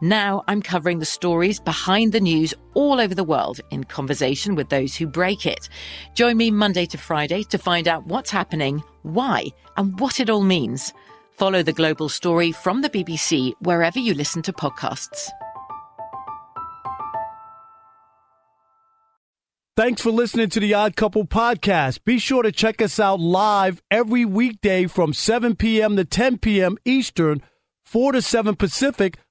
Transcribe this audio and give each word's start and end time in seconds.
Now 0.00 0.44
I'm 0.46 0.62
covering 0.62 1.00
the 1.00 1.04
stories 1.04 1.58
behind 1.58 2.12
the 2.12 2.20
news 2.20 2.54
all 2.74 3.00
over 3.00 3.16
the 3.16 3.24
world 3.24 3.60
in 3.70 3.82
conversation 3.82 4.54
with 4.54 4.68
those 4.68 4.94
who 4.94 5.08
break 5.08 5.44
it. 5.44 5.68
Join 6.14 6.36
me 6.36 6.52
Monday 6.52 6.86
to 6.86 6.98
Friday 6.98 7.42
to 7.44 7.58
find 7.58 7.88
out 7.88 8.06
what's 8.06 8.30
happening, 8.30 8.82
why, 9.02 9.46
and 9.76 9.98
what 9.98 10.20
it 10.20 10.30
all 10.30 10.42
means. 10.42 10.92
Follow 11.32 11.64
the 11.64 11.72
global 11.72 12.08
story 12.08 12.52
from 12.52 12.82
the 12.82 12.90
BBC 12.90 13.54
wherever 13.60 13.98
you 13.98 14.14
listen 14.14 14.40
to 14.42 14.52
podcasts. 14.52 15.30
Thanks 19.76 20.02
for 20.02 20.10
listening 20.10 20.48
to 20.50 20.60
the 20.60 20.74
Odd 20.74 20.96
Couple 20.96 21.24
podcast. 21.24 22.04
Be 22.04 22.18
sure 22.18 22.42
to 22.42 22.50
check 22.50 22.82
us 22.82 22.98
out 22.98 23.20
live 23.20 23.80
every 23.92 24.24
weekday 24.24 24.86
from 24.86 25.12
7 25.12 25.54
p.m. 25.54 25.96
to 25.96 26.04
10 26.04 26.38
p.m. 26.38 26.78
Eastern, 26.84 27.42
4 27.84 28.12
to 28.12 28.22
7 28.22 28.56
Pacific 28.56 29.18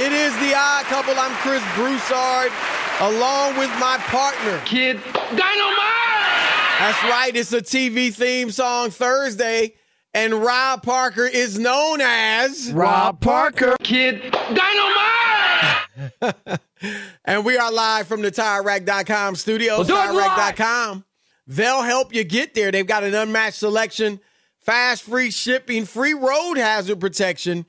It 0.00 0.12
is 0.12 0.32
the 0.36 0.54
odd 0.54 0.84
couple. 0.84 1.14
I'm 1.18 1.32
Chris 1.38 1.60
Broussard, 1.74 2.52
along 3.00 3.58
with 3.58 3.68
my 3.80 3.96
partner, 4.02 4.62
Kid 4.64 5.00
Dynamite! 5.12 5.40
That's 6.78 7.02
right. 7.02 7.32
It's 7.34 7.52
a 7.52 7.60
TV 7.60 8.14
theme 8.14 8.52
song 8.52 8.90
Thursday, 8.90 9.74
and 10.14 10.34
Rob 10.34 10.84
Parker 10.84 11.26
is 11.26 11.58
known 11.58 12.00
as 12.00 12.72
Rob 12.72 13.20
Parker. 13.20 13.74
Kid 13.82 14.32
Dynamite! 14.54 15.80
and 17.24 17.44
we 17.44 17.56
are 17.58 17.72
live 17.72 18.06
from 18.06 18.22
the 18.22 18.30
TireRack.com 18.30 19.34
studios. 19.34 19.78
We'll 19.78 20.06
do 20.06 20.10
it 20.10 20.14
live. 20.14 20.30
TireRack.com. 20.30 21.04
They'll 21.48 21.82
help 21.82 22.14
you 22.14 22.22
get 22.22 22.54
there. 22.54 22.70
They've 22.70 22.86
got 22.86 23.02
an 23.02 23.16
unmatched 23.16 23.56
selection, 23.58 24.20
fast, 24.60 25.02
free 25.02 25.32
shipping, 25.32 25.86
free 25.86 26.14
road 26.14 26.54
hazard 26.56 27.00
protection, 27.00 27.66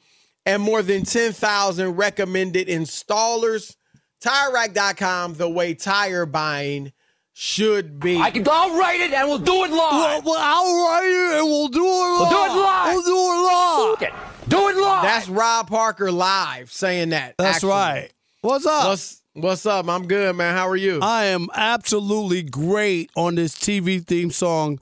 and 0.50 0.64
more 0.64 0.82
than 0.82 1.04
10,000 1.04 1.92
recommended 1.92 2.68
installers. 2.68 3.76
TireRack.com, 4.22 5.36
the 5.36 5.48
way 5.48 5.76
tire 5.76 6.26
buying 6.26 6.92
should 7.34 8.00
be. 8.00 8.18
I 8.18 8.32
can, 8.32 8.46
I'll 8.50 8.78
write 8.78 9.00
it 9.00 9.14
and 9.14 9.28
we'll 9.30 9.38
do 9.38 9.64
it 9.64 9.72
live. 9.72 10.26
Well, 10.26 10.36
I'll 10.38 10.86
write 10.86 11.08
it 11.08 11.38
and 11.40 11.46
we'll 11.46 11.68
do 11.68 11.86
it 11.86 11.88
live. 11.88 12.20
We'll 12.20 12.30
do 12.30 12.54
it 12.54 12.62
live. 12.62 12.94
We'll 12.96 13.04
do 13.04 13.12
it 13.12 13.44
live. 13.46 13.94
Okay. 13.94 14.10
Do 14.48 14.70
it 14.70 14.76
live. 14.76 15.04
That's 15.04 15.30
Rob 15.30 15.70
Parker 15.70 16.12
live 16.12 16.72
saying 16.72 17.10
that. 17.10 17.36
That's 17.38 17.58
actually. 17.58 17.70
right. 17.70 18.10
What's 18.42 18.66
up? 18.66 18.88
What's, 18.88 19.22
what's 19.34 19.66
up? 19.66 19.88
I'm 19.88 20.08
good, 20.08 20.36
man. 20.36 20.56
How 20.56 20.68
are 20.68 20.76
you? 20.76 21.00
I 21.02 21.26
am 21.26 21.48
absolutely 21.54 22.42
great 22.42 23.12
on 23.16 23.36
this 23.36 23.56
TV 23.56 24.04
theme 24.04 24.32
song. 24.32 24.80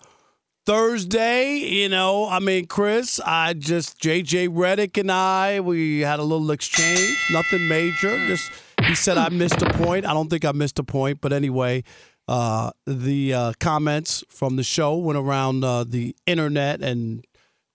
Thursday, 0.68 1.60
you 1.60 1.88
know, 1.88 2.28
I 2.28 2.40
mean, 2.40 2.68
Chris, 2.68 3.22
I 3.26 3.54
just, 3.54 4.02
JJ 4.02 4.50
Redick 4.50 4.98
and 5.00 5.10
I, 5.10 5.62
we 5.62 6.02
had 6.02 6.20
a 6.20 6.24
little 6.24 6.52
exchange, 6.52 7.18
nothing 7.32 7.70
major. 7.70 8.18
Just, 8.28 8.52
he 8.84 8.94
said 8.94 9.18
I 9.18 9.30
missed 9.30 9.62
a 9.62 9.70
point. 9.76 10.06
I 10.06 10.14
don't 10.14 10.30
think 10.30 10.44
I 10.44 10.52
missed 10.52 10.78
a 10.78 10.84
point, 10.84 11.22
but 11.22 11.32
anyway, 11.32 11.86
uh, 12.28 12.72
the 12.86 13.34
uh, 13.34 13.54
comments 13.62 14.26
from 14.28 14.58
the 14.58 14.64
show 14.64 14.98
went 14.98 15.18
around 15.18 15.64
uh, 15.64 15.86
the 15.86 16.14
internet 16.26 16.82
and 16.82 17.24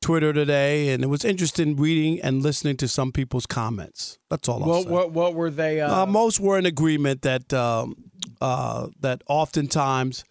Twitter 0.03 0.35
today, 0.35 0.91
and 0.91 1.03
it 1.03 1.07
was 1.07 1.25
interesting 1.25 1.77
reading 1.77 2.21
and 2.21 2.43
listening 2.43 2.77
to 2.77 2.89
some 2.89 3.11
people's 3.11 3.47
comments. 3.47 4.19
That's 4.29 4.51
all 4.51 4.61
what, 4.61 4.87
what, 4.87 5.13
what 5.13 5.35
were 5.35 5.51
they? 5.51 5.81
Uh, 5.81 6.03
Uh, 6.03 6.07
most 6.07 6.41
were 6.41 6.59
in 6.59 6.67
agreement 6.67 7.23
that 7.23 7.55
um, 7.55 7.95
uh, 8.43 8.89
that 9.01 9.23
oftentimes 9.29 10.25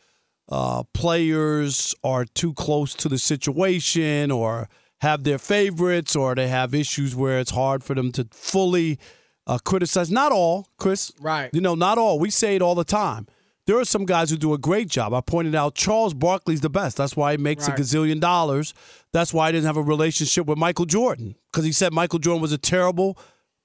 uh, 0.50 0.84
players 0.94 1.96
are 2.04 2.26
too 2.26 2.54
close 2.54 2.94
to 2.96 3.10
the 3.10 3.18
situation, 3.18 4.32
or 4.32 4.68
have 5.02 5.24
their 5.24 5.38
favorites, 5.38 6.16
or 6.16 6.36
they 6.36 6.48
have 6.48 6.74
issues 6.76 7.16
where 7.16 7.40
it's 7.40 7.52
hard 7.52 7.84
for 7.84 7.96
them 7.96 8.12
to 8.14 8.28
fully 8.32 9.00
uh, 9.48 9.58
criticize. 9.64 10.12
Not 10.12 10.32
all, 10.32 10.68
Chris. 10.78 11.12
Right. 11.20 11.50
You 11.54 11.62
know, 11.62 11.76
not 11.76 11.98
all. 11.98 12.20
We 12.20 12.30
say 12.30 12.56
it 12.56 12.62
all 12.62 12.76
the 12.76 12.84
time. 12.84 13.28
There 13.68 13.78
are 13.78 13.86
some 13.86 14.06
guys 14.06 14.30
who 14.30 14.38
do 14.38 14.54
a 14.54 14.58
great 14.58 14.88
job. 14.90 15.14
I 15.14 15.22
pointed 15.22 15.54
out 15.56 15.76
Charles 15.76 16.14
Barkley's 16.14 16.62
the 16.62 16.70
best. 16.70 16.98
That's 16.98 17.16
why 17.16 17.32
he 17.34 17.38
makes 17.38 17.68
Right. 17.70 17.78
a 17.80 17.82
gazillion 17.82 18.20
dollars. 18.20 18.74
That's 19.14 19.34
why 19.34 19.48
he 19.48 19.52
didn't 19.54 19.68
have 19.68 19.78
a 19.78 19.84
relationship 19.84 20.48
with 20.48 20.58
Michael 20.58 20.86
Jordan 20.86 21.36
because 21.52 21.64
he 21.66 21.72
said 21.72 21.94
Michael 21.94 22.20
Jordan 22.20 22.42
was 22.42 22.52
a 22.52 22.58
terrible 22.58 23.18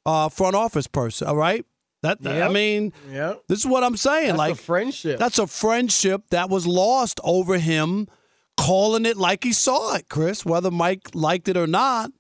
uh, 0.05 0.29
front 0.29 0.55
office 0.55 0.87
person. 0.87 1.27
All 1.29 1.37
right. 1.37 1.65
That, 2.07 2.23
that- 2.23 2.43
I 2.43 2.49
mean, 2.49 2.93
Yep. 3.11 3.43
this 3.49 3.59
is 3.61 3.67
what 3.67 3.83
I'm 3.85 3.97
saying. 3.97 4.29
That's 4.29 4.39
like 4.39 4.53
a 4.53 4.57
friendship. 4.57 5.19
that's 5.19 5.39
a 5.39 5.47
friendship 5.47 6.23
that 6.31 6.49
was 6.51 6.67
lost 6.67 7.21
over 7.25 7.59
him 7.59 8.09
calling 8.57 9.05
it 9.07 9.17
like 9.17 9.45
he 9.45 9.53
saw 9.53 9.95
it, 9.97 10.09
Chris. 10.09 10.45
Whether 10.45 10.71
Mike 10.71 11.09
liked 11.15 11.49
it 11.49 11.57
or 11.57 11.67
not, 11.67 12.11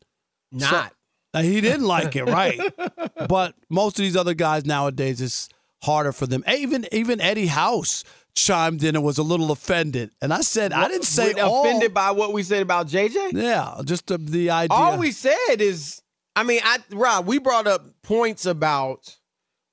not. 0.52 0.92
Uh, 1.34 1.42
He 1.42 1.60
didn't 1.60 1.86
like 1.86 2.16
it, 2.16 2.24
right? 2.24 2.58
but 3.28 3.54
most 3.70 3.98
of 3.98 4.02
these 4.02 4.16
other 4.16 4.34
guys 4.34 4.64
nowadays, 4.64 5.20
it's 5.20 5.48
harder 5.82 6.12
for 6.12 6.26
them. 6.26 6.42
Even 6.48 6.86
even 6.92 7.20
Eddie 7.20 7.46
House 7.46 8.04
chimed 8.34 8.82
in 8.84 8.94
and 8.96 9.04
was 9.04 9.18
a 9.18 9.22
little 9.22 9.50
offended, 9.50 10.10
and 10.20 10.32
I 10.32 10.40
said 10.42 10.72
I 10.72 10.88
didn't 10.88 11.04
say 11.04 11.32
all. 11.34 11.62
offended 11.64 11.94
by 11.94 12.10
what 12.10 12.32
we 12.32 12.42
said 12.42 12.62
about 12.62 12.86
JJ. 12.88 13.32
Yeah, 13.32 13.80
just 13.84 14.06
the, 14.08 14.18
the 14.18 14.50
idea. 14.50 14.76
All 14.76 14.98
we 14.98 15.10
said 15.10 15.56
is, 15.60 16.02
I 16.34 16.42
mean, 16.42 16.60
I 16.64 16.78
Rob, 16.90 17.26
we 17.26 17.38
brought 17.38 17.66
up 17.66 17.84
points 18.02 18.44
about 18.46 19.16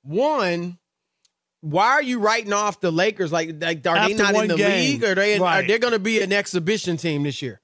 one. 0.04 0.78
Why 1.60 1.86
are 1.92 2.02
you 2.02 2.18
writing 2.18 2.52
off 2.52 2.80
the 2.80 2.90
Lakers? 2.92 3.32
Like, 3.32 3.56
like 3.60 3.86
are 3.86 4.08
they 4.08 4.14
not 4.14 4.34
in 4.34 4.48
the 4.48 4.56
game. 4.56 4.92
league? 5.00 5.04
Or 5.04 5.14
they 5.14 5.38
Right. 5.40 5.64
are 5.64 5.66
they 5.66 5.78
going 5.78 5.94
to 5.94 5.98
be 5.98 6.20
an 6.20 6.32
exhibition 6.32 6.96
team 6.98 7.22
this 7.22 7.40
year? 7.40 7.60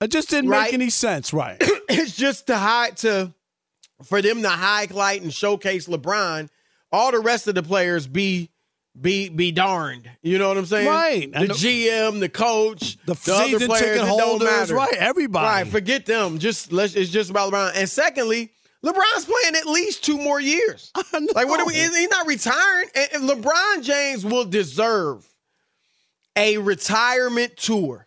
it 0.00 0.08
just 0.08 0.28
didn't 0.28 0.50
Right. 0.50 0.64
make 0.66 0.74
any 0.74 0.90
sense, 0.90 1.32
right? 1.32 1.56
it's 1.88 2.14
just 2.14 2.46
to 2.48 2.56
hide 2.56 2.98
to 2.98 3.32
for 4.04 4.20
them 4.22 4.42
to 4.42 4.48
highlight 4.48 5.22
and 5.22 5.32
showcase 5.32 5.88
LeBron. 5.88 6.48
All 6.92 7.10
the 7.10 7.18
rest 7.18 7.48
of 7.48 7.54
the 7.54 7.62
players 7.62 8.06
be 8.06 8.50
be 9.00 9.28
be 9.30 9.52
darned. 9.52 10.08
You 10.22 10.38
know 10.38 10.48
what 10.48 10.58
I'm 10.58 10.66
saying? 10.66 10.86
Right. 10.88 11.32
The 11.32 11.46
the- 11.46 11.54
GM, 11.54 12.20
the 12.20 12.28
coach, 12.28 12.98
The, 13.06 13.12
other 13.12 13.44
season 13.44 13.68
players, 13.68 13.84
ticket 13.84 14.06
holders, 14.06 14.70
right? 14.70 14.92
Everybody. 14.94 15.46
Right, 15.46 15.66
forget 15.66 16.04
them. 16.06 16.38
Just 16.38 16.72
let's. 16.72 16.94
It's 16.94 17.10
just 17.10 17.30
about 17.30 17.52
LeBron. 17.52 17.72
And 17.74 17.88
secondly, 17.88 18.52
LeBron's 18.84 19.24
playing 19.24 19.56
at 19.56 19.66
least 19.66 20.04
two 20.04 20.18
more 20.18 20.40
years. 20.40 20.92
Like, 21.34 21.48
what 21.48 21.60
are 21.60 21.66
we? 21.66 21.74
He's 21.74 22.08
not 22.10 22.26
retiring. 22.26 22.88
And, 22.94 23.08
and 23.14 23.28
LeBron 23.28 23.82
James 23.82 24.24
will 24.24 24.44
deserve 24.44 25.26
a 26.36 26.58
retirement 26.58 27.56
tour 27.56 28.06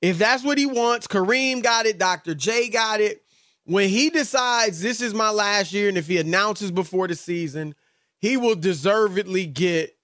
if 0.00 0.18
that's 0.18 0.42
what 0.42 0.58
he 0.58 0.66
wants. 0.66 1.06
Kareem 1.06 1.62
got 1.62 1.86
it. 1.86 1.98
Dr. 1.98 2.34
J 2.34 2.68
got 2.68 3.00
it. 3.00 3.22
When 3.64 3.88
he 3.88 4.10
decides 4.10 4.80
this 4.80 5.00
is 5.00 5.14
my 5.14 5.30
last 5.30 5.72
year, 5.72 5.88
and 5.88 5.98
if 5.98 6.06
he 6.06 6.18
announces 6.18 6.70
before 6.70 7.06
the 7.06 7.14
season, 7.14 7.74
he 8.18 8.36
will 8.36 8.56
deservedly 8.56 9.46
get 9.46 9.96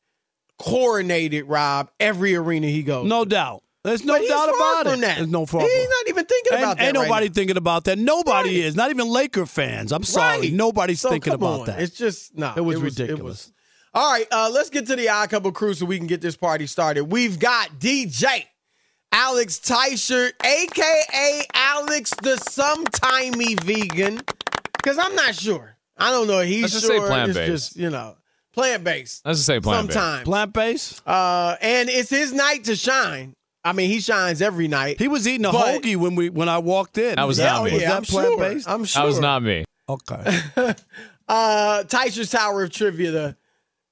coronated. 0.60 1.44
Rob 1.46 1.90
every 1.98 2.36
arena 2.36 2.66
he 2.66 2.82
goes. 2.82 3.08
No 3.08 3.24
doubt. 3.24 3.62
There's 3.86 4.04
no 4.04 4.14
But 4.18 4.28
doubt 4.28 4.48
about 4.48 4.84
from 4.86 4.94
it. 4.94 5.00
that. 5.02 5.16
There's 5.18 5.28
no 5.28 5.40
He's 5.40 5.50
far. 5.50 5.60
not 5.62 6.08
even 6.08 6.24
thinking 6.26 6.52
Ain't, 6.54 6.62
about 6.62 6.76
that. 6.78 6.84
ain't 6.88 6.96
right 6.96 7.02
nobody 7.04 7.28
now. 7.28 7.32
thinking 7.34 7.56
about 7.56 7.84
that. 7.84 7.98
Nobody 7.98 8.48
Right. 8.60 8.66
is. 8.66 8.74
Not 8.76 8.90
even 8.90 9.08
Laker 9.08 9.46
fans. 9.46 9.92
I'm 9.92 10.02
sorry. 10.04 10.40
Right. 10.40 10.52
Nobody's 10.52 11.00
So, 11.00 11.10
thinking 11.10 11.32
about 11.34 11.60
on. 11.60 11.66
that. 11.66 11.80
It's 11.80 11.96
just 11.96 12.36
no. 12.36 12.52
It 12.56 12.60
was 12.62 12.76
It 12.78 12.82
ridiculous. 12.82 13.22
was- 13.22 13.52
all 13.94 14.12
right, 14.12 14.26
uh, 14.30 14.50
let's 14.52 14.68
get 14.68 14.86
to 14.88 14.96
the 14.96 15.08
odd 15.08 15.30
couple 15.30 15.50
crew 15.52 15.72
so 15.72 15.86
we 15.86 15.96
can 15.96 16.06
get 16.06 16.20
this 16.20 16.36
party 16.36 16.66
started. 16.66 17.04
We've 17.04 17.38
got 17.38 17.78
DJ 17.78 18.44
Alex 19.12 19.58
Teicher, 19.64 20.32
aka 20.44 21.42
Alex 21.54 22.10
the 22.22 22.34
sometimey 22.36 23.58
vegan, 23.62 24.20
because 24.76 24.98
I'm 24.98 25.14
not 25.14 25.34
sure. 25.34 25.76
I 25.96 26.10
don't 26.10 26.26
know. 26.26 26.40
He's 26.40 26.62
Let's 26.62 26.74
just 26.74 26.86
say 26.86 26.96
sure. 26.96 27.06
plant-based. 27.06 27.46
Just 27.50 27.76
you 27.76 27.88
know 27.90 28.16
plant 28.52 28.84
based. 28.84 29.22
Let's 29.24 29.38
just 29.38 29.46
say 29.46 29.60
plant-based. 29.60 29.94
Sometimes, 29.98 30.24
Plant 30.24 30.52
based. 30.52 31.02
uh, 31.06 31.56
and 31.60 31.88
it's 31.88 32.10
his 32.10 32.32
night 32.32 32.64
to 32.64 32.76
shine. 32.76 33.34
I 33.66 33.72
mean, 33.72 33.90
he 33.90 34.00
shines 34.00 34.40
every 34.40 34.68
night. 34.68 35.00
He 35.00 35.08
was 35.08 35.26
eating 35.26 35.44
a 35.44 35.50
But- 35.52 35.82
hoagie 35.82 35.96
when 35.96 36.14
we 36.14 36.30
when 36.30 36.48
I 36.48 36.58
walked 36.58 36.98
in. 36.98 37.16
That 37.16 37.26
was 37.26 37.38
yeah, 37.38 37.46
not 37.46 37.64
me. 37.64 37.72
Was 37.72 37.82
yeah, 37.82 37.88
that 37.88 37.96
I'm 37.96 38.02
plant 38.04 38.28
sure. 38.28 38.38
based? 38.38 38.68
I'm 38.68 38.84
sure. 38.84 39.02
That 39.02 39.06
was 39.08 39.18
not 39.18 39.42
me. 39.42 39.64
Okay. 39.88 40.42
uh 41.28 41.82
Teicher's 41.84 42.30
Tower 42.30 42.62
of 42.62 42.70
Trivia, 42.70 43.10
the 43.10 43.36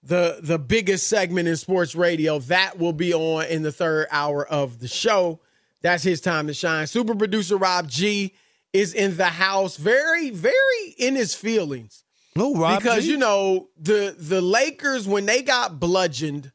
the 0.04 0.38
the 0.40 0.58
biggest 0.58 1.08
segment 1.08 1.48
in 1.48 1.56
sports 1.56 1.94
radio. 1.96 2.38
That 2.38 2.78
will 2.78 2.92
be 2.92 3.12
on 3.12 3.46
in 3.46 3.62
the 3.62 3.72
third 3.72 4.06
hour 4.12 4.46
of 4.46 4.78
the 4.78 4.88
show. 4.88 5.40
That's 5.82 6.04
his 6.04 6.20
time 6.20 6.46
to 6.46 6.54
shine. 6.54 6.86
Super 6.86 7.14
producer 7.14 7.56
Rob 7.56 7.88
G 7.88 8.32
is 8.72 8.94
in 8.94 9.16
the 9.16 9.26
house, 9.26 9.76
very, 9.76 10.30
very 10.30 10.94
in 10.98 11.14
his 11.14 11.34
feelings. 11.34 12.04
No, 12.36 12.54
Rob. 12.54 12.80
because 12.80 13.04
G? 13.04 13.10
you 13.10 13.16
know, 13.16 13.68
the 13.76 14.14
the 14.16 14.40
Lakers, 14.40 15.06
when 15.08 15.26
they 15.26 15.42
got 15.42 15.80
bludgeoned 15.80 16.52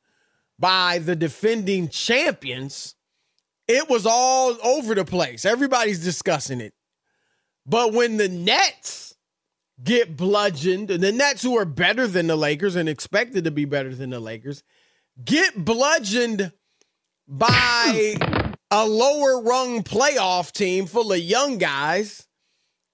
by 0.57 0.99
the 0.99 1.15
defending 1.15 1.89
champions, 1.89 2.95
it 3.69 3.87
was 3.87 4.07
all 4.07 4.57
over 4.63 4.95
the 4.95 5.05
place. 5.05 5.45
Everybody's 5.45 6.03
discussing 6.03 6.59
it. 6.59 6.73
But 7.67 7.93
when 7.93 8.17
the 8.17 8.27
Nets 8.27 9.15
get 9.81 10.17
bludgeoned, 10.17 10.89
and 10.89 11.03
the 11.03 11.11
Nets, 11.11 11.43
who 11.43 11.55
are 11.55 11.65
better 11.65 12.07
than 12.07 12.25
the 12.25 12.35
Lakers 12.35 12.75
and 12.75 12.89
expected 12.89 13.43
to 13.43 13.51
be 13.51 13.65
better 13.65 13.93
than 13.93 14.09
the 14.09 14.19
Lakers, 14.19 14.63
get 15.23 15.63
bludgeoned 15.63 16.51
by 17.27 18.15
hmm. 18.19 18.51
a 18.71 18.87
lower 18.87 19.41
rung 19.43 19.83
playoff 19.83 20.51
team 20.51 20.87
full 20.87 21.13
of 21.13 21.19
young 21.19 21.59
guys, 21.59 22.27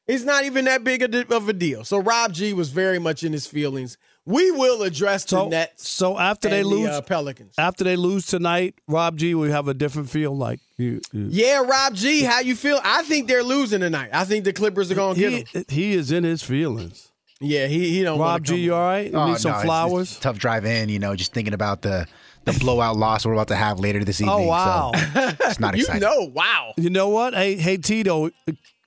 it's 0.07 0.25
not 0.25 0.44
even 0.44 0.66
that 0.66 0.83
big 0.83 1.01
of 1.31 1.50
a 1.50 1.54
deal. 1.54 1.86
So 1.86 2.00
Rob 2.00 2.33
G 2.33 2.54
was 2.54 2.69
very 2.69 3.00
much 3.00 3.24
in 3.24 3.31
his 3.31 3.48
feelings. 3.48 3.98
We 4.27 4.50
will 4.51 4.81
address 4.83 5.24
the 5.24 5.30
so 5.30 5.50
Nets 5.50 5.88
so 5.88 6.18
after 6.18 6.50
they 6.50 6.62
and 6.62 6.66
the, 6.72 6.75
lose 6.75 6.89
uh, 6.89 7.01
Pelicans. 7.01 7.54
after 7.60 7.83
they 7.83 7.95
lose 7.95 8.25
tonight, 8.25 8.74
Rob 8.88 9.18
G 9.18 9.36
we 9.36 9.51
have 9.51 9.68
a 9.68 9.74
different 9.74 10.10
feel. 10.10 10.36
Like 10.36 10.60
you, 10.77 11.00
you- 11.12 11.27
Yeah, 11.30 11.63
Rob 11.63 11.94
G, 11.94 12.24
how 12.24 12.39
you 12.39 12.56
feel? 12.56 12.80
I 12.83 13.04
think 13.04 13.27
they're 13.27 13.44
losing 13.44 13.81
tonight. 13.81 14.10
I 14.13 14.25
think 14.25 14.44
the 14.45 14.54
Clippers 14.54 14.92
are 14.92 14.95
going 14.95 15.16
to 15.16 15.30
get 15.30 15.54
them. 15.54 15.66
he 15.69 15.94
is 15.94 16.12
in 16.12 16.24
his 16.24 16.42
feelings. 16.42 17.12
Yeah, 17.39 17.68
he 17.68 17.89
he 17.92 18.01
don't. 18.04 18.18
Rob 18.19 18.44
G, 18.44 18.54
come 18.54 18.60
you 18.60 18.74
all 18.74 18.81
right? 18.81 19.12
You 19.12 19.18
Oh, 19.18 19.27
need 19.27 19.38
some 19.38 19.51
no, 19.51 19.60
flowers. 19.60 20.10
It's, 20.10 20.18
a 20.19 20.22
tough 20.22 20.38
drive 20.39 20.66
in, 20.66 20.89
you 20.89 21.00
know, 21.00 21.16
just 21.16 21.33
thinking 21.33 21.54
about 21.54 21.81
the 21.83 22.07
the 22.45 22.54
blowout 22.54 22.95
loss 22.95 23.25
we're 23.25 23.33
about 23.33 23.50
to 23.50 23.56
have 23.56 23.80
later 23.80 24.04
this 24.04 24.21
evening. 24.21 24.36
oh 24.36 24.48
wow! 24.48 24.92
So 24.94 25.00
it's 25.42 25.60
not 25.60 25.75
exciting. 25.75 26.01
You 26.01 26.07
know, 26.07 26.31
wow. 26.33 26.74
you 26.78 26.89
know 26.89 27.10
what? 27.10 27.33
Hey, 27.33 27.56
hey 27.57 27.78
Tito, 27.78 28.30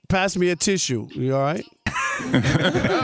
pass 0.09 0.35
me 0.35 0.49
a 0.49 0.55
tissue. 0.55 1.07
You 1.11 1.35
all 1.35 1.41
right? 1.41 1.63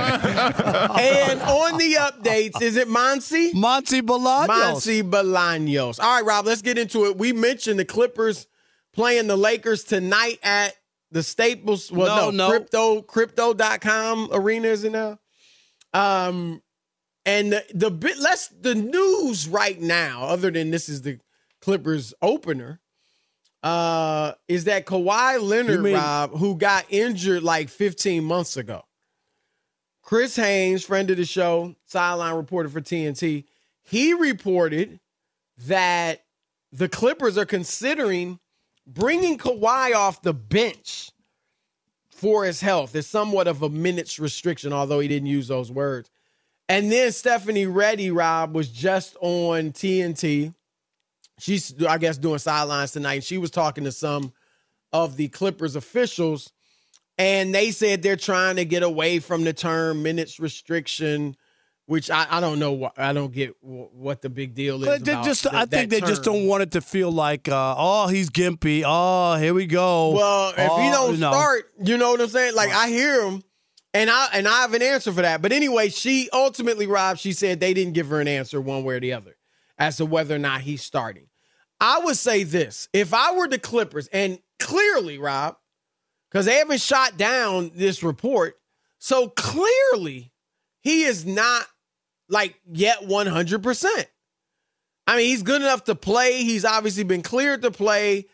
And 0.09 1.41
on 1.41 1.77
the 1.77 1.95
updates, 1.99 2.61
is 2.61 2.75
it 2.77 2.87
Monty? 2.87 3.53
Monty 3.53 4.01
Bolaños. 4.01 4.47
Monty 4.47 5.03
Bolaños. 5.03 5.99
All 5.99 6.15
right, 6.17 6.25
Rob, 6.25 6.45
let's 6.45 6.61
get 6.61 6.77
into 6.77 7.05
it. 7.05 7.17
We 7.17 7.33
mentioned 7.33 7.79
the 7.79 7.85
Clippers 7.85 8.47
playing 8.93 9.27
the 9.27 9.35
Lakers 9.37 9.83
tonight 9.83 10.39
at 10.43 10.75
the 11.11 11.23
Staples. 11.23 11.91
Well, 11.91 12.15
No, 12.15 12.29
no, 12.31 12.45
no. 12.45 12.49
crypto 12.49 13.01
crypto.com 13.01 14.29
arena 14.31 14.67
is 14.67 14.83
it 14.83 14.91
now? 14.91 15.19
Um 15.93 16.61
and 17.25 17.53
the, 17.53 17.63
the 17.73 17.89
bit 17.89 18.19
less 18.19 18.49
the 18.49 18.75
news 18.75 19.47
right 19.47 19.79
now, 19.79 20.25
other 20.25 20.51
than 20.51 20.69
this 20.71 20.89
is 20.89 21.01
the 21.01 21.19
Clippers 21.61 22.13
opener, 22.21 22.79
uh, 23.63 24.33
is 24.47 24.65
that 24.65 24.85
Kawhi 24.85 25.41
Leonard, 25.41 25.81
mean- 25.81 25.95
Rob, 25.95 26.37
who 26.37 26.55
got 26.55 26.85
injured 26.89 27.41
like 27.41 27.69
15 27.69 28.23
months 28.23 28.57
ago. 28.57 28.83
Chris 30.05 30.35
Haynes, 30.35 30.85
friend 30.85 31.09
of 31.09 31.17
the 31.17 31.25
show, 31.25 31.75
sideline 31.85 32.35
reporter 32.35 32.69
for 32.69 32.79
TNT, 32.79 33.43
he 33.81 34.13
reported 34.13 34.99
that 35.65 36.23
the 36.71 36.87
Clippers 36.87 37.39
are 37.39 37.45
considering 37.45 38.39
bringing 38.85 39.39
Kawhi 39.39 39.95
off 39.95 40.21
the 40.21 40.33
bench 40.33 41.09
for 42.07 42.45
his 42.45 42.61
health. 42.61 42.91
There's 42.91 43.07
somewhat 43.07 43.47
of 43.47 43.63
a 43.63 43.69
minutes 43.69 44.19
restriction, 44.19 44.71
although 44.71 44.99
he 44.99 45.07
didn't 45.07 45.27
use 45.27 45.47
those 45.47 45.71
words. 45.71 46.11
And 46.69 46.91
then 46.91 47.11
Stephanie 47.11 47.65
Ready, 47.65 48.11
Rob, 48.11 48.53
was 48.53 48.69
just 48.69 49.17
on 49.21 49.71
TNT. 49.71 50.53
She's, 51.39 51.73
I 51.83 51.97
guess, 51.97 52.17
doing 52.17 52.39
sidelines 52.39 52.91
tonight. 52.91 53.23
She 53.23 53.39
was 53.39 53.49
talking 53.49 53.83
to 53.85 53.91
some 53.91 54.33
of 54.93 55.17
the 55.17 55.29
Clippers 55.29 55.75
officials, 55.75 56.51
and 57.17 57.53
they 57.53 57.71
said 57.71 58.01
they're 58.01 58.15
trying 58.15 58.57
to 58.57 58.65
get 58.65 58.83
away 58.83 59.19
from 59.19 59.43
the 59.43 59.53
term 59.53 60.03
minutes 60.03 60.39
restriction, 60.39 61.35
which 61.85 62.09
I, 62.09 62.27
I 62.29 62.39
don't 62.39 62.59
know. 62.59 62.73
What, 62.73 62.99
I 62.99 63.13
don't 63.13 63.31
get 63.31 63.55
what 63.61 64.21
the 64.21 64.29
big 64.29 64.53
deal 64.53 64.83
is. 64.83 65.01
Just, 65.01 65.47
I 65.53 65.65
think 65.65 65.91
they 65.91 66.01
just 66.01 66.23
don't 66.23 66.47
want 66.47 66.63
it 66.63 66.71
to 66.71 66.81
feel 66.81 67.11
like, 67.11 67.47
uh, 67.47 67.75
oh, 67.77 68.07
he's 68.07 68.29
gimpy. 68.29 68.83
Oh, 68.85 69.35
here 69.35 69.53
we 69.53 69.65
go. 69.65 70.11
Well, 70.11 70.49
if 70.49 70.69
oh, 70.69 70.81
he 70.81 70.89
don't 70.89 71.19
know. 71.19 71.31
start, 71.31 71.71
you 71.83 71.97
know 71.97 72.11
what 72.11 72.21
I'm 72.21 72.27
saying? 72.27 72.55
Like 72.55 72.71
I 72.71 72.89
hear 72.89 73.21
him, 73.21 73.43
and 73.93 74.09
I 74.09 74.27
and 74.33 74.47
I 74.47 74.61
have 74.61 74.73
an 74.73 74.81
answer 74.81 75.11
for 75.13 75.21
that. 75.21 75.41
But 75.41 75.51
anyway, 75.51 75.89
she 75.89 76.29
ultimately, 76.33 76.87
Rob, 76.87 77.17
she 77.17 77.31
said 77.31 77.59
they 77.59 77.73
didn't 77.73 77.93
give 77.93 78.07
her 78.07 78.19
an 78.19 78.27
answer 78.27 78.59
one 78.59 78.83
way 78.83 78.95
or 78.95 78.99
the 78.99 79.13
other 79.13 79.37
as 79.77 79.97
to 79.97 80.05
whether 80.05 80.35
or 80.35 80.39
not 80.39 80.61
he's 80.61 80.81
starting. 80.81 81.27
I 81.79 81.99
would 81.99 82.17
say 82.17 82.43
this: 82.43 82.89
if 82.93 83.13
I 83.13 83.33
were 83.33 83.47
the 83.47 83.59
Clippers, 83.59 84.07
and 84.07 84.39
clearly, 84.59 85.17
Rob, 85.17 85.57
because 86.35 86.47
they 86.47 86.55
haven't 86.55 86.81
shot 86.81 87.15
down 87.15 87.71
this 87.75 88.03
report, 88.03 88.59
so 88.97 89.29
clearly 89.29 90.33
he 90.81 91.03
is 91.03 91.25
not 91.25 91.65
like 92.27 92.59
yet 92.69 93.05
100. 93.05 93.63
percent 93.63 94.07
I 95.07 95.15
mean, 95.15 95.27
he's 95.27 95.43
good 95.43 95.61
enough 95.61 95.85
to 95.85 95.95
play. 95.95 96.43
He's 96.43 96.65
obviously 96.65 97.05
been 97.05 97.21
cleared 97.21 97.61
to 97.61 97.71
play. 97.71 98.25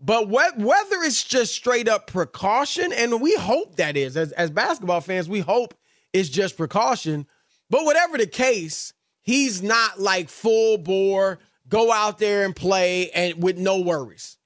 But 0.00 0.26
wh- 0.26 0.58
whether 0.58 1.02
it's 1.02 1.24
just 1.24 1.52
straight 1.52 1.88
up 1.88 2.06
precaution, 2.06 2.92
and 2.92 3.20
we 3.20 3.34
hope 3.34 3.74
that 3.78 3.96
is, 3.96 4.16
as, 4.16 4.30
as 4.30 4.52
basketball 4.52 5.00
fans, 5.00 5.28
we 5.28 5.40
hope 5.40 5.74
it's 6.12 6.28
just 6.28 6.56
precaution. 6.56 7.26
But 7.68 7.84
whatever 7.84 8.16
the 8.16 8.28
case, 8.28 8.92
he's 9.22 9.60
not 9.60 9.98
like 9.98 10.28
full 10.28 10.78
bore, 10.78 11.40
go 11.68 11.90
out 11.90 12.18
there 12.18 12.44
and 12.44 12.54
play 12.54 13.10
and 13.10 13.42
with 13.42 13.58
no 13.58 13.80
worries. 13.80 14.36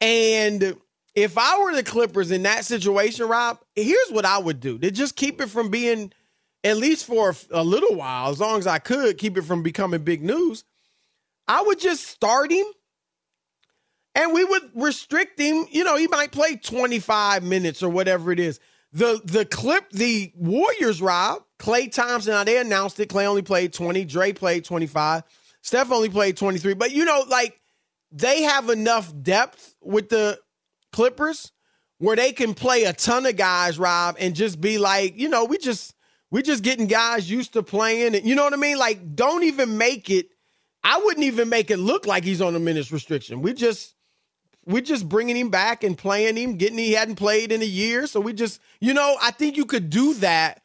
And 0.00 0.80
if 1.14 1.36
I 1.36 1.60
were 1.62 1.74
the 1.74 1.82
Clippers 1.82 2.30
in 2.30 2.42
that 2.44 2.64
situation, 2.64 3.26
Rob, 3.26 3.58
here's 3.74 4.10
what 4.10 4.24
I 4.24 4.38
would 4.38 4.60
do 4.60 4.78
to 4.78 4.90
just 4.90 5.16
keep 5.16 5.40
it 5.40 5.48
from 5.48 5.70
being, 5.70 6.12
at 6.62 6.76
least 6.76 7.06
for 7.06 7.34
a 7.50 7.64
little 7.64 7.96
while, 7.96 8.30
as 8.30 8.40
long 8.40 8.58
as 8.58 8.66
I 8.66 8.78
could, 8.78 9.18
keep 9.18 9.36
it 9.36 9.42
from 9.42 9.62
becoming 9.62 10.02
big 10.02 10.22
news. 10.22 10.64
I 11.48 11.62
would 11.62 11.80
just 11.80 12.06
start 12.06 12.52
him 12.52 12.66
and 14.14 14.32
we 14.32 14.44
would 14.44 14.70
restrict 14.74 15.38
him. 15.38 15.66
You 15.70 15.84
know, 15.84 15.96
he 15.96 16.06
might 16.06 16.32
play 16.32 16.56
25 16.56 17.42
minutes 17.42 17.82
or 17.82 17.88
whatever 17.88 18.30
it 18.32 18.38
is. 18.38 18.60
The 18.92 19.20
the 19.24 19.44
clip, 19.44 19.90
the 19.90 20.32
Warriors, 20.34 21.00
Rob, 21.00 21.42
Klay 21.58 21.92
Thompson, 21.92 22.32
now 22.32 22.42
they 22.42 22.58
announced 22.58 22.98
it. 22.98 23.08
Klay 23.08 23.24
only 23.24 23.42
played 23.42 23.72
20, 23.72 24.04
Dre 24.04 24.32
played 24.32 24.64
25, 24.64 25.22
Steph 25.62 25.92
only 25.92 26.08
played 26.08 26.36
23. 26.36 26.74
But 26.74 26.90
you 26.90 27.04
know, 27.04 27.24
like 27.28 27.60
they 28.10 28.42
have 28.42 28.68
enough 28.68 29.12
depth 29.22 29.76
with 29.80 30.08
the 30.08 30.40
Clippers 30.92 31.52
where 31.98 32.16
they 32.16 32.32
can 32.32 32.54
play 32.54 32.84
a 32.84 32.92
ton 32.94 33.26
of 33.26 33.36
guys, 33.36 33.78
Rob, 33.78 34.16
and 34.18 34.34
just 34.34 34.60
be 34.60 34.78
like, 34.78 35.18
you 35.18 35.28
know, 35.28 35.44
we 35.44 35.58
just 35.58 35.94
we 36.30 36.42
just 36.42 36.62
getting 36.62 36.86
guys 36.86 37.30
used 37.30 37.52
to 37.52 37.62
playing. 37.62 38.14
And 38.14 38.24
you 38.24 38.34
know 38.34 38.44
what 38.44 38.54
I 38.54 38.56
mean? 38.56 38.78
Like, 38.78 39.14
don't 39.14 39.44
even 39.44 39.76
make 39.76 40.10
it. 40.10 40.28
I 40.82 40.98
wouldn't 40.98 41.24
even 41.26 41.48
make 41.50 41.70
it 41.70 41.76
look 41.76 42.06
like 42.06 42.24
he's 42.24 42.40
on 42.40 42.56
a 42.56 42.58
minutes 42.58 42.90
restriction. 42.90 43.42
We 43.42 43.52
just 43.52 43.94
we're 44.66 44.82
just 44.82 45.08
bringing 45.08 45.36
him 45.36 45.50
back 45.50 45.84
and 45.84 45.96
playing 45.96 46.36
him, 46.36 46.56
getting 46.56 46.78
he 46.78 46.92
hadn't 46.92 47.16
played 47.16 47.52
in 47.52 47.62
a 47.62 47.66
year. 47.66 48.06
So 48.06 48.20
we 48.20 48.32
just, 48.32 48.60
you 48.80 48.94
know, 48.94 49.16
I 49.20 49.30
think 49.30 49.56
you 49.56 49.66
could 49.66 49.90
do 49.90 50.14
that. 50.14 50.62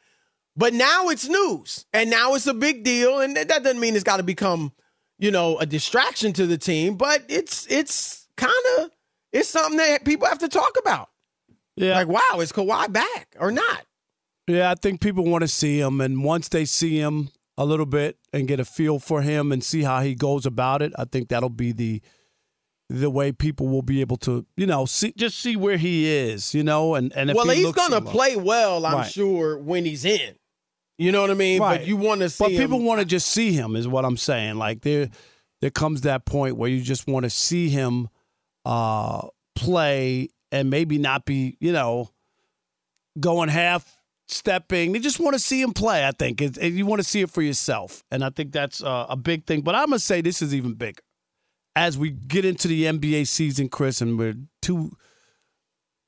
But 0.56 0.72
now 0.72 1.08
it's 1.08 1.28
news 1.28 1.84
and 1.92 2.08
now 2.08 2.34
it's 2.34 2.46
a 2.46 2.54
big 2.54 2.82
deal. 2.82 3.20
And 3.20 3.36
that 3.36 3.48
doesn't 3.48 3.80
mean 3.80 3.94
it's 3.94 4.04
got 4.04 4.18
to 4.18 4.22
become, 4.22 4.72
you 5.18 5.30
know, 5.30 5.58
a 5.58 5.66
distraction 5.66 6.32
to 6.34 6.46
the 6.46 6.56
team, 6.56 6.96
but 6.96 7.24
it's, 7.28 7.66
it's 7.70 8.26
kind 8.36 8.52
of, 8.78 8.90
it's 9.36 9.48
something 9.48 9.76
that 9.76 10.04
people 10.04 10.26
have 10.26 10.38
to 10.38 10.48
talk 10.48 10.76
about. 10.78 11.10
Yeah. 11.76 11.94
Like, 11.94 12.08
wow, 12.08 12.40
is 12.40 12.52
Kawhi 12.52 12.90
back 12.92 13.36
or 13.38 13.52
not? 13.52 13.84
Yeah, 14.46 14.70
I 14.70 14.74
think 14.74 15.00
people 15.00 15.24
want 15.24 15.42
to 15.42 15.48
see 15.48 15.80
him. 15.80 16.00
And 16.00 16.24
once 16.24 16.48
they 16.48 16.64
see 16.64 16.98
him 16.98 17.28
a 17.58 17.64
little 17.64 17.86
bit 17.86 18.16
and 18.32 18.48
get 18.48 18.60
a 18.60 18.64
feel 18.64 18.98
for 18.98 19.22
him 19.22 19.52
and 19.52 19.62
see 19.62 19.82
how 19.82 20.00
he 20.00 20.14
goes 20.14 20.46
about 20.46 20.82
it, 20.82 20.92
I 20.98 21.04
think 21.04 21.28
that'll 21.28 21.50
be 21.50 21.72
the, 21.72 22.00
the 22.88 23.10
way 23.10 23.32
people 23.32 23.68
will 23.68 23.82
be 23.82 24.00
able 24.00 24.16
to, 24.18 24.46
you 24.56 24.66
know, 24.66 24.86
see 24.86 25.12
just 25.16 25.38
see 25.38 25.56
where 25.56 25.76
he 25.76 26.06
is, 26.06 26.54
you 26.54 26.62
know, 26.62 26.94
and 26.94 27.12
and 27.14 27.34
well, 27.34 27.48
he 27.48 27.64
he's 27.64 27.72
gonna 27.72 28.00
play 28.00 28.36
well, 28.36 28.86
I'm 28.86 28.94
right. 28.94 29.10
sure, 29.10 29.58
when 29.58 29.84
he's 29.84 30.04
in. 30.04 30.36
You 30.96 31.12
know 31.12 31.20
what 31.20 31.30
I 31.30 31.34
mean? 31.34 31.60
Right. 31.60 31.78
But 31.78 31.86
you 31.86 31.96
want 31.96 32.20
to 32.20 32.30
see. 32.30 32.44
But 32.44 32.50
people 32.50 32.80
want 32.80 33.00
to 33.00 33.04
just 33.04 33.28
see 33.28 33.52
him, 33.52 33.74
is 33.74 33.88
what 33.88 34.04
I'm 34.04 34.16
saying. 34.16 34.54
Like 34.54 34.82
there, 34.82 35.10
there 35.60 35.70
comes 35.70 36.02
that 36.02 36.24
point 36.24 36.56
where 36.56 36.70
you 36.70 36.80
just 36.80 37.08
want 37.08 37.24
to 37.24 37.30
see 37.30 37.68
him 37.68 38.08
uh, 38.66 39.28
play 39.54 40.28
and 40.52 40.68
maybe 40.68 40.98
not 40.98 41.24
be, 41.24 41.56
you 41.60 41.72
know, 41.72 42.10
going 43.18 43.48
half 43.48 43.96
stepping. 44.28 44.92
They 44.92 44.98
just 44.98 45.20
want 45.20 45.34
to 45.34 45.38
see 45.38 45.62
him 45.62 45.72
play. 45.72 46.06
I 46.06 46.10
think 46.10 46.42
it, 46.42 46.60
you 46.60 46.84
want 46.84 47.00
to 47.00 47.08
see 47.08 47.20
it 47.20 47.30
for 47.30 47.42
yourself, 47.42 48.02
and 48.10 48.24
I 48.24 48.30
think 48.30 48.52
that's 48.52 48.82
uh, 48.82 49.06
a 49.08 49.16
big 49.16 49.46
thing. 49.46 49.60
But 49.62 49.74
I'm 49.76 49.86
gonna 49.86 49.98
say 50.00 50.20
this 50.20 50.42
is 50.42 50.54
even 50.54 50.74
bigger 50.74 51.02
as 51.76 51.96
we 51.96 52.10
get 52.10 52.44
into 52.44 52.68
the 52.68 52.84
NBA 52.84 53.26
season, 53.28 53.68
Chris, 53.68 54.00
and 54.00 54.18
we're 54.18 54.34
two 54.62 54.90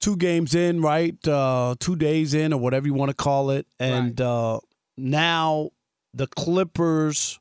two 0.01 0.17
games 0.17 0.55
in, 0.55 0.81
right? 0.81 1.17
Uh, 1.27 1.75
two 1.79 1.97
days 1.97 2.35
in, 2.35 2.53
or 2.53 2.61
whatever 2.61 2.87
you 2.87 2.95
want 2.95 3.11
to 3.11 3.15
call 3.17 3.51
it, 3.51 3.67
and 3.79 4.19
Right. 4.19 4.27
uh, 4.27 4.61
now 4.97 5.71
the 6.13 6.27
Clippers 6.27 7.39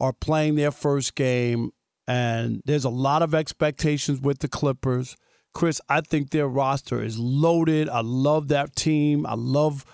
are 0.00 0.12
playing 0.12 0.56
their 0.56 0.70
first 0.70 1.14
game, 1.14 1.72
and 2.06 2.62
there's 2.64 2.84
a 2.84 2.90
lot 2.90 3.22
of 3.22 3.34
expectations 3.34 4.20
with 4.20 4.38
the 4.38 4.48
Clippers. 4.48 5.16
Chris, 5.54 5.80
I 5.88 6.02
think 6.02 6.30
their 6.30 6.48
roster 6.48 7.02
is 7.02 7.18
loaded. 7.18 7.88
I 7.88 8.00
love 8.02 8.48
that 8.48 8.76
team. 8.76 9.26
I 9.26 9.34
love 9.34 9.84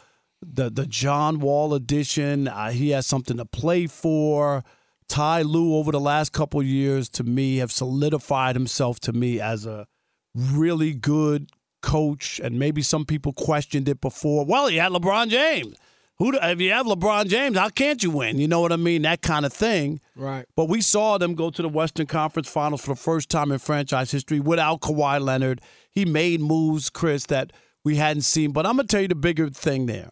the 0.42 0.70
the 0.70 0.86
John 0.86 1.38
Wall 1.38 1.74
addition. 1.74 2.48
Uh, 2.48 2.70
he 2.70 2.90
has 2.90 3.06
something 3.06 3.36
to 3.36 3.44
play 3.44 3.86
for. 3.86 4.64
Ty 5.08 5.42
Lue 5.42 5.76
over 5.76 5.92
the 5.92 6.00
last 6.00 6.32
couple 6.32 6.62
years 6.62 7.08
to 7.10 7.22
me 7.22 7.58
have 7.58 7.70
solidified 7.70 8.56
himself 8.56 8.98
to 9.00 9.12
me 9.12 9.40
as 9.40 9.66
a 9.66 9.86
really 10.34 10.94
good 10.94 11.50
coach, 11.82 12.40
and 12.42 12.58
maybe 12.58 12.82
some 12.82 13.04
people 13.04 13.32
questioned 13.32 13.88
it 13.88 14.00
before. 14.00 14.44
Well, 14.44 14.68
he 14.68 14.76
had 14.76 14.92
LeBron 14.92 15.28
James. 15.28 15.76
Who 16.22 16.38
if 16.40 16.60
you 16.60 16.70
have 16.70 16.86
LeBron 16.86 17.26
James, 17.26 17.58
how 17.58 17.68
can't 17.68 18.00
you 18.00 18.12
win? 18.12 18.38
You 18.38 18.46
know 18.46 18.60
what 18.60 18.70
I 18.70 18.76
mean? 18.76 19.02
That 19.02 19.22
kind 19.22 19.44
of 19.44 19.52
thing. 19.52 20.00
Right. 20.14 20.46
But 20.54 20.68
we 20.68 20.80
saw 20.80 21.18
them 21.18 21.34
go 21.34 21.50
to 21.50 21.62
the 21.62 21.68
Western 21.68 22.06
Conference 22.06 22.48
Finals 22.48 22.80
for 22.80 22.90
the 22.90 23.00
first 23.00 23.28
time 23.28 23.50
in 23.50 23.58
franchise 23.58 24.12
history 24.12 24.38
without 24.38 24.82
Kawhi 24.82 25.20
Leonard. 25.20 25.60
He 25.90 26.04
made 26.04 26.40
moves, 26.40 26.90
Chris, 26.90 27.26
that 27.26 27.52
we 27.84 27.96
hadn't 27.96 28.22
seen. 28.22 28.52
But 28.52 28.66
I'm 28.66 28.76
gonna 28.76 28.86
tell 28.86 29.00
you 29.00 29.08
the 29.08 29.16
bigger 29.16 29.50
thing 29.50 29.86
there 29.86 30.10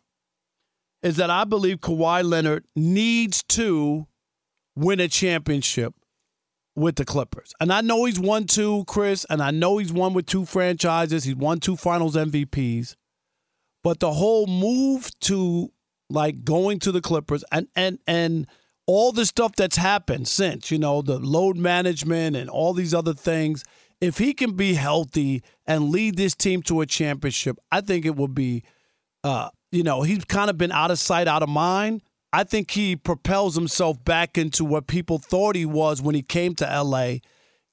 is 1.01 1.15
that 1.19 1.31
I 1.31 1.45
believe 1.45 1.79
Kawhi 1.79 2.29
Leonard 2.29 2.65
needs 2.75 3.45
to 3.45 4.09
win 4.75 4.99
a 4.99 5.07
championship 5.07 5.95
with 6.75 6.97
the 6.97 7.05
Clippers. 7.05 7.53
And 7.61 7.73
I 7.73 7.83
know 7.83 8.07
he's 8.07 8.19
won 8.19 8.47
two, 8.47 8.83
Chris, 8.89 9.25
and 9.31 9.41
I 9.41 9.53
know 9.53 9.79
he's 9.79 9.93
won 9.93 10.15
with 10.15 10.27
two 10.27 10.45
franchises. 10.45 11.23
He's 11.23 11.37
won 11.37 11.61
two 11.61 11.77
finals 11.77 12.17
MVPs. 12.17 12.97
But 13.85 14.01
the 14.01 14.13
whole 14.13 14.49
move 14.49 15.09
to 15.21 15.71
like 16.11 16.45
going 16.45 16.79
to 16.81 16.93
the 16.93 17.01
Clippers 17.01 17.45
and 17.53 17.69
and 17.75 17.99
and 18.07 18.47
all 18.87 19.13
the 19.13 19.25
stuff 19.25 19.55
that's 19.57 19.77
happened 19.77 20.27
since, 20.27 20.71
you 20.71 20.79
know, 20.79 21.01
the 21.01 21.19
load 21.19 21.57
management 21.57 22.35
and 22.37 22.51
all 22.51 22.73
these 22.73 22.93
other 22.93 23.15
things, 23.15 23.63
if 24.01 24.19
he 24.19 24.35
can 24.35 24.53
be 24.53 24.75
healthy 24.75 25.43
and 25.67 25.91
lead 25.91 26.17
this 26.17 26.35
team 26.35 26.61
to 26.63 26.81
a 26.81 26.87
championship, 26.87 27.57
I 27.71 27.83
think 27.83 28.05
it 28.05 28.17
would 28.17 28.35
be 28.35 28.65
uh, 29.23 29.51
you 29.71 29.83
know, 29.83 30.03
he's 30.03 30.25
kind 30.25 30.51
of 30.51 30.59
been 30.59 30.73
out 30.73 30.91
of 30.91 30.99
sight, 30.99 31.29
out 31.29 31.43
of 31.43 31.49
mind. 31.49 32.03
I 32.33 32.45
think 32.45 32.71
he 32.71 32.97
propels 32.97 33.55
himself 33.55 34.03
back 34.05 34.39
into 34.39 34.65
what 34.65 34.87
people 34.87 35.19
thought 35.19 35.57
he 35.57 35.67
was 35.67 36.01
when 36.01 36.15
he 36.15 36.23
came 36.23 36.55
to 36.57 36.65
LA. 36.65 37.17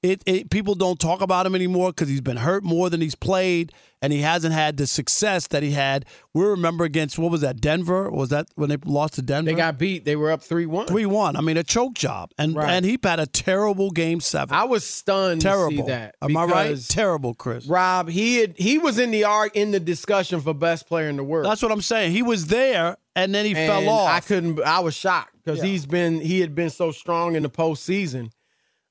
It, 0.00 0.22
it 0.26 0.50
people 0.50 0.76
don't 0.76 1.00
talk 1.00 1.20
about 1.20 1.44
him 1.44 1.56
anymore 1.56 1.90
because 1.90 2.08
he's 2.08 2.20
been 2.20 2.36
hurt 2.36 2.62
more 2.62 2.88
than 2.88 3.00
he's 3.00 3.16
played, 3.16 3.72
and 4.00 4.12
he 4.12 4.20
hasn't 4.20 4.54
had 4.54 4.76
the 4.76 4.86
success 4.86 5.48
that 5.48 5.64
he 5.64 5.72
had. 5.72 6.04
We 6.32 6.44
remember 6.44 6.84
against 6.84 7.18
what 7.18 7.32
was 7.32 7.40
that 7.40 7.60
Denver? 7.60 8.08
Was 8.08 8.28
that 8.28 8.46
when 8.54 8.68
they 8.68 8.76
lost 8.84 9.14
to 9.14 9.22
Denver? 9.22 9.50
They 9.50 9.56
got 9.56 9.76
beat. 9.76 10.04
They 10.04 10.14
were 10.14 10.30
up 10.30 10.40
three 10.40 10.66
one. 10.66 10.86
three 10.86 11.04
one. 11.04 11.34
I 11.34 11.40
mean, 11.40 11.56
a 11.56 11.64
choke 11.64 11.94
job, 11.94 12.30
and 12.38 12.54
Right. 12.54 12.70
and 12.70 12.84
he 12.84 12.96
had 13.02 13.18
a 13.18 13.26
terrible 13.26 13.90
game 13.90 14.20
seven. 14.20 14.54
I 14.54 14.64
was 14.64 14.84
stunned 14.84 15.40
terrible. 15.40 15.70
to 15.78 15.82
see 15.82 15.88
that. 15.88 16.14
Am 16.22 16.36
I 16.36 16.44
right? 16.44 16.78
Terrible, 16.88 17.34
Chris. 17.34 17.66
Rob, 17.66 18.08
he 18.08 18.36
had 18.36 18.54
he 18.56 18.78
was 18.78 19.00
in 19.00 19.10
the 19.10 19.24
art 19.24 19.56
in 19.56 19.72
the 19.72 19.80
discussion 19.80 20.40
for 20.40 20.54
best 20.54 20.86
player 20.86 21.08
in 21.08 21.16
the 21.16 21.24
world. 21.24 21.44
That's 21.46 21.60
what 21.60 21.72
I'm 21.72 21.82
saying. 21.82 22.12
He 22.12 22.22
was 22.22 22.46
there, 22.46 22.98
and 23.16 23.34
then 23.34 23.44
he 23.44 23.52
and 23.56 23.68
fell 23.68 23.88
off. 23.88 24.10
I 24.10 24.20
couldn't. 24.20 24.62
I 24.62 24.78
was 24.78 24.94
shocked 24.94 25.34
because 25.44 25.58
Yeah. 25.58 25.64
he's 25.64 25.86
been 25.86 26.20
he 26.20 26.38
had 26.38 26.54
been 26.54 26.70
so 26.70 26.92
strong 26.92 27.34
in 27.34 27.42
the 27.42 27.50
postseason. 27.50 28.30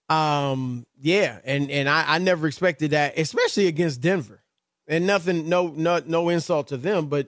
Um, 0.10 0.86
yeah, 1.02 1.40
and 1.44 1.70
and 1.70 1.90
I, 1.90 2.16
I 2.16 2.18
never 2.20 2.48
expected 2.48 2.92
that, 2.92 3.18
especially 3.18 3.68
against 3.68 4.02
Denver. 4.02 4.42
And 4.88 5.06
nothing, 5.06 5.50
no, 5.50 5.68
no, 5.76 6.02
no 6.06 6.30
insult 6.30 6.70
to 6.70 6.78
them, 6.78 7.08
but 7.08 7.28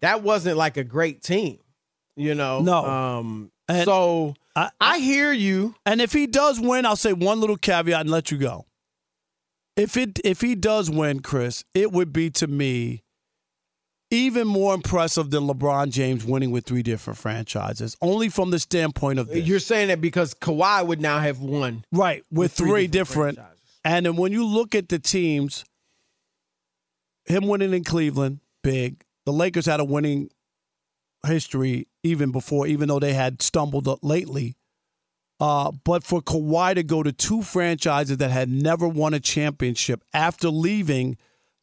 that 0.00 0.22
wasn't 0.22 0.58
like 0.58 0.76
a 0.76 0.84
great 0.84 1.22
team, 1.22 1.58
you 2.14 2.34
know. 2.34 2.60
No. 2.60 2.84
Um. 2.84 3.50
And 3.68 3.84
so 3.86 4.34
I- 4.54 4.70
I 4.80 4.98
hear 4.98 5.32
you. 5.32 5.74
And 5.86 6.00
if 6.02 6.12
he 6.12 6.26
does 6.26 6.60
win, 6.60 6.84
I'll 6.84 6.96
say 6.96 7.12
one 7.14 7.40
little 7.40 7.56
caveat 7.56 8.02
and 8.02 8.10
let 8.10 8.30
you 8.30 8.36
go. 8.36 8.66
If 9.76 9.96
it 9.96 10.18
if 10.24 10.42
he 10.42 10.54
does 10.54 10.90
win, 10.90 11.20
Chris, 11.20 11.64
it 11.72 11.90
would 11.90 12.12
be 12.12 12.28
to 12.30 12.46
me 12.46 13.02
even 14.10 14.46
more 14.46 14.74
impressive 14.74 15.30
than 15.30 15.44
LeBron 15.44 15.90
James 15.90 16.24
winning 16.24 16.50
with 16.50 16.64
three 16.64 16.82
different 16.82 17.18
franchises. 17.18 17.96
Only 18.00 18.28
from 18.28 18.50
the 18.50 18.58
standpoint 18.58 19.18
of 19.18 19.28
this. 19.28 19.46
You're 19.46 19.60
saying 19.60 19.88
that 19.88 20.00
because 20.00 20.34
Kawhi 20.34 20.86
would 20.86 21.00
now 21.00 21.20
have 21.20 21.40
won. 21.40 21.84
right 21.92 22.24
with, 22.30 22.38
with 22.38 22.52
three, 22.52 22.70
three 22.70 22.86
different. 22.86 23.36
different 23.36 23.56
and 23.84 24.06
then 24.06 24.16
when 24.16 24.32
you 24.32 24.44
look 24.44 24.74
at 24.74 24.88
the 24.88 24.98
teams, 24.98 25.64
him 27.24 27.46
winning 27.46 27.72
in 27.72 27.84
Cleveland, 27.84 28.40
big. 28.62 29.02
The 29.26 29.32
Lakers 29.32 29.66
had 29.66 29.80
a 29.80 29.84
winning 29.84 30.30
history 31.26 31.86
even 32.02 32.32
before, 32.32 32.66
even 32.66 32.88
though 32.88 32.98
they 32.98 33.12
had 33.12 33.42
stumbled 33.42 33.88
lately. 34.02 34.56
Uh, 35.38 35.70
but 35.84 36.04
for 36.04 36.20
Kawhi 36.20 36.74
to 36.74 36.82
go 36.82 37.02
to 37.02 37.12
two 37.12 37.42
franchises 37.42 38.18
that 38.18 38.30
had 38.30 38.50
never 38.50 38.86
won 38.86 39.14
a 39.14 39.20
championship 39.20 40.02
after 40.12 40.50
leaving 40.50 41.16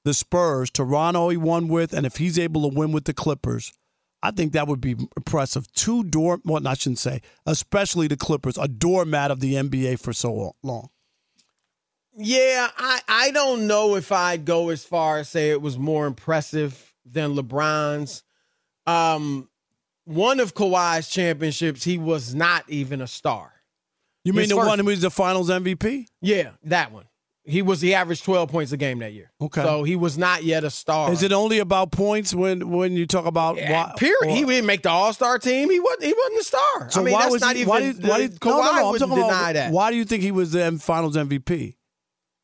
the 0.08 0.14
Spurs, 0.14 0.70
Toronto 0.72 1.28
he 1.28 1.36
won 1.36 1.68
with, 1.68 1.92
and 1.92 2.06
if 2.06 2.16
he's 2.16 2.40
able 2.40 2.70
to 2.70 2.74
win 2.74 2.94
with 2.94 3.04
the 3.04 3.14
Clippers, 3.14 3.74
I 4.24 4.32
think 4.32 4.54
that 4.54 4.66
would 4.66 4.80
be 4.80 4.96
impressive. 5.18 5.70
Two 5.74 6.02
door, 6.06 6.40
well, 6.46 6.66
I 6.66 6.76
shouldn't 6.76 7.00
say, 7.00 7.22
especially 7.46 8.08
the 8.08 8.16
Clippers, 8.16 8.58
a 8.58 8.70
doormat 8.70 9.32
of 9.32 9.42
the 9.42 9.56
NBA 9.56 10.00
for 10.00 10.14
so 10.14 10.56
long. 10.64 10.90
Yeah, 12.16 12.70
I, 12.78 13.02
I 13.08 13.32
don't 13.32 13.68
know 13.68 13.96
if 13.96 14.14
I'd 14.14 14.46
go 14.46 14.70
as 14.70 14.86
far 14.86 15.18
as 15.18 15.28
say 15.28 15.50
it 15.52 15.62
was 15.62 15.78
more 15.78 16.08
impressive 16.08 16.94
than 17.06 17.36
LeBron's. 17.36 18.24
Um, 18.88 19.50
one 20.06 20.40
of 20.40 20.56
Kawhi's 20.56 21.10
championships, 21.10 21.84
he 21.84 21.98
was 21.98 22.34
not 22.34 22.64
even 22.70 23.02
a 23.02 23.08
star. 23.08 23.52
You 24.24 24.32
mean 24.32 24.44
His 24.44 24.50
the 24.52 24.56
first- 24.56 24.68
one 24.70 24.80
who 24.80 24.86
was 24.86 25.02
the 25.02 25.12
Finals 25.12 25.50
MVP? 25.50 26.06
Yeah, 26.22 26.52
that 26.64 26.94
one. 26.94 27.06
He 27.48 27.62
was 27.62 27.80
he 27.80 27.94
averaged 27.94 28.26
12 28.26 28.50
points 28.50 28.72
a 28.74 28.78
game 28.78 29.00
that 29.00 29.14
year. 29.14 29.32
Okay. 29.42 29.62
So 29.64 29.84
he 29.84 29.96
was 29.96 30.18
not 30.18 30.44
yet 30.44 30.64
a 30.66 30.70
star. 30.70 31.12
Is 31.14 31.24
it 31.24 31.32
only 31.32 31.60
about 31.60 31.92
points 31.92 32.34
when 32.36 32.70
when 32.70 32.94
you 32.98 33.08
talk 33.08 33.26
about 33.26 33.56
Yeah, 33.56 33.72
why, 33.86 33.94
period. 33.98 34.18
or- 34.26 34.36
he 34.36 34.44
didn't 34.44 34.66
make 34.66 34.84
the 34.84 34.90
All 34.90 35.14
Star 35.14 35.40
team. 35.40 35.70
He 35.70 35.80
wasn't. 35.80 36.04
He 36.04 36.14
wasn't 36.14 36.40
a 36.40 36.44
star. 36.44 36.92
so 36.92 37.02
I 37.02 37.04
mean, 37.06 37.14
why 37.14 37.22
that's 37.22 37.32
was 37.32 37.42
not 37.42 37.56
he, 37.56 37.62
even. 37.62 37.70
why 37.70 37.80
you, 37.80 37.94
why 38.02 38.18
you, 38.18 38.28
the- 38.28 38.40
no, 38.46 38.58
no, 38.62 38.72
no, 38.76 38.92
wouldn't 38.92 39.10
talking 39.12 39.24
about 39.24 39.54
that. 39.54 39.72
why 39.72 39.92
do 39.92 39.98
you 39.98 40.04
think 40.06 40.24
he 40.24 40.32
was 40.32 40.52
the 40.52 40.78
Finals 40.82 41.16
MVP? 41.16 41.76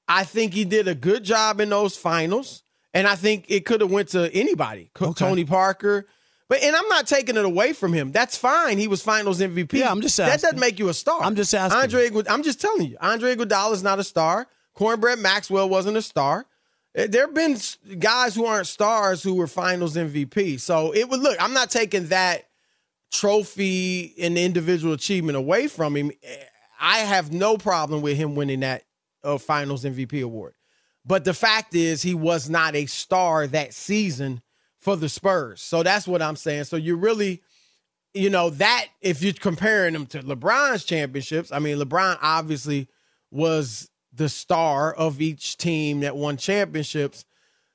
I 0.07 0.23
think 0.23 0.53
he 0.53 0.65
did 0.65 0.87
a 0.87 0.95
good 0.95 1.23
job 1.23 1.59
in 1.59 1.69
those 1.69 1.95
finals, 1.95 2.63
and 2.93 3.07
I 3.07 3.15
think 3.15 3.45
it 3.49 3.65
could 3.65 3.81
have 3.81 3.91
went 3.91 4.09
to 4.09 4.29
anybody, 4.33 4.89
Okay. 5.01 5.13
Tony 5.13 5.45
Parker. 5.45 6.05
But 6.49 6.61
and 6.61 6.75
I'm 6.75 6.87
not 6.89 7.07
taking 7.07 7.35
it 7.37 7.45
away 7.45 7.73
from 7.73 7.93
him. 7.93 8.11
That's 8.11 8.37
fine. 8.37 8.77
He 8.77 8.87
was 8.87 9.01
Finals 9.01 9.39
MVP. 9.39 9.73
Yeah, 9.73 9.89
I'm 9.89 10.01
just 10.01 10.17
that 10.17 10.29
asking. 10.29 10.41
doesn't 10.49 10.59
make 10.59 10.77
you 10.77 10.89
a 10.89 10.93
star. 10.93 11.21
I'm 11.21 11.35
just 11.35 11.53
asking. 11.55 11.81
Andre, 11.81 12.09
I'm 12.29 12.43
just 12.43 12.61
telling 12.61 12.87
you, 12.87 12.97
Andre 13.01 13.35
Iguodala 13.35 13.73
is 13.73 13.81
not 13.81 13.97
a 13.99 14.03
star. 14.03 14.47
Cornbread 14.75 15.19
Maxwell 15.19 15.69
wasn't 15.69 15.97
a 15.97 16.01
star. 16.01 16.45
Uh, 16.97 17.07
There 17.07 17.25
have 17.25 17.33
been 17.33 17.57
guys 17.99 18.35
who 18.35 18.45
aren't 18.45 18.67
stars 18.67 19.23
who 19.23 19.35
were 19.35 19.47
Finals 19.47 19.95
MVP. 19.95 20.59
So 20.59 20.93
it 20.93 21.09
would 21.09 21.19
look. 21.19 21.37
I'm 21.39 21.53
not 21.53 21.69
taking 21.69 22.07
that 22.07 22.49
trophy 23.11 24.13
and 24.19 24.37
individual 24.37 24.93
achievement 24.93 25.37
away 25.37 25.67
from 25.67 25.95
him. 25.95 26.11
I 26.79 26.99
have 26.99 27.31
no 27.31 27.57
problem 27.57 28.01
with 28.01 28.17
him 28.17 28.35
winning 28.35 28.61
that 28.61 28.83
uh, 29.23 29.37
Finals 29.37 29.83
MVP 29.83 30.23
award. 30.23 30.53
But 31.05 31.25
the 31.25 31.33
fact 31.33 31.75
is, 31.75 32.01
he 32.01 32.15
was 32.15 32.49
not 32.49 32.75
a 32.75 32.85
star 32.85 33.45
that 33.47 33.73
season 33.73 34.41
for 34.79 34.95
the 34.95 35.09
Spurs. 35.09 35.61
So 35.61 35.83
that's 35.83 36.07
what 36.07 36.21
I'm 36.21 36.35
saying. 36.35 36.65
So 36.65 36.75
you 36.75 36.95
really, 36.95 37.41
you 38.13 38.29
know, 38.29 38.49
that 38.51 38.87
if 39.01 39.21
you're 39.21 39.33
comparing 39.33 39.95
him 39.95 40.05
to 40.07 40.19
LeBron's 40.23 40.85
championships, 40.85 41.51
I 41.51 41.59
mean, 41.59 41.77
LeBron 41.77 42.17
obviously 42.21 42.87
was 43.31 43.89
the 44.15 44.29
star 44.29 44.93
of 44.93 45.21
each 45.21 45.57
team 45.57 46.01
that 46.01 46.15
won 46.15 46.37
championships. 46.37 47.25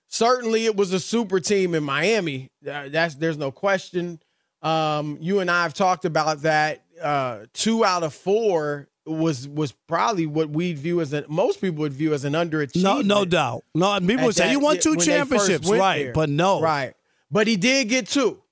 Certainly, 0.09 0.65
it 0.65 0.77
was 0.77 0.93
a 0.93 1.01
super 1.01 1.41
team 1.41 1.75
in 1.75 1.83
Miami. 1.85 2.51
Uh, 2.67 2.89
That's 2.89 3.17
there's 3.17 3.37
no 3.37 3.51
question. 3.51 4.21
Um, 4.63 5.19
you 5.21 5.41
and 5.41 5.51
I 5.51 5.63
have 5.63 5.75
talked 5.75 6.05
about 6.05 6.43
that. 6.43 6.83
Uh, 7.01 7.41
two 7.53 7.85
out 7.85 8.03
of 8.03 8.15
four 8.15 8.89
was 9.05 9.47
was 9.49 9.73
probably 9.73 10.27
what 10.27 10.51
we'd 10.51 10.79
view 10.79 11.01
as 11.01 11.13
a 11.13 11.25
most 11.29 11.61
people 11.61 11.81
would 11.81 11.93
view 11.93 12.15
as 12.15 12.25
an 12.25 12.33
underachievement. 12.33 12.83
No, 12.83 13.01
no 13.01 13.25
doubt. 13.25 13.65
No, 13.75 13.99
people 14.01 14.21
at 14.21 14.27
would 14.27 14.35
say 14.35 14.47
that- 14.47 14.53
you 14.53 14.61
won 14.61 14.79
two 14.79 14.91
when 14.91 14.99
they 14.99 15.05
first 15.05 15.47
championships, 15.47 15.69
right? 15.71 16.05
there. 16.05 16.13
But 16.13 16.31
no, 16.31 16.61
right. 16.61 16.95
But 17.31 17.47
he 17.47 17.57
did 17.57 17.89
get 17.89 18.09
two. 18.09 18.43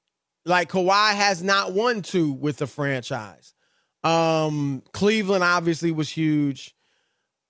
Like 0.44 0.70
Kawhi 0.70 1.14
has 1.14 1.42
not 1.42 1.72
won 1.72 2.02
two 2.02 2.32
with 2.32 2.58
the 2.58 2.66
franchise. 2.66 3.54
Um, 4.04 4.82
Cleveland 4.92 5.42
obviously 5.42 5.90
was 5.90 6.08
huge. 6.08 6.75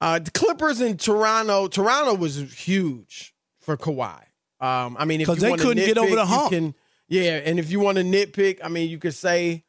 Uh, 0.01 0.19
the 0.19 0.31
Clippers 0.31 0.81
in 0.81 0.97
Toronto. 0.97 1.69
Toronto 1.69 2.15
was 2.15 2.37
huge 2.65 3.35
for 3.61 3.77
Kawhi. 3.77 4.21
Um, 4.61 4.97
I 4.99 5.05
mean, 5.05 5.21
because 5.21 5.39
they 5.39 5.51
couldn't 5.63 5.85
get 5.87 5.99
over 5.99 6.15
the 6.15 6.27
hump. 6.27 6.51
Can, 6.51 6.75
yeah, 7.09 7.41
and 7.45 7.59
if 7.59 7.71
you 7.71 7.81
want 7.81 7.99
to 7.99 8.05
nitpick, 8.05 8.59
I 8.63 8.69
mean, 8.69 8.91
you 8.91 8.99
could 8.99 9.15
say, 9.15 9.65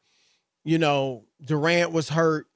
you 0.63 0.77
know, 0.77 1.25
Durant 1.43 1.91
was 1.91 2.09
hurt, 2.09 2.47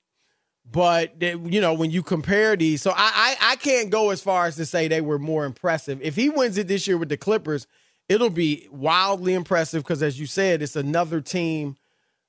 but 0.69 1.19
they- 1.19 1.35
you 1.35 1.61
know, 1.61 1.73
when 1.73 1.91
you 1.91 2.03
compare 2.03 2.55
these, 2.55 2.81
so 2.81 2.91
I, 2.91 3.35
I 3.41 3.51
I 3.51 3.55
can't 3.57 3.89
go 3.89 4.09
as 4.11 4.21
far 4.21 4.45
as 4.45 4.55
to 4.57 4.65
say 4.65 4.87
they 4.87 5.01
were 5.01 5.19
more 5.19 5.45
impressive. 5.45 6.01
If 6.01 6.15
he 6.15 6.29
wins 6.29 6.57
it 6.57 6.67
this 6.67 6.87
year 6.87 6.97
with 6.97 7.09
the 7.09 7.17
Clippers, 7.17 7.67
it'll 8.09 8.29
be 8.29 8.67
wildly 8.71 9.33
impressive 9.33 9.83
because, 9.83 10.01
as 10.01 10.19
you 10.19 10.25
said, 10.25 10.61
it's 10.61 10.75
another 10.75 11.21
team 11.21 11.75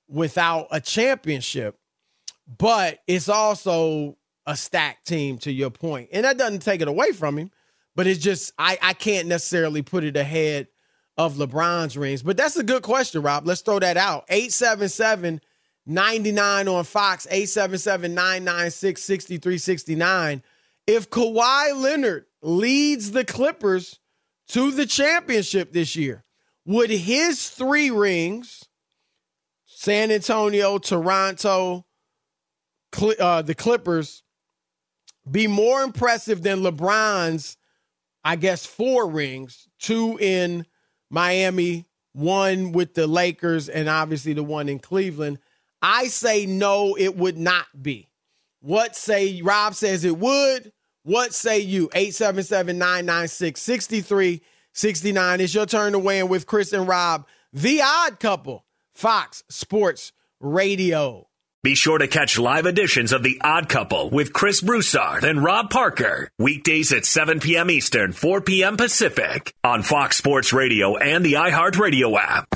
without 0.08 0.66
a 0.70 0.80
championship, 0.80 1.78
but 2.58 2.99
it's 3.06 3.28
also 3.28 4.16
a 4.46 4.56
stacked 4.56 5.06
team 5.06 5.38
to 5.38 5.52
your 5.52 5.70
point, 5.70 6.11
and 6.12 6.25
that 6.25 6.38
doesn't 6.38 6.61
take 6.61 6.80
it 6.80 6.88
away 6.88 7.12
from 7.12 7.38
him. 7.38 7.50
But 7.94 8.06
it's 8.06 8.20
just 8.20 8.52
I 8.58 8.78
I 8.80 8.92
can't 8.94 9.28
necessarily 9.28 9.82
put 9.82 10.04
it 10.04 10.16
ahead 10.16 10.68
of 11.18 11.34
LeBron's 11.34 11.96
rings. 11.96 12.22
But 12.22 12.37
that's 12.37 12.56
a 12.56 12.62
good 12.62 12.82
question, 12.82 13.22
Rob. 13.22 13.46
Let's 13.46 13.61
throw 13.61 13.78
that 13.78 13.96
out. 13.96 14.25
877 14.28 15.40
99 15.84 16.68
on 16.68 16.84
Fox, 16.84 17.26
877 17.26 18.14
996 18.14 19.02
6369. 19.02 20.42
If 20.87 21.11
Kawhi 21.11 21.81
Leonard 21.81 22.26
leads 22.40 23.12
the 23.12 23.24
Clippers 23.24 23.98
to 24.48 24.70
the 24.70 24.87
championship 24.87 25.72
this 25.72 25.96
year, 25.96 26.24
would 26.64 26.90
his 26.90 27.48
three 27.48 27.90
rings, 27.90 28.64
San 29.66 30.11
Antonio, 30.11 30.78
Toronto, 30.78 31.85
uh, 33.18 33.42
the 33.42 33.55
Clippers, 33.55 34.21
be 35.30 35.46
more 35.46 35.82
impressive 35.82 36.42
than 36.42 36.61
LeBron's, 36.61 37.56
I 38.24 38.37
guess, 38.37 38.66
four 38.66 39.08
rings, 39.08 39.68
two 39.78 40.18
in 40.20 40.66
Miami, 41.11 41.87
one 42.12 42.72
with 42.72 42.94
the 42.94 43.06
Lakers, 43.06 43.68
and 43.68 43.88
obviously 43.88 44.32
the 44.32 44.42
one 44.42 44.68
in 44.68 44.78
Cleveland. 44.78 45.38
I 45.80 46.06
say 46.08 46.46
no, 46.46 46.96
it 46.96 47.16
would 47.16 47.38
not 47.38 47.66
be. 47.80 48.08
What 48.61 48.94
say 48.94 49.42
Rob 49.42 49.74
says 49.74 50.04
it 50.04 50.18
would? 50.18 50.72
What 51.02 51.35
say 51.35 51.58
you? 51.58 51.90
877 51.94 52.78
996 52.78 53.61
6369. 53.61 55.40
It's 55.40 55.54
your 55.54 55.66
turn 55.66 55.92
to 55.92 55.98
weigh 55.98 56.20
in 56.20 56.28
with 56.28 56.46
Chris 56.46 56.72
and 56.72 56.87
Rob, 56.87 57.26
the 57.52 57.82
odd 57.82 58.20
couple, 58.20 58.64
Fox 58.92 59.42
Sports 59.48 60.12
Radio. 60.38 61.28
Be 61.64 61.77
sure 61.77 61.98
to 61.98 62.09
catch 62.09 62.40
live 62.40 62.66
editions 62.66 63.12
of 63.12 63.22
The 63.22 63.40
Odd 63.40 63.68
Couple 63.68 64.11
with 64.11 64.33
Chris 64.33 64.61
Broussard 64.61 65.22
and 65.22 65.44
Rob 65.44 65.70
Parker. 65.70 66.29
Weekdays 66.37 66.92
at 66.92 67.05
7 67.05 67.38
p.m. 67.38 67.70
Eastern, 67.70 68.11
4 68.11 68.40
p.m. 68.40 68.77
Pacific 68.77 69.55
on 69.62 69.85
Fox 69.85 70.16
Sports 70.16 70.53
Radio 70.53 70.96
and 70.96 71.25
the 71.25 71.35
iHeartRadio 71.35 72.18
app. 72.18 72.46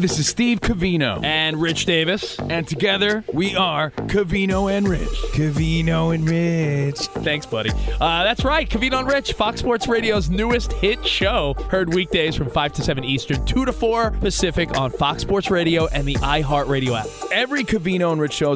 This 0.00 0.18
is 0.18 0.26
Steve 0.26 0.60
Covino 0.60 1.24
and 1.24 1.62
Rich 1.62 1.86
Davis, 1.86 2.40
and 2.40 2.66
together 2.66 3.22
we 3.32 3.54
are 3.54 3.92
Covino 3.92 4.70
and 4.70 4.88
Rich. 4.88 5.08
Covino 5.32 6.12
and 6.12 6.28
Rich. 6.28 6.98
Thanks, 7.22 7.46
buddy. 7.46 7.70
Uh, 7.70 8.24
that's 8.24 8.44
right, 8.44 8.68
Covino 8.68 8.98
and 8.98 9.08
Rich, 9.08 9.34
Fox 9.34 9.60
Sports 9.60 9.86
Radio's 9.86 10.28
newest 10.28 10.72
hit 10.72 11.06
show. 11.06 11.54
Heard 11.70 11.94
weekdays 11.94 12.34
from 12.34 12.50
5 12.50 12.72
to 12.74 12.82
7 12.82 13.04
Eastern, 13.04 13.44
2 13.46 13.64
to 13.64 13.72
4 13.72 14.10
Pacific 14.10 14.76
on 14.76 14.90
Fox 14.90 15.22
Sports 15.22 15.52
Radio 15.52 15.86
and 15.86 16.06
the 16.06 16.16
iHeartRadio 16.16 16.98
app. 16.98 17.06
Every 17.30 17.62
Covino 17.62 18.10
and 18.10 18.20
Rich 18.20 18.32
show 18.32 18.55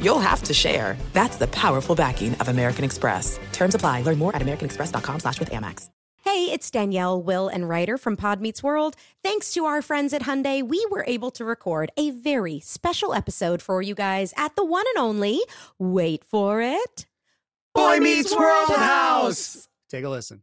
you'll 0.00 0.18
have 0.18 0.42
to 0.44 0.54
share. 0.54 0.96
That's 1.12 1.36
the 1.36 1.46
powerful 1.48 1.94
backing 1.94 2.34
of 2.34 2.48
American 2.48 2.84
Express. 2.84 3.38
Terms 3.52 3.74
apply. 3.74 4.02
Learn 4.02 4.18
more 4.18 4.34
at 4.36 4.42
americanexpress.com 4.42 5.20
slash 5.20 5.38
with 5.40 5.50
Amex. 5.50 5.88
Hey, 6.24 6.52
it's 6.52 6.70
Danielle, 6.70 7.22
Will, 7.22 7.48
and 7.48 7.68
Ryder 7.68 7.96
from 7.96 8.16
Pod 8.16 8.40
Meets 8.40 8.62
World. 8.62 8.96
Thanks 9.22 9.50
to 9.54 9.64
our 9.64 9.80
friends 9.80 10.12
at 10.12 10.22
Hyundai, 10.24 10.62
we 10.66 10.84
were 10.90 11.04
able 11.06 11.30
to 11.30 11.44
record 11.44 11.90
a 11.96 12.10
very 12.10 12.60
special 12.60 13.14
episode 13.14 13.62
for 13.62 13.80
you 13.80 13.94
guys 13.94 14.34
at 14.36 14.54
the 14.54 14.64
one 14.64 14.84
and 14.94 15.02
only, 15.02 15.40
wait 15.78 16.24
for 16.24 16.60
it, 16.60 17.06
Boy 17.74 17.98
Meets 18.00 18.36
World 18.36 18.68
House. 18.68 19.68
Take 19.88 20.04
a 20.04 20.08
listen. 20.10 20.42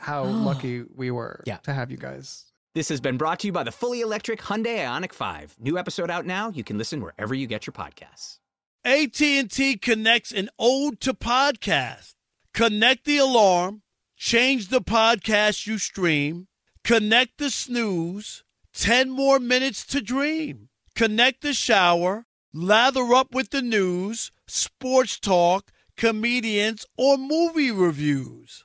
how 0.00 0.24
lucky 0.50 0.82
we 0.94 1.10
were 1.10 1.42
Yeah. 1.46 1.58
to 1.58 1.72
have 1.72 1.90
you 1.90 1.96
guys. 1.96 2.46
This 2.74 2.88
has 2.88 3.00
been 3.00 3.16
brought 3.16 3.40
to 3.40 3.48
you 3.48 3.52
by 3.52 3.64
the 3.64 3.72
fully 3.72 4.00
electric 4.00 4.40
Hyundai 4.42 4.78
Ioniq 4.78 5.12
5. 5.12 5.56
New 5.58 5.76
episode 5.76 6.10
out 6.10 6.24
now. 6.24 6.50
You 6.50 6.62
can 6.64 6.78
listen 6.78 7.00
wherever 7.00 7.34
you 7.34 7.46
get 7.46 7.66
your 7.66 7.72
podcasts. 7.74 8.38
AT&T 8.84 9.76
connects 9.78 10.32
an 10.32 10.48
ode 10.58 11.00
to 11.00 11.12
podcast. 11.12 12.14
Connect 12.54 13.04
the 13.04 13.18
alarm, 13.18 13.82
change 14.16 14.68
the 14.68 14.80
podcast 14.80 15.66
you 15.66 15.78
stream, 15.78 16.46
connect 16.84 17.38
the 17.38 17.50
snooze, 17.50 18.42
10 18.74 19.10
more 19.10 19.38
minutes 19.38 19.84
to 19.86 20.00
dream. 20.00 20.68
Connect 20.94 21.42
the 21.42 21.52
shower, 21.52 22.26
lather 22.54 23.12
up 23.14 23.34
with 23.34 23.50
the 23.50 23.62
news, 23.62 24.32
sports 24.48 25.18
talk, 25.20 25.70
comedians, 25.96 26.86
or 26.96 27.16
movie 27.18 27.70
reviews. 27.70 28.64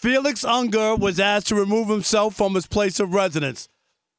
Felix 0.00 0.46
Unger 0.46 0.96
was 0.96 1.20
asked 1.20 1.48
to 1.48 1.54
remove 1.54 1.88
himself 1.88 2.34
from 2.34 2.54
his 2.54 2.66
place 2.66 3.00
of 3.00 3.12
residence. 3.12 3.68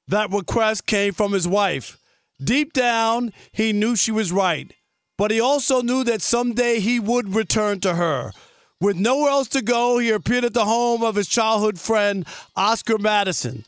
That 0.08 0.30
request 0.32 0.86
came 0.86 1.12
from 1.12 1.32
his 1.34 1.48
wife. 1.48 1.98
Deep 2.40 2.72
down, 2.72 3.34
he 3.52 3.74
knew 3.74 3.96
she 3.96 4.12
was 4.12 4.32
right, 4.32 4.72
but 5.18 5.32
he 5.32 5.42
also 5.42 5.82
knew 5.82 6.04
that 6.04 6.22
someday 6.22 6.80
he 6.80 7.00
would 7.00 7.34
return 7.34 7.80
to 7.80 7.96
her. 7.96 8.32
With 8.80 8.96
nowhere 8.96 9.32
else 9.32 9.48
to 9.50 9.64
go, 9.64 9.98
he 9.98 10.12
appeared 10.12 10.46
at 10.46 10.54
the 10.54 10.66
home 10.66 11.02
of 11.02 11.16
his 11.16 11.28
childhood 11.28 11.80
friend, 11.80 12.28
Oscar 12.56 13.00
Madison. 13.00 13.66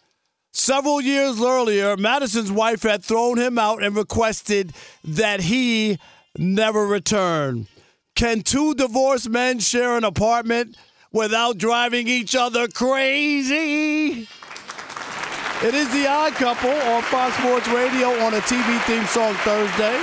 Several 0.52 1.02
years 1.02 1.42
earlier, 1.42 1.98
Madison's 1.98 2.52
wife 2.52 2.84
had 2.84 3.04
thrown 3.04 3.40
him 3.40 3.58
out 3.58 3.82
and 3.82 3.96
requested 3.96 4.72
that 5.04 5.40
he 5.40 5.98
never 6.38 6.86
return. 6.86 7.66
Can 8.16 8.44
two 8.44 8.76
divorced 8.76 9.30
men 9.30 9.58
share 9.58 9.98
an 9.98 10.04
apartment 10.04 10.78
without 11.14 11.58
driving 11.58 12.10
each 12.10 12.36
other 12.36 12.68
crazy? 12.68 14.28
It 15.64 15.74
is 15.74 15.90
the 15.94 16.08
odd 16.08 16.34
couple 16.34 16.72
on 16.72 17.02
Fox 17.04 17.38
Sports 17.38 17.70
Radio 17.70 18.10
on 18.26 18.34
a 18.34 18.40
TV 18.40 18.82
theme 18.82 19.06
song 19.06 19.34
Thursday. 19.36 19.98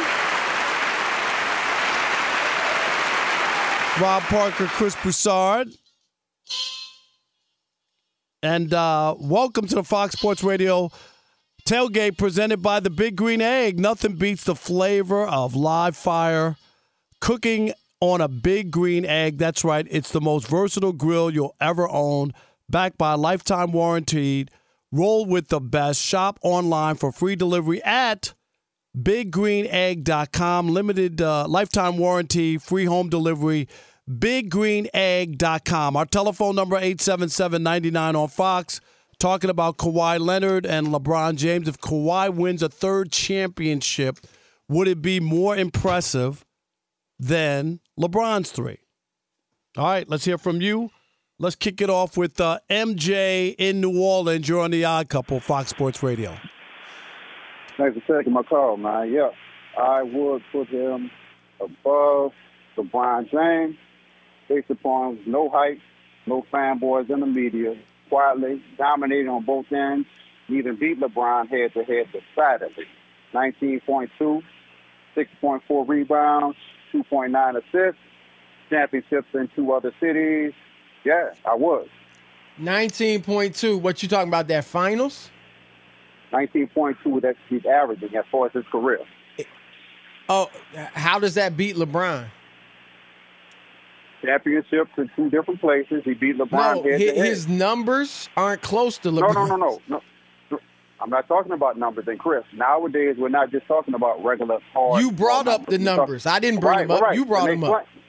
Rob 4.01 4.23
Parker, 4.23 4.67
Chris 4.69 4.97
Broussard. 5.03 5.69
And 8.43 8.73
uh, 8.73 9.15
welcome 9.19 9.67
to 9.67 9.75
the 9.75 9.85
Fox 9.85 10.15
Sports 10.15 10.43
Radio 10.43 10.91
tailgate 11.67 12.17
presented 12.17 12.63
by 12.63 12.81
the 12.81 12.89
Big 12.89 13.17
Green 13.17 13.43
Egg. 13.43 13.79
Nothing 13.79 14.15
beats 14.17 14.45
the 14.45 14.55
flavor 14.55 15.27
of 15.27 15.55
live 15.55 15.95
fire 15.95 16.57
cooking 17.21 17.75
on 18.01 18.21
a 18.21 18.29
Big 18.29 18.71
Green 18.71 19.05
Egg. 19.05 19.39
That's 19.39 19.65
right, 19.65 19.87
it's 19.91 20.11
the 20.11 20.21
most 20.21 20.47
versatile 20.47 20.93
grill 20.93 21.31
you'll 21.31 21.57
ever 21.61 21.89
own, 21.89 22.33
backed 22.69 22.99
by 22.99 23.13
a 23.13 23.17
lifetime 23.17 23.73
warranty. 23.73 24.49
Roll 24.93 25.25
with 25.25 25.49
the 25.49 25.61
best. 25.61 26.03
Shop 26.03 26.39
online 26.43 26.97
for 26.97 27.13
free 27.13 27.37
delivery 27.37 27.83
at 27.85 28.35
biggreenegg.com. 28.97 30.69
Limited 30.69 31.21
uh, 31.21 31.47
lifetime 31.47 31.97
warranty, 31.97 32.59
free 32.59 32.87
home 32.87 33.09
delivery. 33.09 33.69
BigGreenEgg.com. 34.09 35.97
Our 35.97 36.07
telephone 36.07 36.57
number 36.57 36.81
877-99 36.81 38.17
on 38.17 38.29
Fox. 38.29 38.81
Talking 39.21 39.51
about 39.51 39.77
Kawhi 39.77 40.19
Leonard 40.19 40.67
and 40.67 40.89
LeBron 40.89 41.37
James. 41.37 41.69
If 41.69 41.79
Kawhi 41.79 42.35
wins 42.35 42.63
a 42.63 42.69
third 42.69 43.13
championship, 43.13 44.19
would 44.69 44.89
it 44.89 45.03
be 45.03 45.21
more 45.21 45.57
impressive 45.57 46.45
than 47.21 47.81
LeBron's 47.99 48.51
three? 48.51 48.79
All 49.77 49.85
right, 49.85 50.09
let's 50.09 50.25
hear 50.25 50.39
from 50.39 50.61
you. 50.61 50.91
Let's 51.39 51.57
kick 51.57 51.81
it 51.81 51.89
off 51.89 52.17
with 52.17 52.41
uh, 52.41 52.59
MJ 52.69 53.55
in 53.57 53.81
New 53.81 53.99
Orleans. 53.99 54.49
You're 54.49 54.61
on 54.61 54.71
the 54.73 54.85
Odd 54.85 55.09
Couple, 55.09 55.41
Fox 55.41 55.71
Sports 55.71 56.03
Radio. 56.03 56.37
Thanks 57.79 57.99
for 58.07 58.19
taking 58.19 58.33
my 58.33 58.43
call, 58.43 58.77
man. 58.77 59.13
Yeah, 59.13 59.31
I 59.79 60.03
would 60.03 60.43
put 60.53 60.69
him 60.69 61.11
above 61.61 62.33
LeBron 62.77 63.31
James 63.31 63.77
based 64.49 64.71
upon 64.71 65.21
no 65.27 65.49
hype, 65.49 65.79
no 66.27 66.45
fanboys 66.53 67.09
in 67.09 67.21
the 67.21 67.27
media, 67.27 67.75
quietly 68.09 68.63
dominating 68.77 69.29
on 69.29 69.45
both 69.45 69.67
ends, 69.73 70.07
even 70.49 70.77
beat 70.77 71.01
LeBron 71.01 71.49
head 71.49 71.73
to 71.75 71.85
head 71.85 72.07
decidedly. 72.13 72.85
19.2, 73.33 74.43
6.4 75.17 75.89
rebounds, 75.89 76.57
2.9 76.93 77.57
assists, 77.57 78.01
championships 78.69 79.29
in 79.35 79.49
two 79.55 79.73
other 79.73 79.93
cities. 80.01 80.53
Yeah, 81.05 81.31
I 81.45 81.55
was. 81.55 81.89
19.2. 82.61 83.81
What 83.81 84.03
you 84.03 84.09
talking 84.09 84.29
about? 84.29 84.49
That 84.49 84.65
finals? 84.65 85.31
19.2, 86.33 87.21
that's 87.23 87.39
his 87.49 87.65
averaging 87.67 88.15
as 88.15 88.25
far 88.31 88.47
as 88.47 88.53
his 88.53 88.65
career. 88.71 89.01
Oh, 90.29 90.49
how 90.95 91.19
does 91.19 91.35
that 91.35 91.57
beat 91.57 91.75
LeBron? 91.77 92.27
Championships 94.23 94.91
in 94.99 95.11
two 95.17 95.31
different 95.31 95.61
places. 95.61 96.03
He 96.05 96.15
beat 96.15 96.37
LeBron 96.39 96.53
No, 96.53 96.83
his, 96.85 97.13
his 97.13 97.49
numbers 97.49 98.29
aren't 98.37 98.61
close 98.63 98.99
to 98.99 99.11
No, 99.11 99.23
LeBron. 99.23 99.35
no, 99.35 99.47
no, 99.47 99.57
no, 99.57 99.81
no. 99.89 100.01
I'm 101.01 101.11
not 101.11 101.27
talking 101.29 101.53
about 101.53 101.79
numbers. 101.79 102.05
And 102.09 102.19
Chris, 102.19 102.45
nowadays 102.55 103.17
we're 103.19 103.29
not 103.31 103.51
just 103.51 103.67
talking 103.67 103.95
about 103.95 104.23
regular 104.25 104.59
hard. 104.73 105.03
You 105.03 105.11
brought 105.13 105.49
up 105.49 105.67
the 105.67 105.79
We're 105.79 105.85
numbers. 105.85 106.27
I 106.27 106.39
didn't 106.39 106.61
bring 106.61 106.73
Right, 106.77 106.89
them 106.89 106.97
up. 106.97 107.03
right. 107.03 107.15
You 107.17 107.25
brought 107.25 107.47
them 107.47 107.65
up. 107.65 107.83
explain. 107.83 108.03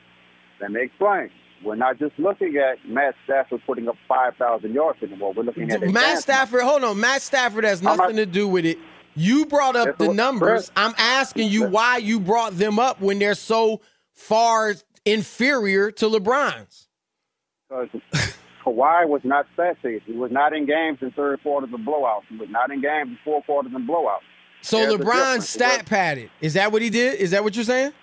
Let 0.61 0.71
me 0.71 0.81
explain. 0.83 1.29
We're 1.63 1.75
not 1.75 1.99
just 1.99 2.13
looking 2.17 2.57
at 2.57 2.77
Matt 2.89 3.13
Stafford 3.23 3.61
putting 3.65 3.87
up 3.87 3.95
5,000 4.07 4.73
yards 4.73 5.01
anymore. 5.03 5.33
We're 5.33 5.43
looking 5.43 5.71
at 5.71 5.81
Matt. 5.91 6.17
Stafford, 6.19 6.63
hold 6.63 6.83
on. 6.83 6.99
Matt 6.99 7.21
Stafford 7.21 7.63
has 7.63 7.79
I'm 7.79 7.85
not- 7.85 7.97
nothing 7.99 8.15
to 8.17 8.25
do 8.25 8.47
with 8.47 8.65
it. 8.65 8.77
You 9.15 9.45
brought 9.45 9.75
up 9.75 9.97
the 9.97 10.13
numbers. 10.13 10.69
Chris. 10.69 10.71
I'm 10.75 10.93
asking 10.97 11.49
you 11.49 11.67
why 11.67 11.97
you 11.97 12.19
brought 12.19 12.57
them 12.57 12.79
up 12.79 12.99
when 13.01 13.19
they're 13.19 13.35
so 13.35 13.81
far 14.13 14.73
inferior 15.05 15.91
to 15.91 16.05
LeBron's. 16.07 16.87
Because 18.63 18.75
Kawhi 18.77 19.07
was 19.07 19.21
not 19.23 19.47
stat 19.53 19.77
chasing. 19.81 20.01
He 20.05 20.13
was 20.13 20.31
not 20.31 20.53
in 20.53 20.65
games 20.65 20.99
in 21.01 21.11
third 21.11 21.41
quarters 21.43 21.69
and 21.73 21.85
blowouts. 21.85 22.23
He 22.29 22.37
was 22.37 22.49
not 22.49 22.71
in 22.71 22.81
games 22.81 23.09
in 23.09 23.17
fourth 23.23 23.45
quarters 23.45 23.71
and 23.75 23.87
blowouts. 23.87 24.19
So 24.61 24.77
There's 24.77 24.93
LeBron 24.93 25.41
stat 25.41 25.85
padded. 25.85 26.29
Is 26.39 26.53
that 26.53 26.71
what 26.71 26.81
he 26.81 26.89
did? 26.89 27.19
Is 27.19 27.31
that 27.31 27.43
what 27.43 27.55
you're 27.55 27.65
saying? 27.65 27.93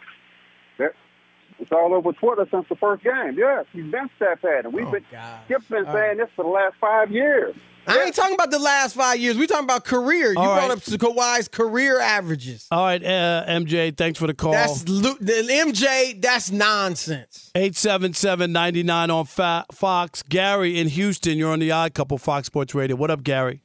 There- 1.59 1.65
It's 1.65 1.73
all 1.73 1.93
over 1.95 2.13
Twitter 2.13 2.47
since 2.51 2.67
the 2.69 2.77
first 2.77 3.03
game. 3.05 3.35
Yes, 3.37 3.67
he's 3.73 3.85
been 3.91 4.09
stat 4.17 4.41
padding. 4.41 4.73
We've 4.73 4.91
been 4.91 5.05
Skip's 5.47 5.67
been 5.69 5.87
All 5.87 5.93
saying 5.93 6.19
this 6.19 6.29
for 6.37 6.45
the 6.45 6.51
last 6.51 6.75
five 6.81 7.11
years. 7.11 7.55
I 7.87 8.03
ain't 8.03 8.15
talking 8.15 8.35
about 8.35 8.51
the 8.51 8.59
last 8.59 8.95
five 8.97 9.19
years. 9.19 9.39
We're 9.39 9.47
talking 9.47 9.65
about 9.65 9.85
career. 9.87 10.33
You 10.33 10.39
All 10.39 10.45
brought 10.55 10.69
right. 10.69 10.71
up 10.73 10.79
Kawhi's 10.81 11.49
career 11.49 11.99
averages. 12.01 12.67
All 12.71 12.85
right, 12.85 13.03
uh, 13.03 13.45
MJ, 13.49 13.97
thanks 13.97 14.19
for 14.19 14.27
the 14.27 14.35
call. 14.35 14.53
That's 14.53 14.87
lo- 14.87 15.17
the 15.19 15.33
MJ. 15.33 16.21
That's 16.21 16.51
nonsense. 16.51 17.51
877-99 17.55 19.11
on 19.11 19.25
Fa- 19.25 19.65
Fox. 19.73 20.23
Gary 20.23 20.79
in 20.79 20.89
Houston, 20.89 21.39
you're 21.39 21.51
on 21.51 21.61
the 21.61 21.71
Odd 21.73 21.95
Couple 21.95 22.19
Fox 22.19 22.47
Sports 22.47 22.75
Radio. 22.75 22.95
What 22.95 23.11
up, 23.11 23.23
Gary? 23.23 23.63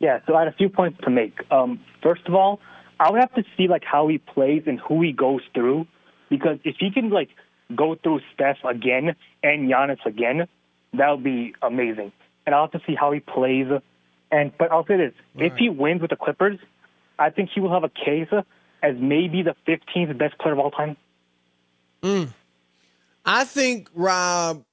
Yeah, 0.00 0.18
so 0.26 0.34
I 0.34 0.40
had 0.40 0.48
a 0.48 0.56
few 0.56 0.68
points 0.68 0.98
to 1.04 1.10
make. 1.10 1.32
Um, 1.50 1.80
first 2.02 2.26
of 2.26 2.34
all, 2.34 2.60
I 3.00 3.10
would 3.10 3.20
have 3.20 3.32
to 3.34 3.44
see 3.56 3.68
like 3.68 3.84
how 3.84 4.06
he 4.08 4.18
plays 4.18 4.64
and 4.66 4.78
who 4.80 5.00
he 5.02 5.12
goes 5.12 5.40
through, 5.54 5.86
because 6.28 6.58
if 6.64 6.76
he 6.78 6.90
can 6.90 7.10
like 7.10 7.28
go 7.74 7.96
through 7.96 8.20
Steph 8.34 8.58
again 8.64 9.16
and 9.42 9.70
Giannis 9.70 10.04
again, 10.04 10.46
that 10.94 11.10
would 11.10 11.24
be 11.24 11.54
amazing. 11.62 12.12
And 12.46 12.54
I'll 12.54 12.68
have 12.70 12.72
to 12.72 12.82
see 12.86 12.94
how 12.94 13.12
he 13.12 13.20
plays. 13.20 13.66
And 14.30 14.52
but 14.58 14.70
I'll 14.72 14.86
say 14.86 14.96
this: 14.96 15.14
if 15.36 15.56
he 15.56 15.68
wins 15.68 16.00
with 16.00 16.10
the 16.10 16.16
Clippers, 16.16 16.58
I 17.18 17.30
think 17.30 17.50
he 17.54 17.60
will 17.60 17.72
have 17.72 17.84
a 17.84 17.88
case 17.88 18.28
as 18.82 18.94
maybe 18.98 19.42
the 19.42 19.54
15th 19.66 20.16
best 20.18 20.38
player 20.38 20.52
of 20.52 20.58
all 20.58 20.70
time. 20.70 20.96
Mm. 22.02 22.32
I 23.24 23.44
think 23.44 23.88
Rob. 23.94 24.64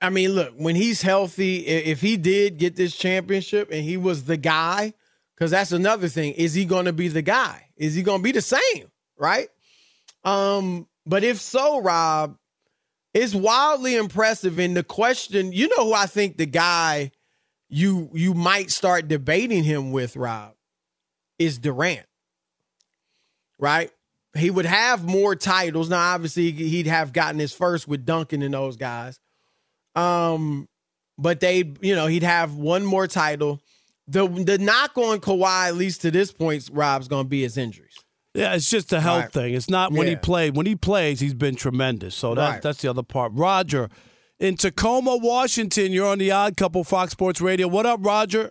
I 0.00 0.10
mean, 0.10 0.32
look, 0.32 0.52
when 0.58 0.76
he's 0.76 1.00
healthy, 1.00 1.66
if 1.66 2.02
he 2.02 2.18
did 2.18 2.58
get 2.58 2.76
this 2.76 2.94
championship 2.94 3.70
and 3.72 3.82
he 3.82 3.96
was 3.96 4.24
the 4.24 4.36
guy, 4.36 4.92
because 5.34 5.50
that's 5.52 5.72
another 5.72 6.08
thing. 6.08 6.34
Is 6.34 6.52
he 6.52 6.66
going 6.66 6.84
to 6.84 6.92
be 6.92 7.08
the 7.08 7.22
guy? 7.22 7.68
Is 7.76 7.94
he 7.94 8.02
going 8.02 8.18
to 8.18 8.22
be 8.22 8.32
the 8.32 8.42
same? 8.42 8.90
Right. 9.16 9.48
Um. 10.24 10.86
But 11.06 11.22
if 11.22 11.40
so, 11.40 11.82
Rob, 11.82 12.38
it's 13.12 13.34
wildly 13.34 13.94
impressive. 13.94 14.58
And 14.58 14.76
the 14.76 14.82
question, 14.82 15.52
you 15.52 15.68
know, 15.68 15.84
who 15.84 15.92
I 15.92 16.06
think 16.06 16.36
the 16.36 16.46
guy 16.46 17.10
you 17.68 18.10
you 18.12 18.34
might 18.34 18.70
start 18.70 19.08
debating 19.08 19.64
him 19.64 19.92
with, 19.92 20.16
Rob, 20.16 20.54
is 21.38 21.58
Durant. 21.58 22.06
Right. 23.58 23.90
He 24.36 24.50
would 24.50 24.66
have 24.66 25.04
more 25.04 25.36
titles. 25.36 25.88
Now, 25.88 26.12
obviously, 26.14 26.50
he'd 26.50 26.88
have 26.88 27.12
gotten 27.12 27.38
his 27.38 27.52
first 27.52 27.86
with 27.86 28.04
Duncan 28.04 28.42
and 28.42 28.52
those 28.52 28.76
guys. 28.76 29.20
Um, 29.94 30.68
but 31.16 31.38
they, 31.38 31.72
you 31.80 31.94
know, 31.94 32.08
he'd 32.08 32.24
have 32.24 32.56
one 32.56 32.84
more 32.84 33.06
title. 33.06 33.60
The 34.08 34.26
the 34.26 34.58
knock 34.58 34.98
on 34.98 35.20
Kawhi, 35.20 35.68
at 35.68 35.76
least 35.76 36.02
to 36.02 36.10
this 36.10 36.32
point, 36.32 36.68
Rob's 36.72 37.08
to 37.24 37.28
be 37.28 37.42
his 37.42 37.56
injuries. 37.56 38.03
Yeah, 38.34 38.54
it's 38.54 38.68
just 38.68 38.92
a 38.92 39.00
health 39.00 39.22
Right. 39.22 39.32
thing. 39.32 39.54
It's 39.54 39.70
not 39.70 39.92
when 39.92 40.08
he 40.08 40.16
played. 40.16 40.56
When 40.56 40.66
he 40.66 40.74
plays, 40.74 41.20
he's 41.20 41.34
been 41.34 41.54
tremendous. 41.54 42.14
So 42.16 42.34
that, 42.34 42.50
Right. 42.50 42.62
that's 42.62 42.82
the 42.82 42.88
other 42.90 43.04
part. 43.04 43.32
Roger, 43.34 43.88
in 44.40 44.56
Tacoma, 44.56 45.16
Washington, 45.16 45.92
you're 45.92 46.08
on 46.08 46.18
the 46.18 46.32
Odd 46.32 46.56
Couple 46.56 46.82
Fox 46.82 47.12
Sports 47.12 47.40
Radio. 47.40 47.68
What 47.68 47.86
up, 47.86 48.00
Roger? 48.02 48.50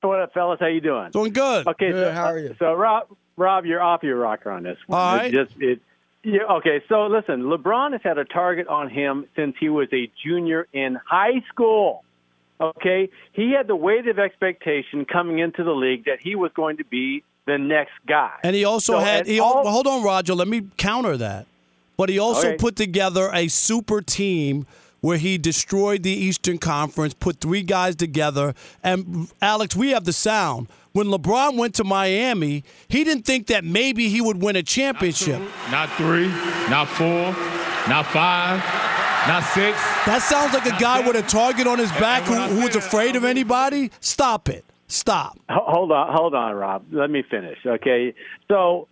What 0.00 0.20
up, 0.20 0.32
fellas? 0.32 0.58
How 0.60 0.66
you 0.66 0.80
doing? 0.80 1.10
Doing 1.12 1.32
good. 1.32 1.68
Okay, 1.68 1.90
Good, 1.92 2.06
so, 2.06 2.12
how 2.12 2.24
uh, 2.26 2.32
are 2.32 2.38
you? 2.38 2.56
So, 2.58 2.72
Rob, 2.74 3.06
Rob, 3.36 3.64
you're 3.64 3.82
off 3.82 4.02
your 4.02 4.16
rocker 4.16 4.50
on 4.50 4.64
this 4.64 4.78
one. 4.86 4.98
All 5.00 5.16
It 5.24 5.30
just 5.32 5.52
it. 5.60 5.80
Yeah, 6.22 6.42
okay, 6.56 6.82
so 6.88 7.06
listen, 7.06 7.44
LeBron 7.44 7.92
has 7.92 8.02
had 8.02 8.18
a 8.18 8.24
target 8.26 8.66
on 8.66 8.90
him 8.90 9.26
since 9.36 9.56
he 9.58 9.68
was 9.70 9.88
a 9.92 10.10
junior 10.22 10.66
in 10.72 10.98
high 11.06 11.42
school. 11.48 12.04
Okay, 12.60 13.08
he 13.32 13.52
had 13.52 13.66
the 13.68 13.76
weight 13.76 14.06
of 14.06 14.18
expectation 14.18 15.06
coming 15.06 15.38
into 15.38 15.64
the 15.64 15.74
league 15.74 16.04
that 16.04 16.20
he 16.20 16.34
was 16.34 16.50
going 16.54 16.76
to 16.76 16.84
be 16.84 17.24
the 17.46 17.58
next 17.58 17.92
guy. 18.06 18.32
And 18.44 18.54
he 18.54 18.64
also 18.64 18.94
So, 18.94 18.98
had. 19.00 19.26
He, 19.26 19.40
all- 19.40 19.66
hold 19.68 19.86
on, 19.86 20.02
Roger. 20.02 20.34
Let 20.34 20.48
me 20.48 20.62
counter 20.76 21.16
that. 21.16 21.46
But 21.96 22.08
he 22.08 22.18
also 22.18 22.48
Okay. 22.48 22.56
put 22.56 22.76
together 22.76 23.30
a 23.34 23.48
super 23.48 24.00
team 24.00 24.66
where 25.00 25.16
he 25.18 25.38
destroyed 25.38 26.02
the 26.02 26.10
Eastern 26.12 26.58
Conference, 26.58 27.14
put 27.14 27.40
three 27.40 27.62
guys 27.62 27.96
together. 27.96 28.54
And 28.82 29.28
Alex, 29.42 29.74
we 29.74 29.90
have 29.90 30.04
the 30.04 30.12
sound. 30.12 30.68
When 30.92 31.06
LeBron 31.06 31.56
went 31.56 31.74
to 31.76 31.84
Miami, 31.84 32.64
he 32.88 33.04
didn't 33.04 33.24
think 33.24 33.46
that 33.46 33.64
maybe 33.64 34.08
he 34.08 34.20
would 34.20 34.42
win 34.42 34.56
a 34.56 34.62
championship. 34.62 35.40
Not 35.70 35.88
three, 35.92 36.28
not 36.68 36.88
four, 36.88 37.34
not 37.88 38.06
five, 38.06 38.58
not 39.28 39.42
six. 39.44 39.78
That 40.06 40.20
sounds 40.22 40.52
like 40.52 40.66
a 40.66 40.78
guy 40.80 41.06
with 41.06 41.16
a 41.16 41.22
target 41.22 41.66
on 41.66 41.78
his 41.78 41.92
back 41.92 42.24
who, 42.24 42.34
who 42.34 42.64
was 42.66 42.76
afraid 42.76 43.14
of 43.16 43.24
anybody. 43.24 43.90
Stop 44.00 44.48
it. 44.48 44.64
Stop. 44.92 45.38
Hold 45.48 45.92
on, 45.92 46.12
hold 46.14 46.34
on, 46.34 46.54
Rob. 46.54 46.84
Let 46.92 47.10
me 47.10 47.22
finish. 47.28 47.58
Okay, 47.64 48.14
so 48.48 48.88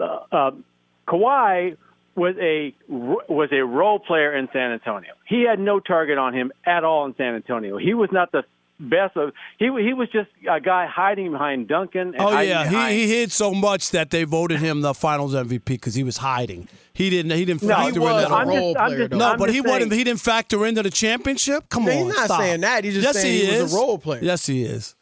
uh, 0.00 0.18
um, 0.36 0.64
Kawhi 1.08 1.76
was 2.14 2.34
a 2.40 2.74
was 2.88 3.48
a 3.52 3.62
role 3.64 3.98
player 3.98 4.34
in 4.36 4.48
San 4.52 4.72
Antonio. 4.72 5.12
He 5.26 5.42
had 5.42 5.58
no 5.58 5.80
target 5.80 6.18
on 6.18 6.34
him 6.34 6.52
at 6.64 6.84
all 6.84 7.04
in 7.06 7.14
San 7.16 7.34
Antonio. 7.34 7.76
He 7.78 7.94
was 7.94 8.10
not 8.12 8.32
the 8.32 8.44
best 8.78 9.16
of. 9.16 9.32
He 9.58 9.66
he 9.66 9.92
was 9.94 10.08
just 10.10 10.28
a 10.50 10.60
guy 10.60 10.86
hiding 10.86 11.32
behind 11.32 11.68
Duncan. 11.68 12.08
And 12.14 12.20
Oh 12.20 12.38
yeah, 12.40 12.64
behind- 12.68 12.94
he, 12.94 13.06
he 13.06 13.16
hid 13.20 13.32
so 13.32 13.52
much 13.54 13.90
that 13.90 14.10
they 14.10 14.24
voted 14.24 14.60
him 14.60 14.80
the 14.82 14.94
Finals 14.94 15.34
MVP 15.34 15.64
because 15.64 15.94
he 15.94 16.04
was 16.04 16.18
hiding. 16.18 16.68
He 16.94 17.10
didn't. 17.10 17.32
He 17.32 17.44
didn't 17.44 17.62
No, 17.62 17.74
factor 17.74 17.92
he 17.92 17.98
was 17.98 18.24
in 18.24 18.32
a 18.32 18.34
that. 18.34 18.46
role 18.46 18.46
I'm 18.46 18.50
just- 18.50 18.78
I'm 18.80 18.88
player, 18.88 19.08
just- 19.08 19.18
no, 19.18 19.30
I'm 19.32 19.38
but 19.38 19.46
just 19.46 19.54
he 19.54 19.60
wasn't. 19.60 19.92
He 19.92 20.04
didn't 20.04 20.20
factor 20.20 20.64
into 20.66 20.82
the 20.82 20.90
championship. 20.90 21.68
Come 21.68 21.84
No, 21.84 21.90
on, 21.92 21.98
he's 21.98 22.06
not 22.16 22.24
stop. 22.26 22.40
saying 22.40 22.60
that. 22.62 22.84
He's 22.84 22.94
just 22.94 23.04
yes, 23.04 23.20
saying 23.20 23.40
he, 23.40 23.46
he 23.46 23.60
was 23.62 23.72
is. 23.72 23.74
a 23.74 23.76
role 23.76 23.98
player. 23.98 24.20
Yes, 24.22 24.46
he 24.46 24.62
is. 24.64 24.94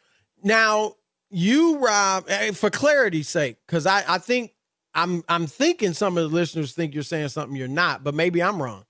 Now, 0.44 0.94
you, 1.30 1.78
Rob, 1.78 2.28
for 2.54 2.70
clarity's 2.70 3.28
sake, 3.28 3.57
because 3.66 3.87
I, 3.87 4.04
I 4.07 4.18
think 4.18 4.52
I'm 4.94 5.24
I'm 5.28 5.46
thinking 5.46 5.92
some 5.94 6.16
of 6.16 6.30
the 6.30 6.35
listeners 6.37 6.72
think 6.74 6.94
you're 6.94 7.02
saying 7.02 7.28
something 7.28 7.57
you're 7.57 7.66
not, 7.66 8.04
but 8.04 8.14
maybe 8.14 8.42
I'm 8.42 8.62
wrong. 8.62 8.85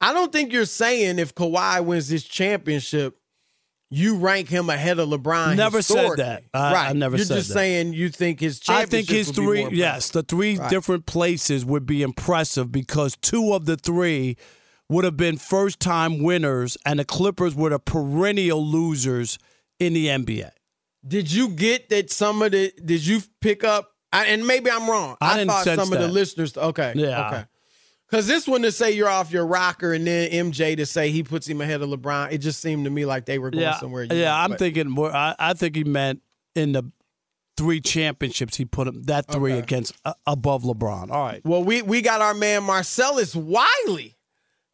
I 0.00 0.12
don't 0.12 0.32
think 0.32 0.52
you're 0.52 0.64
saying 0.64 1.18
if 1.18 1.34
Kawhi 1.34 1.84
wins 1.84 2.08
this 2.08 2.24
championship, 2.24 3.16
you 3.90 4.16
rank 4.16 4.48
him 4.48 4.70
ahead 4.70 4.98
of 4.98 5.08
LeBron. 5.08 5.56
Never 5.56 5.82
said 5.82 6.16
that. 6.16 6.44
I- 6.52 6.58
I 6.58 6.72
right. 6.72 6.96
never 6.96 7.16
You're 7.16 7.26
said 7.26 7.36
just 7.36 7.52
saying 7.52 7.92
you 7.92 8.08
think 8.08 8.40
his 8.40 8.60
I 8.68 8.86
think 8.86 9.08
his 9.08 9.30
three, 9.30 9.68
yes, 9.70 10.10
the 10.10 10.22
three 10.22 10.56
Right. 10.58 10.70
different 10.70 11.06
places 11.06 11.64
would 11.64 11.86
be 11.86 12.02
impressive 12.02 12.72
because 12.72 13.16
two 13.20 13.52
of 13.52 13.66
the 13.66 13.76
three 13.76 14.36
would 14.88 15.04
have 15.04 15.16
been 15.16 15.38
first 15.38 15.80
time 15.80 16.22
winners, 16.22 16.76
and 16.84 16.98
the 16.98 17.04
Clippers 17.04 17.54
were 17.54 17.70
the 17.70 17.78
perennial 17.78 18.64
losers 18.66 19.38
in 19.78 19.92
the 19.94 20.06
NBA. 20.08 20.50
Did 21.06 21.30
you 21.30 21.48
get 21.48 21.88
that 21.90 22.10
some 22.10 22.42
of 22.42 22.52
the? 22.52 22.72
Did 22.84 23.06
you 23.06 23.20
pick 23.40 23.64
up? 23.64 23.90
I, 24.12 24.26
and 24.26 24.46
maybe 24.46 24.70
I'm 24.70 24.88
wrong. 24.88 25.16
I 25.20 25.32
I, 25.32 25.36
didn't 25.38 25.50
thought 25.50 25.64
some 25.64 25.92
of 25.92 25.98
the 25.98 26.08
listeners. 26.08 26.56
Okay. 26.56 26.92
Yeah. 26.96 27.26
Okay. 27.28 27.44
Because 28.08 28.26
this 28.26 28.46
one 28.46 28.62
to 28.62 28.70
say 28.70 28.92
you're 28.92 29.08
off 29.08 29.32
your 29.32 29.46
rocker, 29.46 29.92
and 29.92 30.06
then 30.06 30.30
MJ 30.30 30.76
to 30.76 30.86
say 30.86 31.10
he 31.10 31.22
puts 31.24 31.48
him 31.48 31.60
ahead 31.60 31.82
of 31.82 31.88
LeBron, 31.88 32.30
it 32.32 32.38
just 32.38 32.60
seemed 32.60 32.84
to 32.84 32.90
me 32.90 33.06
like 33.06 33.26
they 33.26 33.38
were 33.38 33.50
going 33.50 33.62
yeah, 33.62 33.78
somewhere. 33.78 34.04
yeah. 34.04 34.14
went, 34.14 34.28
I'm 34.28 34.50
but- 34.50 34.58
thinking 34.60 34.88
more. 34.88 35.12
I, 35.14 35.34
I 35.38 35.54
think 35.54 35.74
he 35.74 35.84
meant 35.84 36.20
in 36.54 36.72
the 36.72 36.84
three 37.56 37.80
championships 37.80 38.56
he 38.56 38.64
put 38.64 38.86
him 38.88 39.02
that 39.04 39.26
three 39.30 39.52
Okay. 39.52 39.60
against 39.60 39.94
uh, 40.04 40.14
above 40.26 40.62
LeBron. 40.62 41.10
All 41.10 41.24
right. 41.24 41.40
Well, 41.44 41.64
we 41.64 41.82
we 41.82 42.02
got 42.02 42.20
our 42.20 42.34
man 42.34 42.62
Marcellus 42.64 43.34
Wiley, 43.34 44.16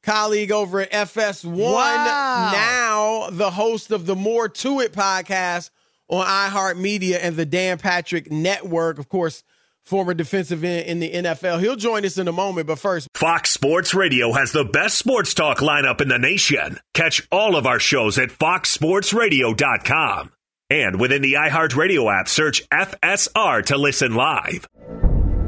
colleague 0.02 0.50
over 0.52 0.80
at 0.80 0.90
FS1, 0.90 1.44
Wow. 1.56 2.50
now 2.52 3.30
the 3.30 3.50
host 3.50 3.90
of 3.90 4.06
the 4.06 4.16
More 4.16 4.48
to 4.48 4.80
It 4.80 4.92
podcast 4.92 5.70
on 6.10 6.26
iHeartMedia 6.26 7.18
and 7.22 7.36
the 7.36 7.46
Dan 7.46 7.78
Patrick 7.78 8.30
Network. 8.30 8.98
Of 8.98 9.08
course, 9.08 9.42
former 9.82 10.14
defensive 10.14 10.64
end 10.64 10.86
in 10.86 11.00
the 11.00 11.10
NFL. 11.10 11.60
He'll 11.60 11.76
join 11.76 12.04
us 12.04 12.18
in 12.18 12.28
a 12.28 12.32
moment, 12.32 12.66
but 12.66 12.78
first, 12.78 13.08
Fox 13.14 13.50
Sports 13.50 13.94
Radio 13.94 14.32
has 14.32 14.52
the 14.52 14.64
best 14.64 14.98
sports 14.98 15.34
talk 15.34 15.58
lineup 15.58 16.00
in 16.00 16.08
the 16.08 16.18
nation. 16.18 16.78
Catch 16.94 17.26
all 17.30 17.56
of 17.56 17.66
our 17.66 17.78
shows 17.78 18.18
at 18.18 18.30
foxsportsradio.com. 18.30 20.32
And 20.68 21.00
within 21.00 21.22
the 21.22 21.34
iHeartRadio 21.34 22.20
app, 22.20 22.28
search 22.28 22.68
FSR 22.68 23.64
to 23.66 23.76
listen 23.76 24.14
live. 24.14 24.68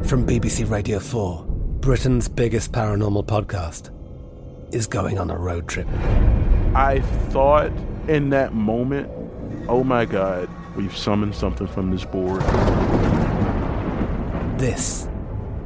From 0.05 0.27
BBC 0.27 0.69
Radio 0.69 0.99
4, 0.99 1.45
Britain's 1.81 2.29
biggest 2.29 2.73
paranormal 2.73 3.27
podcast 3.27 3.91
is 4.75 4.89
going 4.89 5.19
on 5.19 5.31
a 5.31 5.37
road 5.37 5.69
trip. 5.69 5.87
I 6.75 7.01
thought 7.29 7.71
in 8.09 8.31
that 8.31 8.53
moment, 8.53 9.09
oh 9.69 9.85
my 9.85 10.05
God, 10.05 10.49
we've 10.77 10.97
summoned 10.97 11.35
something 11.35 11.67
from 11.67 11.91
this 11.91 12.05
board. 12.05 12.43
This 14.59 15.09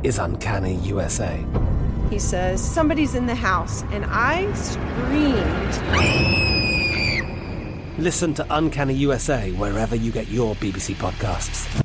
is 0.02 0.18
Uncanny 0.18 0.76
USA. 0.76 1.44
He 2.10 2.18
says, 2.18 2.62
Somebody's 2.62 3.14
in 3.14 3.26
the 3.26 3.34
house. 3.34 3.82
And 3.90 4.04
I 4.08 4.52
screamed. 4.54 5.74
Listen 7.98 8.34
to 8.34 8.46
Uncanny 8.50 8.94
USA 8.94 9.52
wherever 9.52 9.96
you 9.96 10.12
get 10.12 10.28
your 10.28 10.54
BBC 10.56 10.94
podcasts, 10.94 11.84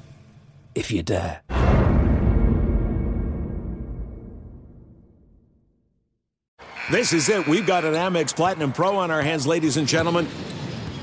if 0.76 0.92
you 0.92 1.04
dare. 1.04 1.42
This 6.92 7.14
is 7.14 7.30
it. 7.30 7.48
We've 7.48 7.66
got 7.66 7.86
an 7.86 7.94
Amex 7.94 8.36
Platinum 8.36 8.74
Pro 8.74 8.98
on 8.98 9.12
our 9.12 9.22
hands, 9.22 9.48
ladies 9.48 9.78
and 9.78 9.88
gentlemen. 9.88 10.28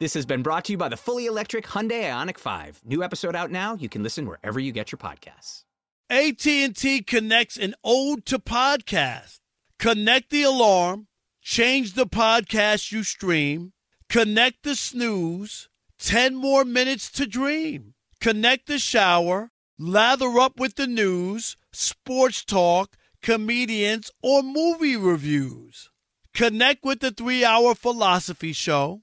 This 0.00 0.14
has 0.14 0.24
been 0.24 0.42
brought 0.42 0.64
to 0.64 0.72
you 0.72 0.78
by 0.78 0.88
the 0.88 0.96
fully 0.96 1.26
electric 1.26 1.66
Hyundai 1.66 2.04
Ioniq 2.04 2.38
5. 2.38 2.80
New 2.86 3.02
episode 3.02 3.36
out 3.36 3.50
now. 3.50 3.74
You 3.74 3.90
can 3.90 4.02
listen 4.02 4.26
wherever 4.26 4.58
you 4.58 4.72
get 4.72 4.90
your 4.90 4.98
podcasts. 4.98 5.64
AT&T 6.08 7.02
connects 7.02 7.58
an 7.58 7.74
ode 7.84 8.24
to 8.24 8.38
podcast. 8.38 9.40
Connect 9.78 10.30
the 10.30 10.42
alarm, 10.42 11.08
change 11.42 11.92
the 11.92 12.06
podcast 12.06 12.90
you 12.90 13.02
stream, 13.02 13.74
connect 14.08 14.62
the 14.62 14.74
snooze, 14.74 15.68
10 15.98 16.34
more 16.34 16.64
minutes 16.64 17.10
to 17.10 17.26
dream. 17.26 17.92
Connect 18.22 18.68
the 18.68 18.78
shower, 18.78 19.50
lather 19.78 20.38
up 20.38 20.58
with 20.58 20.76
the 20.76 20.86
news, 20.86 21.58
sports 21.72 22.42
talk, 22.42 22.96
comedians, 23.20 24.10
or 24.22 24.42
movie 24.42 24.96
reviews. 24.96 25.90
Connect 26.32 26.86
with 26.86 27.00
the 27.00 27.12
3-hour 27.12 27.74
philosophy 27.74 28.54
show. 28.54 29.02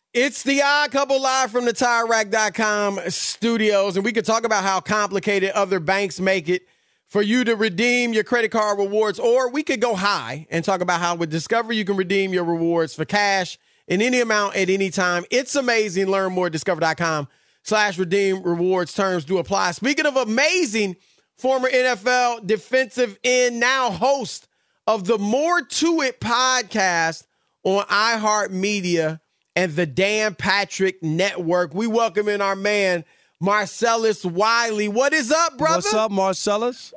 It's 0.13 0.43
the 0.43 0.61
odd 0.61 0.91
couple 0.91 1.21
live 1.21 1.51
from 1.51 1.63
the 1.63 1.71
TireRack.com 1.71 2.99
studios, 3.07 3.95
and 3.95 4.03
we 4.03 4.11
could 4.11 4.25
talk 4.25 4.43
about 4.43 4.61
how 4.61 4.81
complicated 4.81 5.51
other 5.51 5.79
banks 5.79 6.19
make 6.19 6.49
it 6.49 6.67
for 7.05 7.21
you 7.21 7.45
to 7.45 7.55
redeem 7.55 8.11
your 8.11 8.25
credit 8.25 8.51
card 8.51 8.77
rewards, 8.77 9.19
or 9.19 9.49
we 9.49 9.63
could 9.63 9.79
go 9.79 9.95
high 9.95 10.47
and 10.49 10.65
talk 10.65 10.81
about 10.81 10.99
how 10.99 11.15
with 11.15 11.31
Discover 11.31 11.71
you 11.71 11.85
can 11.85 11.95
redeem 11.95 12.33
your 12.33 12.43
rewards 12.43 12.93
for 12.93 13.05
cash 13.05 13.57
in 13.87 14.01
any 14.01 14.19
amount 14.19 14.57
at 14.57 14.69
any 14.69 14.89
time. 14.89 15.23
It's 15.31 15.55
amazing. 15.55 16.07
Learn 16.07 16.33
more 16.33 16.47
at 16.47 16.51
discover.com 16.51 17.29
slash 17.63 17.97
redeem 17.97 18.43
rewards. 18.43 18.93
Terms 18.93 19.23
do 19.23 19.37
apply. 19.37 19.71
Speaking 19.71 20.05
of 20.05 20.17
amazing, 20.17 20.97
former 21.37 21.69
NFL 21.69 22.45
defensive 22.45 23.17
end, 23.23 23.61
now 23.61 23.91
host 23.91 24.49
of 24.87 25.05
the 25.05 25.17
More 25.17 25.61
To 25.61 26.01
It 26.01 26.19
podcast 26.19 27.27
on 27.63 27.85
iHeartMedia 27.85 29.20
and 29.55 29.75
the 29.75 29.85
Dan 29.85 30.35
Patrick 30.35 31.01
Network. 31.03 31.73
We 31.73 31.87
welcome 31.87 32.27
in 32.29 32.41
our 32.41 32.55
man, 32.55 33.03
Marcellus 33.39 34.23
Wiley. 34.25 34.87
What 34.87 35.13
is 35.13 35.31
up, 35.31 35.57
brother? 35.57 35.75
What's 35.77 35.93
up, 35.93 36.11
Marcellus? 36.11 36.93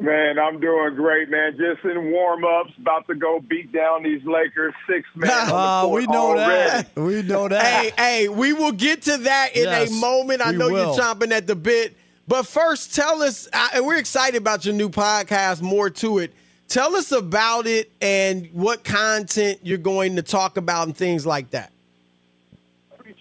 Man, 0.00 0.38
I'm 0.38 0.58
doing 0.58 0.94
great, 0.96 1.28
man. 1.28 1.52
Just 1.52 1.84
in 1.84 2.10
warm 2.10 2.44
ups, 2.44 2.72
about 2.80 3.06
to 3.06 3.14
go 3.14 3.40
beat 3.40 3.70
down 3.72 4.02
these 4.02 4.22
Lakers 4.24 4.74
six 4.88 5.06
man. 5.14 5.30
on 5.30 5.46
the 5.48 5.54
Uh, 5.54 5.82
court 5.82 6.00
we 6.00 6.06
know 6.06 6.26
already. 6.30 6.70
that. 6.70 6.88
We 6.96 7.22
know 7.22 7.48
that. 7.48 7.62
Hey, 7.64 7.92
hey, 7.96 8.28
we 8.28 8.52
will 8.52 8.72
get 8.72 9.02
to 9.02 9.18
that 9.18 9.50
in 9.54 9.64
Yes, 9.64 9.90
a 9.90 9.94
moment. 10.00 10.44
I 10.44 10.50
know 10.52 10.70
will. 10.70 10.86
you're 10.86 10.94
chomping 11.04 11.30
at 11.30 11.46
the 11.46 11.54
bit. 11.54 11.96
But 12.26 12.46
first, 12.46 12.94
tell 12.94 13.22
us, 13.22 13.48
uh, 13.52 13.68
and 13.74 13.86
we're 13.86 13.98
excited 13.98 14.36
about 14.38 14.64
your 14.64 14.74
new 14.74 14.88
podcast, 14.88 15.60
More 15.60 15.90
to 15.90 16.18
It. 16.18 16.32
Tell 16.68 16.96
us 16.96 17.12
about 17.12 17.66
it 17.66 17.92
and 18.00 18.48
what 18.52 18.82
content 18.84 19.60
you're 19.62 19.76
going 19.76 20.16
to 20.16 20.22
talk 20.22 20.56
about 20.56 20.86
and 20.86 20.96
things 20.96 21.26
like 21.26 21.50
that. 21.50 21.70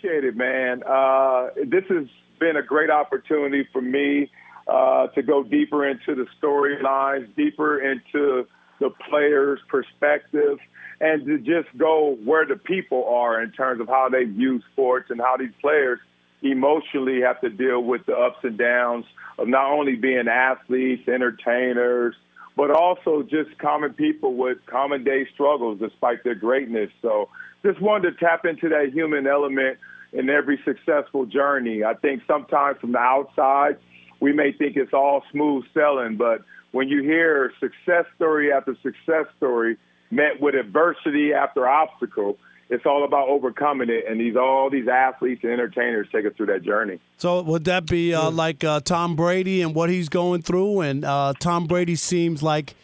Appreciate 0.01 0.23
it, 0.23 0.35
man. 0.35 0.81
Uh, 0.81 1.49
this 1.63 1.83
has 1.89 2.07
been 2.39 2.55
a 2.55 2.63
great 2.63 2.89
opportunity 2.89 3.67
for 3.71 3.83
me 3.83 4.31
uh, 4.67 5.05
to 5.07 5.21
go 5.21 5.43
deeper 5.43 5.87
into 5.87 6.15
the 6.15 6.25
storylines, 6.41 7.27
deeper 7.35 7.79
into 7.79 8.47
the 8.79 8.89
players' 9.07 9.59
perspective, 9.67 10.57
and 10.99 11.27
to 11.27 11.37
just 11.37 11.77
go 11.77 12.17
where 12.25 12.47
the 12.47 12.55
people 12.55 13.05
are 13.09 13.43
in 13.43 13.51
terms 13.51 13.79
of 13.79 13.87
how 13.87 14.09
they 14.09 14.23
view 14.23 14.59
sports 14.73 15.11
and 15.11 15.21
how 15.21 15.37
these 15.37 15.53
players 15.61 15.99
emotionally 16.41 17.21
have 17.21 17.39
to 17.41 17.49
deal 17.51 17.83
with 17.83 18.03
the 18.07 18.15
ups 18.15 18.39
and 18.41 18.57
downs 18.57 19.05
of 19.37 19.47
not 19.47 19.71
only 19.71 19.95
being 19.95 20.27
athletes, 20.27 21.07
entertainers, 21.07 22.15
but 22.57 22.71
also 22.71 23.21
just 23.21 23.55
common 23.59 23.93
people 23.93 24.33
with 24.33 24.57
common 24.65 25.03
day 25.03 25.27
struggles 25.31 25.79
despite 25.79 26.23
their 26.23 26.33
greatness. 26.33 26.89
So 27.03 27.29
just 27.63 27.79
wanted 27.79 28.17
to 28.17 28.25
tap 28.25 28.45
into 28.45 28.67
that 28.69 28.89
human 28.91 29.27
element 29.27 29.77
in 30.13 30.29
every 30.29 30.59
successful 30.65 31.25
journey. 31.25 31.83
I 31.83 31.93
think 31.93 32.23
sometimes 32.27 32.79
from 32.79 32.91
the 32.91 32.99
outside, 32.99 33.77
we 34.19 34.33
may 34.33 34.51
think 34.51 34.75
it's 34.75 34.93
all 34.93 35.23
smooth 35.31 35.63
sailing, 35.73 36.17
but 36.17 36.41
when 36.71 36.87
you 36.87 37.01
hear 37.01 37.51
success 37.59 38.05
story 38.15 38.51
after 38.51 38.75
success 38.81 39.25
story 39.37 39.77
met 40.09 40.39
with 40.39 40.55
adversity 40.55 41.33
after 41.33 41.67
obstacle, 41.67 42.37
it's 42.69 42.85
all 42.85 43.03
about 43.03 43.27
overcoming 43.27 43.89
it. 43.89 44.05
And 44.07 44.19
these 44.19 44.35
all 44.35 44.69
these 44.69 44.87
athletes 44.87 45.41
and 45.43 45.51
entertainers 45.51 46.07
take 46.11 46.25
us 46.25 46.31
through 46.37 46.45
that 46.47 46.63
journey. 46.63 46.99
So 47.17 47.41
would 47.41 47.65
that 47.65 47.85
be 47.85 48.13
uh, 48.13 48.31
like 48.31 48.63
uh, 48.63 48.79
Tom 48.79 49.15
Brady 49.15 49.61
and 49.61 49.75
what 49.75 49.89
he's 49.89 50.07
going 50.07 50.41
through? 50.41 50.81
And 50.81 51.03
uh, 51.03 51.33
Tom 51.39 51.67
Brady 51.67 51.95
seems 51.95 52.41
like 52.41 52.75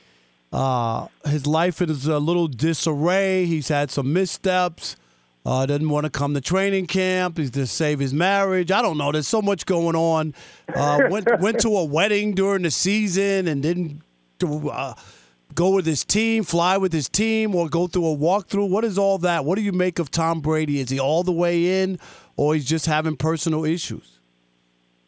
uh, 0.51 1.07
his 1.25 1.47
life 1.47 1.81
is 1.81 2.05
a 2.05 2.19
little 2.19 2.47
disarray. 2.47 3.45
He's 3.45 3.69
had 3.69 3.89
some 3.89 4.11
missteps. 4.11 4.97
Uh, 5.47 5.65
doesn't 5.65 5.87
want 5.87 6.03
to 6.03 6.09
come 6.09 6.33
to 6.33 6.41
training 6.41 6.85
camp. 6.85 7.37
He's 7.37 7.51
to 7.51 7.65
save 7.65 7.99
his 7.99 8.13
marriage. 8.13 8.69
I 8.69 8.81
don't 8.81 8.97
know. 8.97 9.13
There's 9.13 9.29
so 9.29 9.41
much 9.41 9.65
going 9.65 9.95
on. 9.95 10.35
Uh, 10.75 11.03
went 11.09 11.25
went 11.39 11.61
to 11.61 11.69
a 11.69 11.85
wedding 11.85 12.33
during 12.33 12.63
the 12.63 12.71
season 12.71 13.47
and 13.47 13.63
didn't 13.63 14.01
uh, 14.43 14.93
go 15.55 15.73
with 15.73 15.85
his 15.85 16.03
team, 16.03 16.43
fly 16.43 16.75
with 16.75 16.91
his 16.91 17.07
team, 17.07 17.55
or 17.55 17.69
go 17.69 17.87
through 17.87 18.07
a 18.07 18.17
walkthrough. 18.17 18.69
What 18.69 18.83
is 18.83 18.97
all 18.97 19.19
that? 19.19 19.45
What 19.45 19.55
do 19.55 19.61
you 19.61 19.71
make 19.71 19.99
of 19.99 20.11
Tom 20.11 20.41
Brady? 20.41 20.81
Is 20.81 20.89
he 20.89 20.99
all 20.99 21.23
the 21.23 21.31
way 21.31 21.81
in, 21.81 21.97
or 22.35 22.53
he's 22.53 22.65
just 22.65 22.85
having 22.85 23.15
personal 23.15 23.63
issues? 23.63 24.19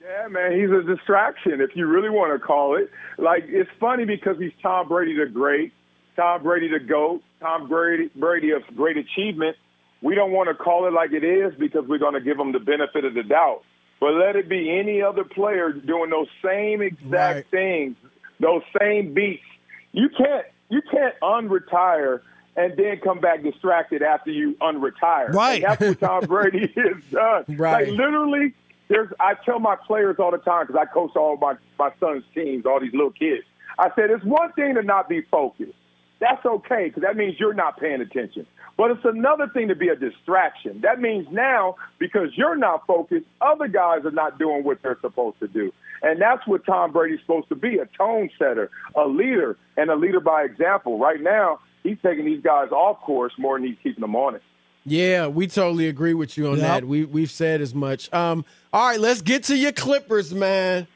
Yeah, 0.01 0.29
man, 0.29 0.53
he's 0.57 0.69
a 0.69 0.83
distraction 0.83 1.59
if 1.59 1.71
you 1.75 1.85
really 1.85 2.09
want 2.09 2.31
to 2.31 2.39
call 2.39 2.77
it. 2.77 2.89
Like 3.17 3.43
it's 3.45 3.69
funny 3.77 4.05
because 4.05 4.37
he's 4.39 4.53
Tom 4.63 4.87
Brady 4.87 5.17
the 5.17 5.25
great, 5.25 5.73
Tom 6.15 6.43
Brady 6.43 6.69
the 6.69 6.79
goat, 6.79 7.23
Tom 7.41 7.67
Brady 7.67 8.09
Brady 8.15 8.51
of 8.51 8.61
great 8.77 8.95
achievement. 8.95 9.57
We 10.01 10.15
don't 10.15 10.31
want 10.31 10.47
to 10.49 10.55
call 10.55 10.85
it 10.87 10.93
like 10.93 11.11
it 11.11 11.23
is 11.23 11.53
because 11.59 11.85
we're 11.87 11.97
going 11.99 12.13
to 12.13 12.21
give 12.21 12.37
them 12.37 12.51
the 12.53 12.59
benefit 12.59 13.03
of 13.05 13.13
the 13.13 13.23
doubt. 13.23 13.63
But 13.99 14.13
let 14.13 14.35
it 14.37 14.47
be 14.47 14.77
any 14.79 15.01
other 15.01 15.25
player 15.25 15.71
doing 15.73 16.09
those 16.09 16.27
same 16.43 16.81
exact 16.81 17.35
Right. 17.35 17.45
things, 17.51 17.95
those 18.39 18.61
same 18.79 19.13
beats. 19.13 19.43
You 19.91 20.07
can't 20.09 20.45
you 20.69 20.81
can't 20.89 21.15
unretire 21.21 22.21
and 22.55 22.77
then 22.77 22.99
come 23.03 23.19
back 23.19 23.43
distracted 23.43 24.01
after 24.01 24.31
you 24.31 24.55
unretire. 24.61 25.33
Right. 25.33 25.63
And 25.63 25.71
that's 25.71 25.81
what 25.81 25.99
Tom 26.21 26.25
Brady 26.27 26.71
has 26.77 27.03
done. 27.11 27.43
Right. 27.57 27.87
Like 27.89 27.97
literally, 27.97 28.53
there's. 28.87 29.09
I 29.19 29.33
tell 29.45 29.59
my 29.59 29.75
players 29.75 30.15
all 30.19 30.31
the 30.31 30.37
time 30.37 30.65
because 30.67 30.79
I 30.81 30.85
coach 30.91 31.15
all 31.17 31.35
my 31.37 31.55
my 31.77 31.91
son's 31.99 32.23
teams, 32.33 32.65
all 32.65 32.79
these 32.79 32.93
little 32.93 33.11
kids. 33.11 33.43
I 33.77 33.89
said 33.95 34.09
it's 34.11 34.23
one 34.23 34.51
thing 34.53 34.75
to 34.75 34.81
not 34.83 35.09
be 35.09 35.21
focused. 35.29 35.73
That's 36.19 36.45
okay 36.45 36.85
because 36.87 37.03
that 37.03 37.15
means 37.15 37.39
you're 37.39 37.53
not 37.53 37.79
paying 37.79 38.01
attention. 38.01 38.45
But 38.77 38.91
it's 38.91 39.05
another 39.05 39.47
thing 39.47 39.67
to 39.69 39.75
be 39.75 39.87
a 39.89 39.95
distraction. 39.95 40.81
That 40.81 40.99
means 40.99 41.27
now 41.31 41.75
because 41.97 42.29
you're 42.35 42.55
not 42.57 42.85
focused, 42.87 43.25
other 43.41 43.67
guys 43.67 44.05
are 44.05 44.11
not 44.11 44.37
doing 44.39 44.63
what 44.63 44.81
they're 44.81 44.97
supposed 45.01 45.39
to 45.39 45.47
do. 45.47 45.71
And 46.01 46.21
that's 46.21 46.45
what 46.47 46.65
Tom 46.65 46.91
Brady's 46.93 47.19
supposed 47.21 47.49
to 47.49 47.55
be 47.55 47.77
a 47.77 47.85
tone 47.97 48.29
setter, 48.37 48.69
a 48.95 49.05
leader, 49.07 49.57
and 49.77 49.89
a 49.89 49.95
leader 49.95 50.19
by 50.21 50.43
example. 50.43 50.97
Right 50.97 51.21
now, 51.21 51.59
he's 51.83 51.97
taking 52.01 52.25
these 52.25 52.41
guys 52.41 52.69
off 52.71 53.01
course 53.01 53.33
more 53.37 53.57
than 53.59 53.67
he's 53.67 53.77
keeping 53.83 54.01
them 54.01 54.15
on 54.15 54.35
it. 54.35 54.41
Yeah, 54.85 55.27
we 55.27 55.47
totally 55.47 55.87
agree 55.89 56.13
with 56.13 56.37
you 56.37 56.47
on 56.47 56.57
Yep. 56.57 56.61
that. 56.61 56.85
We 56.85 57.03
we've 57.03 57.29
said 57.29 57.59
as 57.61 57.75
much. 57.75 58.11
Um, 58.13 58.45
all 58.71 58.87
right, 58.87 58.99
let's 58.99 59.21
get 59.21 59.43
to 59.45 59.57
your 59.57 59.73
Clippers, 59.73 60.33
man. 60.33 60.87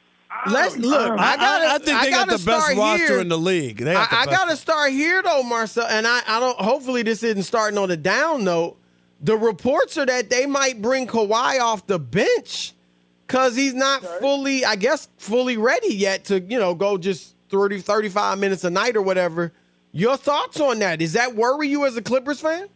Let's 0.46 0.76
look. 0.76 1.18
I, 1.18 1.32
I, 1.32 1.36
gotta, 1.36 1.66
I 1.66 1.78
think 1.78 2.00
they 2.02 2.10
got 2.10 2.28
gotta 2.28 2.38
the 2.42 2.46
best 2.46 2.76
roster 2.76 3.06
here. 3.06 3.20
in 3.20 3.28
the 3.28 3.38
league. 3.38 3.78
They 3.78 3.94
I, 3.94 4.04
the 4.04 4.18
I 4.18 4.26
gotta 4.26 4.56
start 4.56 4.92
here 4.92 5.22
though, 5.22 5.42
Marcel. 5.42 5.86
And 5.86 6.06
I, 6.06 6.20
I 6.26 6.40
don't. 6.40 6.58
Hopefully, 6.58 7.02
this 7.02 7.22
isn't 7.22 7.44
starting 7.44 7.78
on 7.78 7.90
a 7.90 7.96
down 7.96 8.44
note. 8.44 8.76
The 9.20 9.36
reports 9.36 9.96
are 9.96 10.06
that 10.06 10.28
they 10.28 10.46
might 10.46 10.82
bring 10.82 11.06
Kawhi 11.06 11.60
off 11.60 11.86
the 11.86 11.98
bench 11.98 12.74
because 13.26 13.56
he's 13.56 13.74
not 13.74 14.04
fully, 14.20 14.64
I 14.64 14.76
guess, 14.76 15.08
fully 15.16 15.56
ready 15.56 15.94
yet 15.94 16.24
to 16.26 16.40
you 16.40 16.58
know 16.58 16.74
go 16.74 16.98
just 16.98 17.34
30, 17.48 17.80
35 17.80 18.38
minutes 18.38 18.64
a 18.64 18.70
night 18.70 18.96
or 18.96 19.02
whatever. 19.02 19.52
Your 19.92 20.16
thoughts 20.16 20.60
on 20.60 20.80
that? 20.80 20.98
Does 20.98 21.12
that 21.12 21.36
worry 21.36 21.68
you 21.68 21.86
as 21.86 21.96
a 21.96 22.02
Clippers 22.02 22.40
fan? 22.40 22.68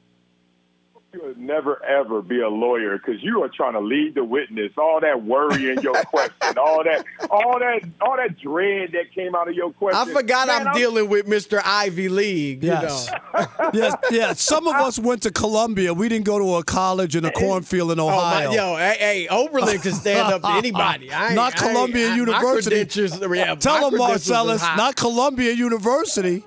You 1.21 1.27
would 1.27 1.39
never 1.39 1.85
ever 1.85 2.23
be 2.23 2.41
a 2.43 2.49
lawyer 2.49 2.97
because 2.97 3.21
you 3.25 3.43
are 3.43 3.49
trying 3.49 3.73
to 3.73 3.81
lead 3.81 4.14
the 4.14 4.23
witness. 4.23 4.71
All 4.79 5.01
that 5.01 5.25
worry 5.25 5.69
in 5.73 5.81
your 5.83 5.95
question, 6.05 6.57
all 6.57 6.85
that, 6.85 7.05
all 7.29 7.59
that, 7.59 7.81
all 8.01 8.16
that 8.16 8.39
dread 8.39 8.93
that 8.93 9.12
came 9.12 9.35
out 9.35 9.49
of 9.49 9.55
your 9.55 9.73
question. 9.73 10.01
I 10.01 10.12
forgot 10.12 10.47
Man, 10.47 10.69
I'm 10.69 10.75
dealing 10.77 11.09
with 11.09 11.27
Mr. 11.27 11.61
Ivy 11.64 12.09
League. 12.09 12.62
Yes. 12.62 13.09
You 13.09 13.41
know. 13.41 13.71
yes, 13.75 13.95
yeah. 14.12 14.33
Some 14.35 14.69
of 14.69 14.75
us 14.77 15.01
went 15.01 15.23
to 15.23 15.33
Columbia. 15.33 15.93
We 15.93 16.09
didn't 16.09 16.25
go 16.27 16.39
to 16.39 16.55
a 16.57 16.62
college 16.62 17.16
in 17.16 17.25
a 17.25 17.33
cornfield 17.33 17.91
in 17.91 17.99
Oh, 17.99 18.07
my, 18.07 18.45
Ohio. 18.47 18.51
yo, 18.53 18.77
hey, 18.77 18.97
hey, 19.01 19.29
Oberlin 19.29 19.81
can 19.81 19.95
stand 19.95 20.33
up 20.33 20.43
to 20.43 20.49
anybody. 20.53 21.12
I 21.12 21.35
not 21.35 21.61
I 21.61 21.66
Columbia 21.69 22.12
I- 22.12 22.14
University. 22.16 22.77
yeah, 22.77 22.85
Tell 22.85 23.89
him, 23.89 23.91
credentials 23.91 23.91
is 23.91 23.99
Marcellus, 23.99 24.62
not 24.77 24.95
Columbia 24.95 25.53
University. 25.53 26.45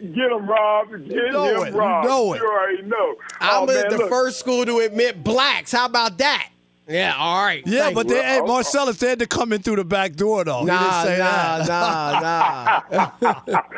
Get 0.00 0.32
him, 0.32 0.48
Rob. 0.48 0.90
Get 0.90 1.32
know 1.32 1.62
him, 1.62 1.68
it. 1.68 1.72
You 1.72 1.78
Rob. 1.78 2.04
know 2.04 2.32
it. 2.34 2.40
You 2.40 2.48
already 2.48 2.82
know. 2.82 3.16
I'm 3.40 3.62
oh, 3.62 3.66
man, 3.66 3.88
the 3.90 3.98
look. 3.98 4.08
first 4.08 4.38
school 4.38 4.64
to 4.64 4.78
admit 4.78 5.22
blacks. 5.22 5.72
How 5.72 5.86
about 5.86 6.18
that? 6.18 6.50
Yeah, 6.88 7.14
all 7.16 7.44
right. 7.44 7.62
Yeah, 7.66 7.84
Thank 7.84 7.94
but 7.96 8.08
you. 8.08 8.14
they, 8.14 8.22
hey, 8.22 8.40
Marcellus, 8.40 8.96
they 8.98 9.10
had 9.10 9.18
to 9.18 9.26
come 9.26 9.52
in 9.52 9.60
through 9.60 9.76
the 9.76 9.84
back 9.84 10.14
door, 10.14 10.44
though. 10.44 10.64
Nah, 10.64 10.78
he 10.78 11.08
didn't 11.08 11.16
say 11.16 11.18
nah, 11.18 11.58
that. 11.64 12.90
nah, 13.20 13.42
nah. 13.52 13.62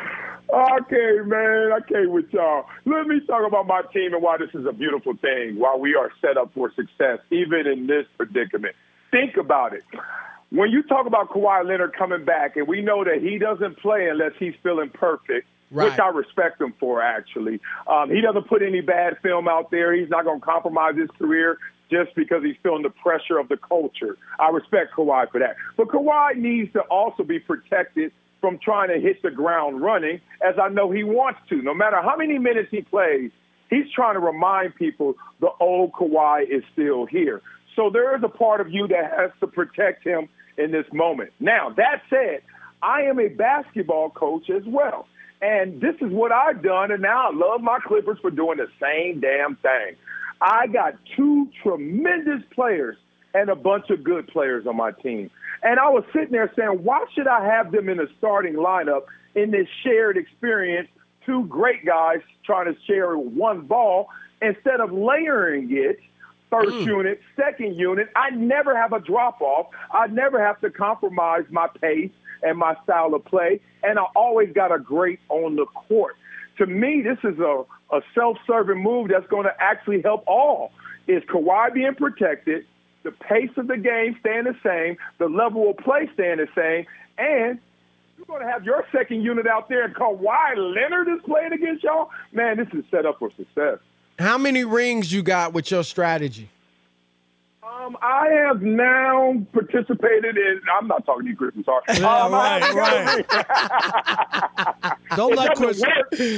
Okay, 0.51 1.19
man, 1.23 1.71
I 1.71 1.79
can't 1.87 2.11
with 2.11 2.25
y'all. 2.33 2.65
Let 2.83 3.07
me 3.07 3.21
talk 3.25 3.47
about 3.47 3.67
my 3.67 3.83
team 3.93 4.13
and 4.13 4.21
why 4.21 4.35
this 4.35 4.49
is 4.53 4.65
a 4.65 4.73
beautiful 4.73 5.13
thing, 5.15 5.57
why 5.57 5.77
we 5.77 5.95
are 5.95 6.11
set 6.19 6.37
up 6.37 6.53
for 6.53 6.73
success, 6.73 7.19
even 7.31 7.67
in 7.67 7.87
this 7.87 8.05
predicament. 8.17 8.75
Think 9.11 9.37
about 9.37 9.73
it. 9.73 9.83
When 10.49 10.69
you 10.69 10.83
talk 10.83 11.07
about 11.07 11.29
Kawhi 11.29 11.65
Leonard 11.65 11.95
coming 11.97 12.25
back, 12.25 12.57
and 12.57 12.67
we 12.67 12.81
know 12.81 13.05
that 13.05 13.21
he 13.21 13.37
doesn't 13.37 13.77
play 13.77 14.09
unless 14.09 14.33
he's 14.39 14.53
feeling 14.61 14.89
perfect, 14.89 15.47
Right. 15.71 15.89
which 15.89 15.99
I 15.99 16.09
respect 16.09 16.59
him 16.59 16.73
for, 16.79 17.01
actually. 17.01 17.61
Um, 17.87 18.09
he 18.09 18.19
doesn't 18.19 18.47
put 18.47 18.61
any 18.61 18.81
bad 18.81 19.17
film 19.23 19.47
out 19.47 19.71
there. 19.71 19.93
He's 19.93 20.09
not 20.09 20.25
going 20.25 20.41
to 20.41 20.45
compromise 20.45 20.97
his 20.97 21.09
career 21.17 21.57
just 21.89 22.13
because 22.15 22.43
he's 22.43 22.55
feeling 22.63 22.83
the 22.83 22.89
pressure 22.89 23.37
of 23.37 23.49
the 23.49 23.57
culture. 23.57 24.17
I 24.39 24.49
respect 24.49 24.93
Kawhi 24.95 25.29
for 25.31 25.39
that. 25.39 25.55
But 25.77 25.87
Kawhi 25.87 26.35
needs 26.35 26.71
to 26.73 26.81
also 26.81 27.23
be 27.23 27.39
protected 27.39 28.11
from 28.39 28.57
trying 28.57 28.89
to 28.89 28.99
hit 28.99 29.21
the 29.21 29.29
ground 29.29 29.81
running, 29.81 30.19
as 30.45 30.55
I 30.61 30.69
know 30.69 30.91
he 30.91 31.03
wants 31.03 31.39
to. 31.49 31.61
No 31.61 31.73
matter 31.73 32.01
how 32.01 32.15
many 32.17 32.39
minutes 32.39 32.69
he 32.71 32.81
plays, 32.81 33.31
he's 33.69 33.85
trying 33.93 34.15
to 34.15 34.19
remind 34.19 34.75
people 34.75 35.15
the 35.39 35.51
old 35.59 35.91
Kawhi 35.93 36.43
is 36.49 36.63
still 36.73 37.05
here. 37.05 37.41
So 37.75 37.89
there 37.89 38.15
is 38.17 38.23
a 38.23 38.29
part 38.29 38.59
of 38.61 38.69
you 38.71 38.87
that 38.87 39.11
has 39.17 39.31
to 39.41 39.47
protect 39.47 40.03
him 40.03 40.27
in 40.57 40.71
this 40.71 40.85
moment. 40.91 41.31
Now, 41.39 41.69
that 41.77 42.01
said, 42.09 42.41
I 42.81 43.03
am 43.03 43.19
a 43.19 43.27
basketball 43.27 44.09
coach 44.09 44.49
as 44.49 44.63
well. 44.65 45.07
And 45.41 45.81
this 45.81 45.95
is 46.01 46.11
what 46.11 46.31
I've 46.31 46.61
done, 46.61 46.91
and 46.91 47.01
now 47.01 47.29
I 47.29 47.33
love 47.33 47.61
my 47.61 47.79
Clippers 47.79 48.19
for 48.21 48.29
doing 48.29 48.57
the 48.57 48.67
same 48.79 49.19
damn 49.21 49.55
thing. 49.55 49.95
I 50.39 50.67
got 50.67 50.95
two 51.15 51.49
tremendous 51.63 52.43
players 52.53 52.97
and 53.33 53.49
a 53.49 53.55
bunch 53.55 53.89
of 53.89 54.03
good 54.03 54.27
players 54.27 54.67
on 54.67 54.75
my 54.75 54.91
team. 54.91 55.31
And 55.63 55.79
I 55.79 55.89
was 55.89 56.03
sitting 56.13 56.31
there 56.31 56.51
saying, 56.55 56.83
why 56.83 57.05
should 57.13 57.27
I 57.27 57.45
have 57.45 57.71
them 57.71 57.89
in 57.89 57.97
the 57.97 58.07
starting 58.17 58.55
lineup 58.55 59.03
in 59.35 59.51
this 59.51 59.67
shared 59.83 60.17
experience? 60.17 60.89
Two 61.25 61.45
great 61.45 61.85
guys 61.85 62.19
trying 62.43 62.73
to 62.73 62.79
share 62.85 63.15
one 63.17 63.61
ball 63.61 64.09
instead 64.41 64.79
of 64.79 64.91
layering 64.91 65.69
it 65.71 65.99
first 66.49 66.75
mm. 66.75 66.85
unit, 66.85 67.21
second 67.35 67.75
unit. 67.75 68.09
I 68.15 68.31
never 68.31 68.75
have 68.75 68.93
a 68.93 68.99
drop 68.99 69.41
off. 69.41 69.67
I 69.91 70.07
never 70.07 70.43
have 70.43 70.59
to 70.61 70.69
compromise 70.69 71.45
my 71.49 71.67
pace 71.79 72.11
and 72.43 72.57
my 72.57 72.75
style 72.83 73.13
of 73.13 73.23
play. 73.25 73.59
And 73.83 73.99
I 73.99 74.03
always 74.15 74.51
got 74.53 74.71
a 74.71 74.79
great 74.79 75.19
on 75.29 75.55
the 75.55 75.65
court. 75.65 76.15
To 76.57 76.65
me, 76.65 77.01
this 77.01 77.17
is 77.23 77.39
a, 77.39 77.63
a 77.91 78.01
self 78.13 78.37
serving 78.45 78.81
move 78.81 79.09
that's 79.09 79.27
going 79.27 79.45
to 79.45 79.53
actually 79.59 80.01
help 80.01 80.23
all. 80.27 80.71
Is 81.07 81.23
Kawhi 81.23 81.73
being 81.73 81.95
protected, 81.95 82.65
the 83.03 83.11
pace 83.11 83.49
of 83.57 83.67
the 83.67 83.77
game 83.77 84.15
staying 84.19 84.43
the 84.43 84.55
same, 84.63 84.97
the 85.17 85.27
level 85.27 85.69
of 85.71 85.77
play 85.77 86.09
staying 86.13 86.37
the 86.37 86.47
same, 86.55 86.85
and 87.17 87.59
you're 88.17 88.25
going 88.27 88.41
to 88.41 88.51
have 88.51 88.63
your 88.63 88.85
second 88.91 89.23
unit 89.23 89.47
out 89.47 89.67
there 89.67 89.83
and 89.83 89.95
Kawhi 89.95 90.55
Leonard 90.55 91.07
is 91.07 91.19
playing 91.25 91.53
against 91.53 91.83
y'all. 91.83 92.11
Man, 92.31 92.57
this 92.57 92.67
is 92.73 92.85
set 92.91 93.05
up 93.05 93.17
for 93.17 93.31
success. 93.35 93.79
How 94.19 94.37
many 94.37 94.63
rings 94.63 95.11
you 95.11 95.23
got 95.23 95.53
with 95.53 95.71
your 95.71 95.83
strategy? 95.83 96.49
Um, 97.63 97.95
I 98.01 98.27
have 98.47 98.63
now 98.63 99.35
participated 99.53 100.35
in. 100.35 100.61
I'm 100.79 100.87
not 100.87 101.05
talking 101.05 101.25
to 101.25 101.29
you, 101.29 101.35
Chris. 101.35 101.51
I'm 101.55 101.63
sorry. 101.63 101.81
Yeah, 101.89 102.23
Um, 102.23 102.33
I- 102.33 103.23
right, 104.73 104.97
Don't 105.15 105.35
let 105.35 105.55
Chris. 105.55 105.79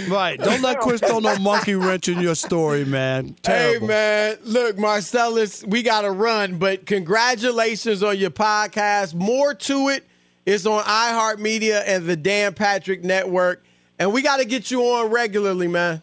Right. 0.09 0.37
Don't 0.37 0.61
let 0.61 0.79
Chris 0.81 0.99
throw 0.99 1.19
no 1.19 1.37
monkey 1.39 1.75
wrench 1.75 2.09
in 2.09 2.19
your 2.19 2.35
story, 2.35 2.83
man. 2.83 3.35
Terrible. 3.41 3.87
Hey 3.87 3.93
man, 3.93 4.37
look, 4.43 4.77
Marcellus, 4.77 5.63
we 5.65 5.81
got 5.81 6.01
to 6.01 6.11
run, 6.11 6.57
but 6.57 6.85
congratulations 6.85 8.03
on 8.03 8.17
your 8.17 8.31
podcast. 8.31 9.13
More 9.13 9.53
to 9.53 9.87
it 9.89 10.05
is 10.45 10.67
on 10.67 10.83
iHeartMedia 10.83 11.83
and 11.87 12.05
the 12.05 12.17
Dan 12.17 12.53
Patrick 12.53 13.01
Network, 13.03 13.63
and 13.97 14.11
we 14.11 14.21
got 14.23 14.37
to 14.37 14.45
get 14.45 14.71
you 14.71 14.81
on 14.81 15.09
regularly, 15.09 15.69
man. 15.69 16.01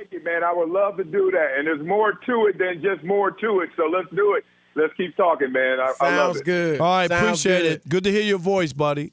Thank 0.00 0.12
you, 0.12 0.24
man. 0.24 0.42
I 0.42 0.50
would 0.50 0.70
love 0.70 0.96
to 0.96 1.04
do 1.04 1.30
that. 1.30 1.58
And 1.58 1.66
there's 1.66 1.86
more 1.86 2.12
to 2.12 2.46
it 2.46 2.56
than 2.58 2.80
just 2.80 3.04
more 3.04 3.30
to 3.32 3.60
it. 3.60 3.68
So 3.76 3.82
let's 3.84 4.08
do 4.16 4.32
it. 4.34 4.46
Let's 4.74 4.94
keep 4.96 5.14
talking, 5.14 5.52
man. 5.52 5.78
I, 5.78 5.92
I 6.00 6.16
love 6.16 6.36
Sounds 6.36 6.40
it. 6.40 6.44
good. 6.44 6.80
All 6.80 6.86
right, 6.90 7.10
Sounds 7.10 7.22
appreciate 7.44 7.62
good. 7.62 7.72
it. 7.72 7.88
Good 7.88 8.04
to 8.04 8.10
hear 8.10 8.22
your 8.22 8.38
voice, 8.38 8.72
buddy. 8.72 9.12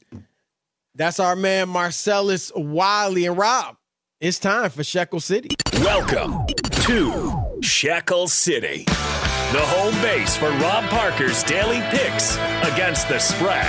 That's 0.96 1.20
our 1.20 1.36
man 1.36 1.68
Marcellus 1.68 2.54
Wiley 2.56 3.26
and 3.26 3.38
Rob. 3.38 3.76
It's 4.22 4.40
time 4.40 4.70
for 4.70 4.82
Shekel 4.82 5.20
City. 5.20 5.50
Welcome 5.74 6.46
to 6.86 7.60
Shekel 7.62 8.30
City, 8.30 8.86
the 8.86 9.60
home 9.62 9.94
base 10.02 10.38
for 10.38 10.50
Rob 10.52 10.86
Parker's 10.86 11.44
daily 11.44 11.82
picks 11.90 12.38
against 12.64 13.10
the 13.10 13.20
spread. 13.20 13.68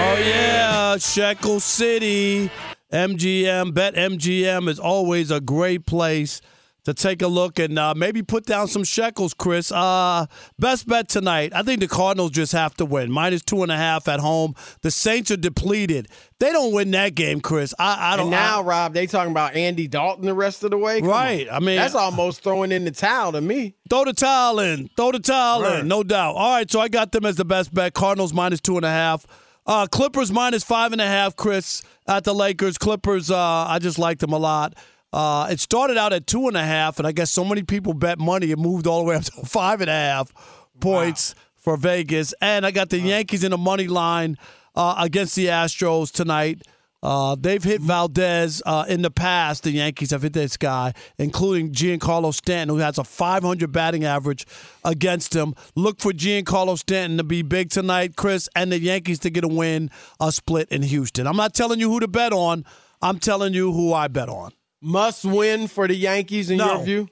Oh 0.00 0.16
yeah, 0.18 0.96
Shekel 0.96 1.60
City, 1.60 2.50
MGM, 2.92 3.74
Bet 3.74 3.94
MGM 3.94 4.68
is 4.68 4.78
always 4.78 5.30
a 5.30 5.40
great 5.40 5.86
place 5.86 6.40
to 6.84 6.94
take 6.94 7.20
a 7.20 7.26
look 7.26 7.58
and 7.58 7.78
uh, 7.78 7.92
maybe 7.94 8.22
put 8.22 8.46
down 8.46 8.66
some 8.66 8.82
shekels, 8.82 9.34
Chris. 9.34 9.70
Uh, 9.70 10.24
best 10.58 10.88
bet 10.88 11.06
tonight. 11.06 11.52
I 11.54 11.62
think 11.62 11.80
the 11.80 11.88
Cardinals 11.88 12.30
just 12.30 12.52
have 12.52 12.74
to 12.76 12.86
win. 12.86 13.10
Minus 13.12 13.42
two 13.42 13.62
and 13.62 13.70
a 13.70 13.76
half 13.76 14.08
at 14.08 14.20
home. 14.20 14.54
The 14.80 14.90
Saints 14.90 15.30
are 15.30 15.36
depleted. 15.36 16.08
They 16.40 16.50
don't 16.50 16.72
win 16.72 16.90
that 16.92 17.14
game, 17.14 17.42
Chris. 17.42 17.74
I, 17.78 18.14
I 18.14 18.16
don't. 18.16 18.26
And 18.26 18.30
now, 18.30 18.60
I, 18.60 18.62
Rob, 18.64 18.94
they 18.94 19.06
talking 19.06 19.32
about 19.32 19.54
Andy 19.54 19.86
Dalton 19.86 20.24
the 20.24 20.32
rest 20.32 20.64
of 20.64 20.70
the 20.70 20.78
way. 20.78 21.00
Come 21.00 21.10
Right. 21.10 21.46
on. 21.46 21.54
I 21.56 21.58
mean- 21.58 21.76
that's 21.76 21.94
almost 21.94 22.42
throwing 22.42 22.72
in 22.72 22.86
the 22.86 22.90
towel 22.90 23.32
to 23.32 23.40
me. 23.42 23.74
Throw 23.90 24.04
the 24.06 24.14
towel 24.14 24.58
in. 24.60 24.88
Throw 24.96 25.12
the 25.12 25.18
towel 25.18 25.62
Right. 25.62 25.80
in. 25.80 25.88
No 25.88 26.02
doubt. 26.02 26.36
All 26.36 26.54
right, 26.54 26.70
so 26.70 26.80
I 26.80 26.88
got 26.88 27.12
them 27.12 27.26
as 27.26 27.36
the 27.36 27.44
best 27.44 27.74
bet. 27.74 27.92
Cardinals 27.92 28.32
minus 28.32 28.60
two 28.62 28.76
and 28.76 28.86
a 28.86 28.90
half. 28.90 29.26
Uh, 29.68 29.86
Clippers 29.86 30.32
minus 30.32 30.64
five 30.64 30.92
and 30.92 31.00
a 31.00 31.06
half, 31.06 31.36
Chris, 31.36 31.82
at 32.06 32.24
the 32.24 32.34
Lakers. 32.34 32.78
Clippers, 32.78 33.30
uh, 33.30 33.66
I 33.68 33.78
just 33.78 33.98
liked 33.98 34.22
them 34.22 34.32
a 34.32 34.38
lot. 34.38 34.74
Uh, 35.12 35.48
it 35.50 35.60
started 35.60 35.98
out 35.98 36.14
at 36.14 36.26
two 36.26 36.48
and 36.48 36.56
a 36.56 36.62
half, 36.62 36.98
and 36.98 37.06
I 37.06 37.12
guess 37.12 37.30
so 37.30 37.44
many 37.44 37.62
people 37.62 37.92
bet 37.92 38.18
money, 38.18 38.50
it 38.50 38.58
moved 38.58 38.86
all 38.86 39.00
the 39.00 39.04
way 39.04 39.16
up 39.16 39.24
to 39.24 39.32
five 39.44 39.82
and 39.82 39.90
a 39.90 39.92
half 39.92 40.32
points 40.80 41.34
for 41.54 41.76
Vegas. 41.76 42.32
And 42.40 42.64
I 42.64 42.70
got 42.70 42.88
the 42.88 42.98
Yankees 42.98 43.44
in 43.44 43.50
the 43.50 43.58
money 43.58 43.88
line 43.88 44.38
uh, 44.74 44.94
against 44.98 45.36
the 45.36 45.46
Astros 45.46 46.10
tonight. 46.10 46.62
Uh, 47.02 47.36
they've 47.38 47.62
hit 47.62 47.80
Valdez 47.80 48.60
uh, 48.66 48.84
in 48.88 49.02
the 49.02 49.10
past. 49.10 49.62
The 49.62 49.70
Yankees 49.70 50.10
have 50.10 50.22
hit 50.22 50.32
this 50.32 50.56
guy, 50.56 50.94
including 51.16 51.70
Giancarlo 51.70 52.34
Stanton, 52.34 52.74
who 52.74 52.80
has 52.82 52.98
a 52.98 53.04
500 53.04 53.70
batting 53.70 54.04
average 54.04 54.44
against 54.84 55.34
him. 55.34 55.54
Look 55.76 56.00
for 56.00 56.12
Giancarlo 56.12 56.76
Stanton 56.76 57.16
to 57.18 57.24
be 57.24 57.42
big 57.42 57.70
tonight, 57.70 58.16
Chris, 58.16 58.48
and 58.56 58.72
the 58.72 58.80
Yankees 58.80 59.20
to 59.20 59.30
get 59.30 59.44
a 59.44 59.48
win, 59.48 59.90
a 60.18 60.32
split 60.32 60.68
in 60.70 60.82
Houston. 60.82 61.26
I'm 61.28 61.36
not 61.36 61.54
telling 61.54 61.78
you 61.78 61.88
who 61.88 62.00
to 62.00 62.08
bet 62.08 62.32
on. 62.32 62.64
I'm 63.00 63.20
telling 63.20 63.54
you 63.54 63.72
who 63.72 63.92
I 63.94 64.08
bet 64.08 64.28
on. 64.28 64.50
Must 64.82 65.24
win 65.24 65.68
for 65.68 65.86
the 65.86 65.94
Yankees 65.94 66.50
in 66.50 66.58
No. 66.58 66.74
your 66.76 66.84
view? 66.84 67.08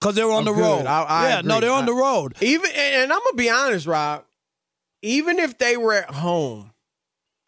Because 0.00 0.16
they're 0.16 0.30
on 0.30 0.42
Oh, 0.48 0.52
the 0.52 0.52
good. 0.52 0.60
road. 0.62 0.86
I- 0.86 1.02
I 1.04 1.28
yeah, 1.28 1.40
no, 1.42 1.60
they're 1.60 1.70
on 1.70 1.86
the 1.86 1.94
road. 1.94 2.34
Even 2.40 2.70
and 2.72 3.12
I'm 3.12 3.18
gonna 3.20 3.36
be 3.36 3.48
honest, 3.50 3.86
Rob. 3.86 4.24
Even 5.02 5.38
if 5.38 5.58
they 5.58 5.76
were 5.76 5.94
at 5.94 6.10
home, 6.10 6.72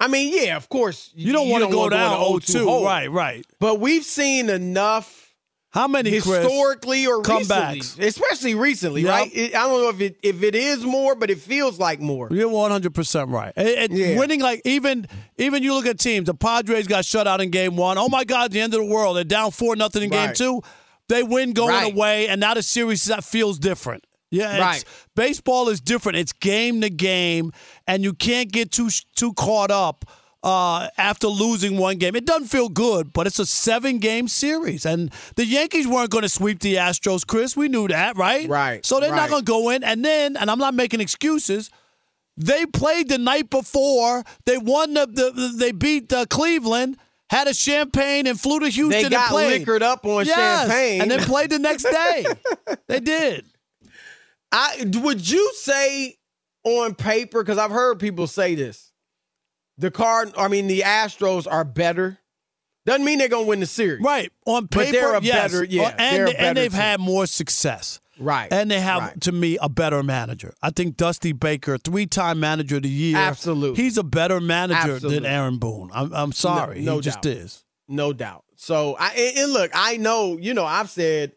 I 0.00 0.06
mean, 0.08 0.32
yeah, 0.34 0.56
of 0.56 0.68
course, 0.68 1.10
You 1.14 1.32
don't 1.32 1.48
want 1.48 1.64
to 1.64 1.70
go 1.70 1.88
down 1.88 2.12
to 2.18 2.46
0-2. 2.46 2.64
hole. 2.64 2.84
Right, 2.84 3.10
right. 3.10 3.44
But 3.58 3.80
we've 3.80 4.04
seen 4.04 4.48
enough 4.48 5.34
How 5.70 5.88
many, 5.88 6.10
Chris? 6.20 6.24
historically 6.44 7.06
or 7.06 7.20
comebacks? 7.22 7.72
recently, 7.74 8.06
especially 8.08 8.54
recently, 8.54 9.02
Yep. 9.02 9.10
right? 9.10 9.30
It- 9.34 9.54
I 9.56 9.66
don't 9.66 9.82
know 9.82 9.88
if 9.90 10.00
it 10.00 10.16
if 10.22 10.42
it 10.42 10.54
is 10.54 10.84
more, 10.84 11.14
but 11.16 11.30
it 11.30 11.38
feels 11.40 11.78
like 11.80 12.00
more. 12.00 12.28
You're 12.30 12.48
100 12.48 12.94
percent 12.94 13.28
right. 13.30 13.52
It- 13.56 13.90
it- 13.90 13.92
Yeah. 13.92 14.18
Winning 14.18 14.40
like 14.40 14.62
even 14.64 15.06
even 15.36 15.62
you 15.64 15.74
look 15.74 15.86
at 15.86 15.98
teams. 15.98 16.26
The 16.26 16.34
Padres 16.34 16.86
got 16.86 17.04
shut 17.04 17.26
out 17.26 17.40
in 17.40 17.50
game 17.50 17.76
one. 17.76 17.98
Oh 17.98 18.08
my 18.08 18.24
God, 18.24 18.52
the 18.52 18.60
end 18.60 18.72
of 18.74 18.80
the 18.80 18.86
world. 18.86 19.16
They're 19.16 19.24
down 19.24 19.50
four 19.50 19.74
nothing 19.76 20.02
in 20.04 20.10
game 20.10 20.32
two. 20.32 20.62
They 21.08 21.22
win 21.22 21.52
going 21.52 21.74
Right. 21.74 21.92
away, 21.92 22.28
and 22.28 22.40
now 22.40 22.54
the 22.54 22.62
series 22.62 23.04
that 23.06 23.24
feels 23.24 23.58
different. 23.58 24.04
Yeah, 24.30 24.52
it's, 24.52 24.60
Right. 24.60 24.84
Baseball 25.14 25.68
is 25.68 25.80
different. 25.80 26.18
It's 26.18 26.32
game 26.32 26.80
to 26.82 26.90
game, 26.90 27.52
and 27.86 28.02
you 28.04 28.12
can't 28.12 28.50
get 28.52 28.70
too 28.70 28.90
too 29.16 29.32
caught 29.34 29.70
up 29.70 30.04
uh, 30.42 30.88
after 30.98 31.28
losing 31.28 31.78
one 31.78 31.96
game. 31.96 32.14
It 32.14 32.26
doesn't 32.26 32.48
feel 32.48 32.68
good, 32.68 33.12
but 33.12 33.26
it's 33.26 33.38
a 33.38 33.46
seven 33.46 33.98
game 33.98 34.28
series, 34.28 34.84
and 34.86 35.10
the 35.36 35.44
Yankees 35.46 35.86
weren't 35.88 36.10
going 36.10 36.22
to 36.22 36.28
sweep 36.28 36.60
the 36.60 36.74
Astros. 36.76 37.26
Chris, 37.26 37.56
we 37.56 37.68
knew 37.68 37.88
that, 37.88 38.16
right? 38.16 38.48
Right, 38.48 38.84
So 38.84 39.00
they're 39.00 39.14
not 39.14 39.30
going 39.30 39.42
to 39.44 39.50
go 39.50 39.70
in, 39.70 39.82
and 39.82 40.04
then, 40.04 40.36
and 40.36 40.50
I'm 40.50 40.58
not 40.58 40.74
making 40.74 41.00
excuses. 41.00 41.70
They 42.36 42.66
played 42.66 43.08
the 43.08 43.18
night 43.18 43.50
before. 43.50 44.22
They 44.44 44.58
won 44.58 44.94
the, 44.94 45.06
the 45.06 45.52
they 45.56 45.72
beat 45.72 46.12
uh, 46.12 46.26
Cleveland. 46.26 46.98
Had 47.30 47.46
a 47.46 47.52
champagne 47.52 48.26
and 48.26 48.40
flew 48.40 48.60
to 48.60 48.68
Houston. 48.68 48.88
They 48.90 49.02
and 49.02 49.10
got 49.10 49.30
played. 49.30 49.58
liquored 49.60 49.82
up 49.82 50.06
on 50.06 50.24
Yes, 50.24 50.36
champagne. 50.60 51.02
and 51.02 51.10
then 51.10 51.20
played 51.20 51.50
the 51.50 51.58
next 51.58 51.82
day. 51.82 52.24
they 52.86 53.00
did. 53.00 53.44
I 54.52 54.84
would 55.02 55.28
you 55.28 55.52
say 55.54 56.16
on 56.64 56.94
paper 56.94 57.42
because 57.42 57.58
I've 57.58 57.70
heard 57.70 57.98
people 57.98 58.26
say 58.26 58.54
this. 58.54 58.92
The 59.76 59.90
card, 59.90 60.32
I 60.36 60.48
mean, 60.48 60.66
the 60.66 60.80
Astros 60.80 61.46
are 61.50 61.64
better. 61.64 62.18
Doesn't 62.86 63.04
mean 63.04 63.18
they're 63.18 63.28
gonna 63.28 63.46
win 63.46 63.60
the 63.60 63.66
series, 63.66 64.02
Right 64.02 64.32
on 64.46 64.66
paper, 64.66 64.84
But 64.86 64.92
they're 64.92 65.14
a 65.14 65.22
yes. 65.22 65.52
better, 65.52 65.64
yeah, 65.64 65.82
Uh, 65.88 65.94
and 65.98 66.16
they're 66.16 66.26
a 66.28 66.30
and 66.40 66.56
they've 66.56 66.70
team. 66.72 66.80
had 66.80 67.00
more 67.00 67.26
success. 67.26 68.00
right? 68.18 68.50
And 68.52 68.70
they 68.70 68.80
have, 68.80 69.02
right. 69.02 69.20
to 69.20 69.30
me, 69.32 69.58
a 69.60 69.68
better 69.68 70.02
manager. 70.02 70.54
I 70.62 70.70
think 70.70 70.96
Dusty 70.96 71.32
Baker, 71.32 71.76
three-time 71.78 72.40
manager 72.40 72.76
of 72.78 72.82
the 72.84 72.88
year. 72.88 73.16
Absolutely. 73.18 73.80
he's 73.82 73.98
a 73.98 74.02
better 74.02 74.40
manager 74.40 74.94
Absolutely. 74.94 75.14
than 75.16 75.26
Aaron 75.26 75.58
Boone. 75.58 75.90
I'm, 75.92 76.12
I'm 76.14 76.32
sorry, 76.32 76.80
no 76.80 76.96
he 76.96 77.02
just 77.02 77.20
doubt. 77.22 77.32
is. 77.32 77.64
no 77.88 78.12
doubt. 78.14 78.44
So 78.56 78.96
I 78.98 79.10
and, 79.12 79.38
and 79.38 79.52
look, 79.52 79.70
I 79.74 79.98
know, 79.98 80.36
you 80.38 80.54
know, 80.54 80.64
I've 80.64 80.90
said, 80.90 81.32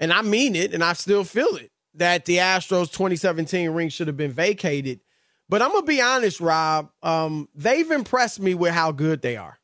and 0.00 0.12
I 0.12 0.20
mean 0.22 0.54
it, 0.56 0.74
and 0.74 0.82
I 0.84 0.92
still 0.94 1.24
feel 1.24 1.54
it 1.56 1.70
that 1.98 2.24
the 2.24 2.36
Astros 2.38 2.90
2017 2.92 3.70
ring 3.70 3.88
should 3.88 4.06
have 4.06 4.16
been 4.16 4.32
vacated. 4.32 5.00
But 5.48 5.62
I'm 5.62 5.72
gonna 5.72 5.86
be 5.86 6.00
honest, 6.00 6.40
Rob. 6.40 6.90
Um, 7.02 7.48
they've 7.54 7.90
impressed 7.90 8.40
me 8.40 8.54
with 8.54 8.72
how 8.72 8.92
good 8.92 9.22
they 9.22 9.36
are. 9.36 9.58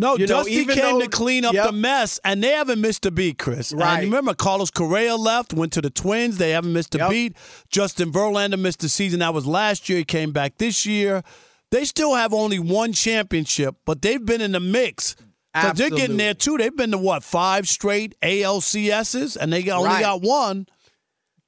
No, 0.00 0.16
You 0.16 0.28
Dusty 0.28 0.52
even 0.52 0.76
came 0.76 0.98
though- 0.98 1.00
to 1.00 1.08
clean 1.08 1.44
up 1.44 1.54
Yep. 1.54 1.66
the 1.66 1.72
mess, 1.72 2.20
and 2.24 2.40
they 2.40 2.50
haven't 2.50 2.80
missed 2.80 3.04
a 3.04 3.10
beat, 3.10 3.36
Chris. 3.36 3.72
And 3.72 3.80
Right. 3.80 3.98
you 4.00 4.06
remember 4.06 4.32
Carlos 4.32 4.70
Correa 4.70 5.16
left, 5.16 5.52
went 5.52 5.72
to 5.72 5.80
the 5.82 5.90
Twins. 5.90 6.38
They 6.38 6.50
haven't 6.50 6.72
missed 6.72 6.94
a 6.94 6.98
Yep. 6.98 7.10
beat. 7.10 7.36
Justin 7.68 8.12
Verlander 8.12 8.60
missed 8.60 8.78
the 8.78 8.88
season. 8.88 9.18
That 9.18 9.34
was 9.34 9.44
last 9.44 9.88
year. 9.88 9.98
He 9.98 10.04
came 10.04 10.30
back 10.30 10.58
this 10.58 10.86
year. 10.86 11.24
They 11.72 11.84
still 11.84 12.14
have 12.14 12.32
only 12.32 12.60
one 12.60 12.92
championship, 12.92 13.74
but 13.84 14.00
they've 14.02 14.24
been 14.24 14.40
in 14.40 14.52
the 14.52 14.60
mix. 14.60 15.16
Because 15.52 15.76
they're 15.78 15.90
getting 15.90 16.18
there 16.18 16.34
too. 16.34 16.56
They've 16.58 16.76
been 16.76 16.92
to 16.92 16.98
what 16.98 17.24
five 17.24 17.68
straight 17.68 18.14
ALCSs, 18.22 19.36
and 19.36 19.52
they 19.52 19.68
only 19.68 19.88
Right. 19.88 20.00
got 20.00 20.22
one. 20.22 20.66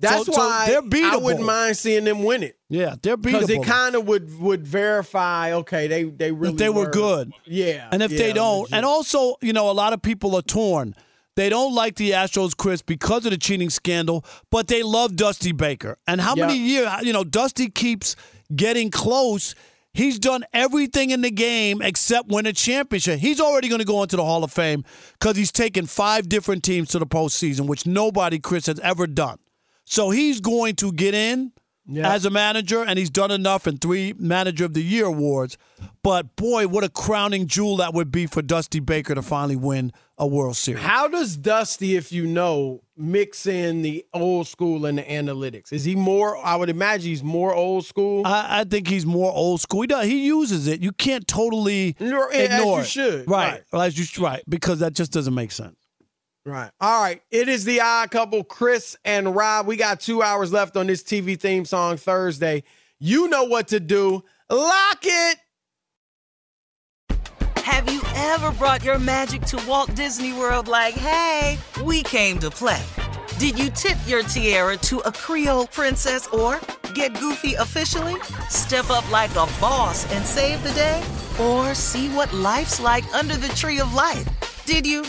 That's 0.01 0.27
So- 0.27 0.33
so 0.33 0.39
why 0.39 0.67
they're 0.67 1.05
I 1.05 1.17
wouldn't 1.17 1.45
mind 1.45 1.77
seeing 1.77 2.05
them 2.05 2.25
win 2.25 2.43
it. 2.43 2.57
Yeah, 2.69 2.95
they're 3.03 3.17
beatable 3.17 3.23
Because 3.23 3.51
it 3.51 3.63
kind 3.65 3.95
of 3.95 4.07
would 4.09 4.39
would 4.41 4.67
verify, 4.67 5.53
okay, 5.55 5.87
they 5.87 6.05
they 6.05 6.33
really 6.33 6.53
if 6.55 6.59
they 6.59 6.69
were, 6.71 6.91
good. 6.91 7.33
Yeah, 7.47 7.89
And 7.93 8.03
if 8.03 8.11
yeah, 8.13 8.19
they 8.19 8.33
don't, 8.33 8.63
legit. 8.63 8.77
and 8.77 8.87
also, 8.87 9.35
you 9.43 9.53
know, 9.53 9.71
a 9.71 9.73
lot 9.73 9.93
of 9.93 10.01
people 10.03 10.35
are 10.37 10.43
torn. 10.43 10.95
They 11.37 11.49
don't 11.49 11.75
like 11.75 11.95
the 11.97 12.11
Astros, 12.11 12.57
Chris, 12.57 12.83
because 12.83 13.25
of 13.25 13.31
the 13.31 13.39
cheating 13.39 13.71
scandal, 13.71 14.25
but 14.51 14.67
they 14.69 14.83
love 14.83 15.17
Dusty 15.17 15.53
Baker. 15.53 15.97
And 16.07 16.21
how 16.21 16.35
many 16.35 16.57
years, 16.57 16.89
you 17.03 17.13
know, 17.13 17.25
Dusty 17.25 17.69
keeps 17.69 18.17
getting 18.55 18.91
close. 18.91 19.55
He's 19.95 20.19
done 20.19 20.45
everything 20.53 21.11
in 21.11 21.21
the 21.23 21.31
game 21.31 21.83
except 21.83 22.29
win 22.29 22.47
a 22.47 22.53
championship. 22.53 23.21
He's 23.21 23.41
already 23.41 23.69
going 23.69 23.79
to 23.81 23.85
go 23.85 24.03
into 24.03 24.17
the 24.17 24.25
Hall 24.25 24.45
of 24.45 24.53
Fame 24.53 24.85
because 25.19 25.37
he's 25.37 25.51
taken 25.53 25.87
five 25.87 26.29
different 26.29 26.63
teams 26.63 26.89
to 26.91 26.99
the 26.99 27.07
postseason, 27.07 27.67
which 27.67 27.87
nobody, 27.87 28.39
Chris, 28.39 28.67
has 28.67 28.79
ever 28.81 29.07
done. 29.07 29.39
So 29.91 30.11
he's 30.11 30.41
going 30.41 30.77
to 30.77 30.93
get 30.93 31.15
in 31.15 31.51
Yeah. 31.85 32.13
as 32.15 32.25
a 32.25 32.31
manager, 32.31 32.85
and 32.85 32.97
he's 32.97 33.11
done 33.11 33.33
enough 33.33 33.67
in 33.67 33.79
three 33.79 34.15
Manager 34.17 34.65
of 34.65 34.73
the 34.75 34.83
Year 34.83 35.07
awards. 35.07 35.59
But 36.05 36.37
boy, 36.37 36.69
what 36.69 36.85
a 36.85 36.89
crowning 36.89 37.49
jewel 37.49 37.79
that 37.79 37.93
would 37.93 38.13
be 38.13 38.27
for 38.27 38.41
Dusty 38.41 38.79
Baker 38.79 39.17
to 39.17 39.23
finally 39.23 39.57
win 39.57 39.91
a 40.17 40.29
World 40.29 40.57
Series. 40.57 40.81
How 40.85 41.09
does 41.09 41.37
Dusty, 41.37 41.97
if 41.97 42.13
you 42.13 42.25
know, 42.27 42.83
mix 42.97 43.47
in 43.47 43.83
the 43.83 44.05
old 44.15 44.47
school 44.47 44.87
and 44.87 44.99
the 44.99 45.03
analytics? 45.03 45.73
Is 45.73 45.83
he 45.85 45.97
more? 45.97 46.37
I 46.39 46.55
would 46.55 46.69
imagine 46.71 47.09
he's 47.09 47.25
more 47.25 47.53
old 47.53 47.85
school. 47.85 48.23
I, 48.25 48.61
I 48.61 48.65
think 48.65 48.87
he's 48.87 49.05
more 49.05 49.33
old 49.33 49.61
school. 49.61 49.81
He 49.81 49.87
does, 49.89 50.07
he 50.07 50.25
uses 50.27 50.69
it. 50.69 50.81
You 50.81 50.93
can't 50.93 51.27
totally 51.27 51.97
Nor- 51.99 52.33
as 52.33 52.45
ignore 52.51 52.77
you 52.77 52.83
it. 52.83 52.87
should, 52.87 53.29
right? 53.29 53.65
As 53.73 53.99
you 53.99 54.25
right? 54.25 54.45
Because 54.49 54.79
that 54.79 54.93
just 54.93 55.11
doesn't 55.11 55.35
make 55.35 55.51
sense. 55.51 55.75
Right. 56.47 56.71
All 56.81 57.03
right. 57.03 57.23
It 57.31 57.49
is 57.49 57.65
the 57.65 57.81
odd 57.81 58.11
couple, 58.11 58.43
Chris 58.45 58.97
and 59.05 59.35
Rob. 59.35 59.67
We 59.67 59.77
got 59.77 60.01
two 60.01 60.23
hours 60.23 60.53
left 60.53 60.77
on 60.77 60.87
this 60.87 61.03
TV 61.03 61.39
theme 61.39 61.65
song 61.65 61.97
Thursday. 61.97 62.65
You 62.99 63.29
know 63.29 63.45
what 63.45 63.69
to 63.69 63.81
do. 63.81 64.25
Lock 64.49 65.01
it. 65.05 65.39
Have 67.59 67.93
you 67.93 68.03
ever 68.17 68.51
brought 68.53 68.83
your 68.83 68.99
magic 68.99 69.43
to 69.43 69.63
Walt 69.69 69.95
Disney 69.95 70.33
World 70.33 70.67
like, 70.67 70.95
hey, 70.95 71.59
we 71.85 72.03
came 72.03 72.39
to 72.39 72.51
play? 72.51 72.83
Did 73.39 73.59
you 73.59 73.71
tip 73.71 73.97
your 74.07 74.23
tiara 74.23 74.77
to 74.79 74.99
a 75.01 75.13
Creole 75.13 75.67
princess 75.67 76.27
or 76.29 76.61
get 76.95 77.19
goofy 77.19 77.55
officially? 77.55 78.21
Step 78.49 78.91
up 78.91 79.09
like 79.11 79.31
a 79.31 79.47
boss 79.61 80.11
and 80.13 80.25
save 80.25 80.63
the 80.63 80.73
day? 80.73 81.03
Or 81.41 81.75
see 81.75 82.09
what 82.09 82.33
life's 82.33 82.81
like 82.81 83.05
under 83.15 83.37
the 83.37 83.49
tree 83.51 83.79
of 83.79 83.95
life? 83.95 84.27
Did 84.67 84.87
you? 84.87 85.03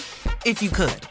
If 0.45 0.61
you 0.61 0.69
could. 0.69 1.10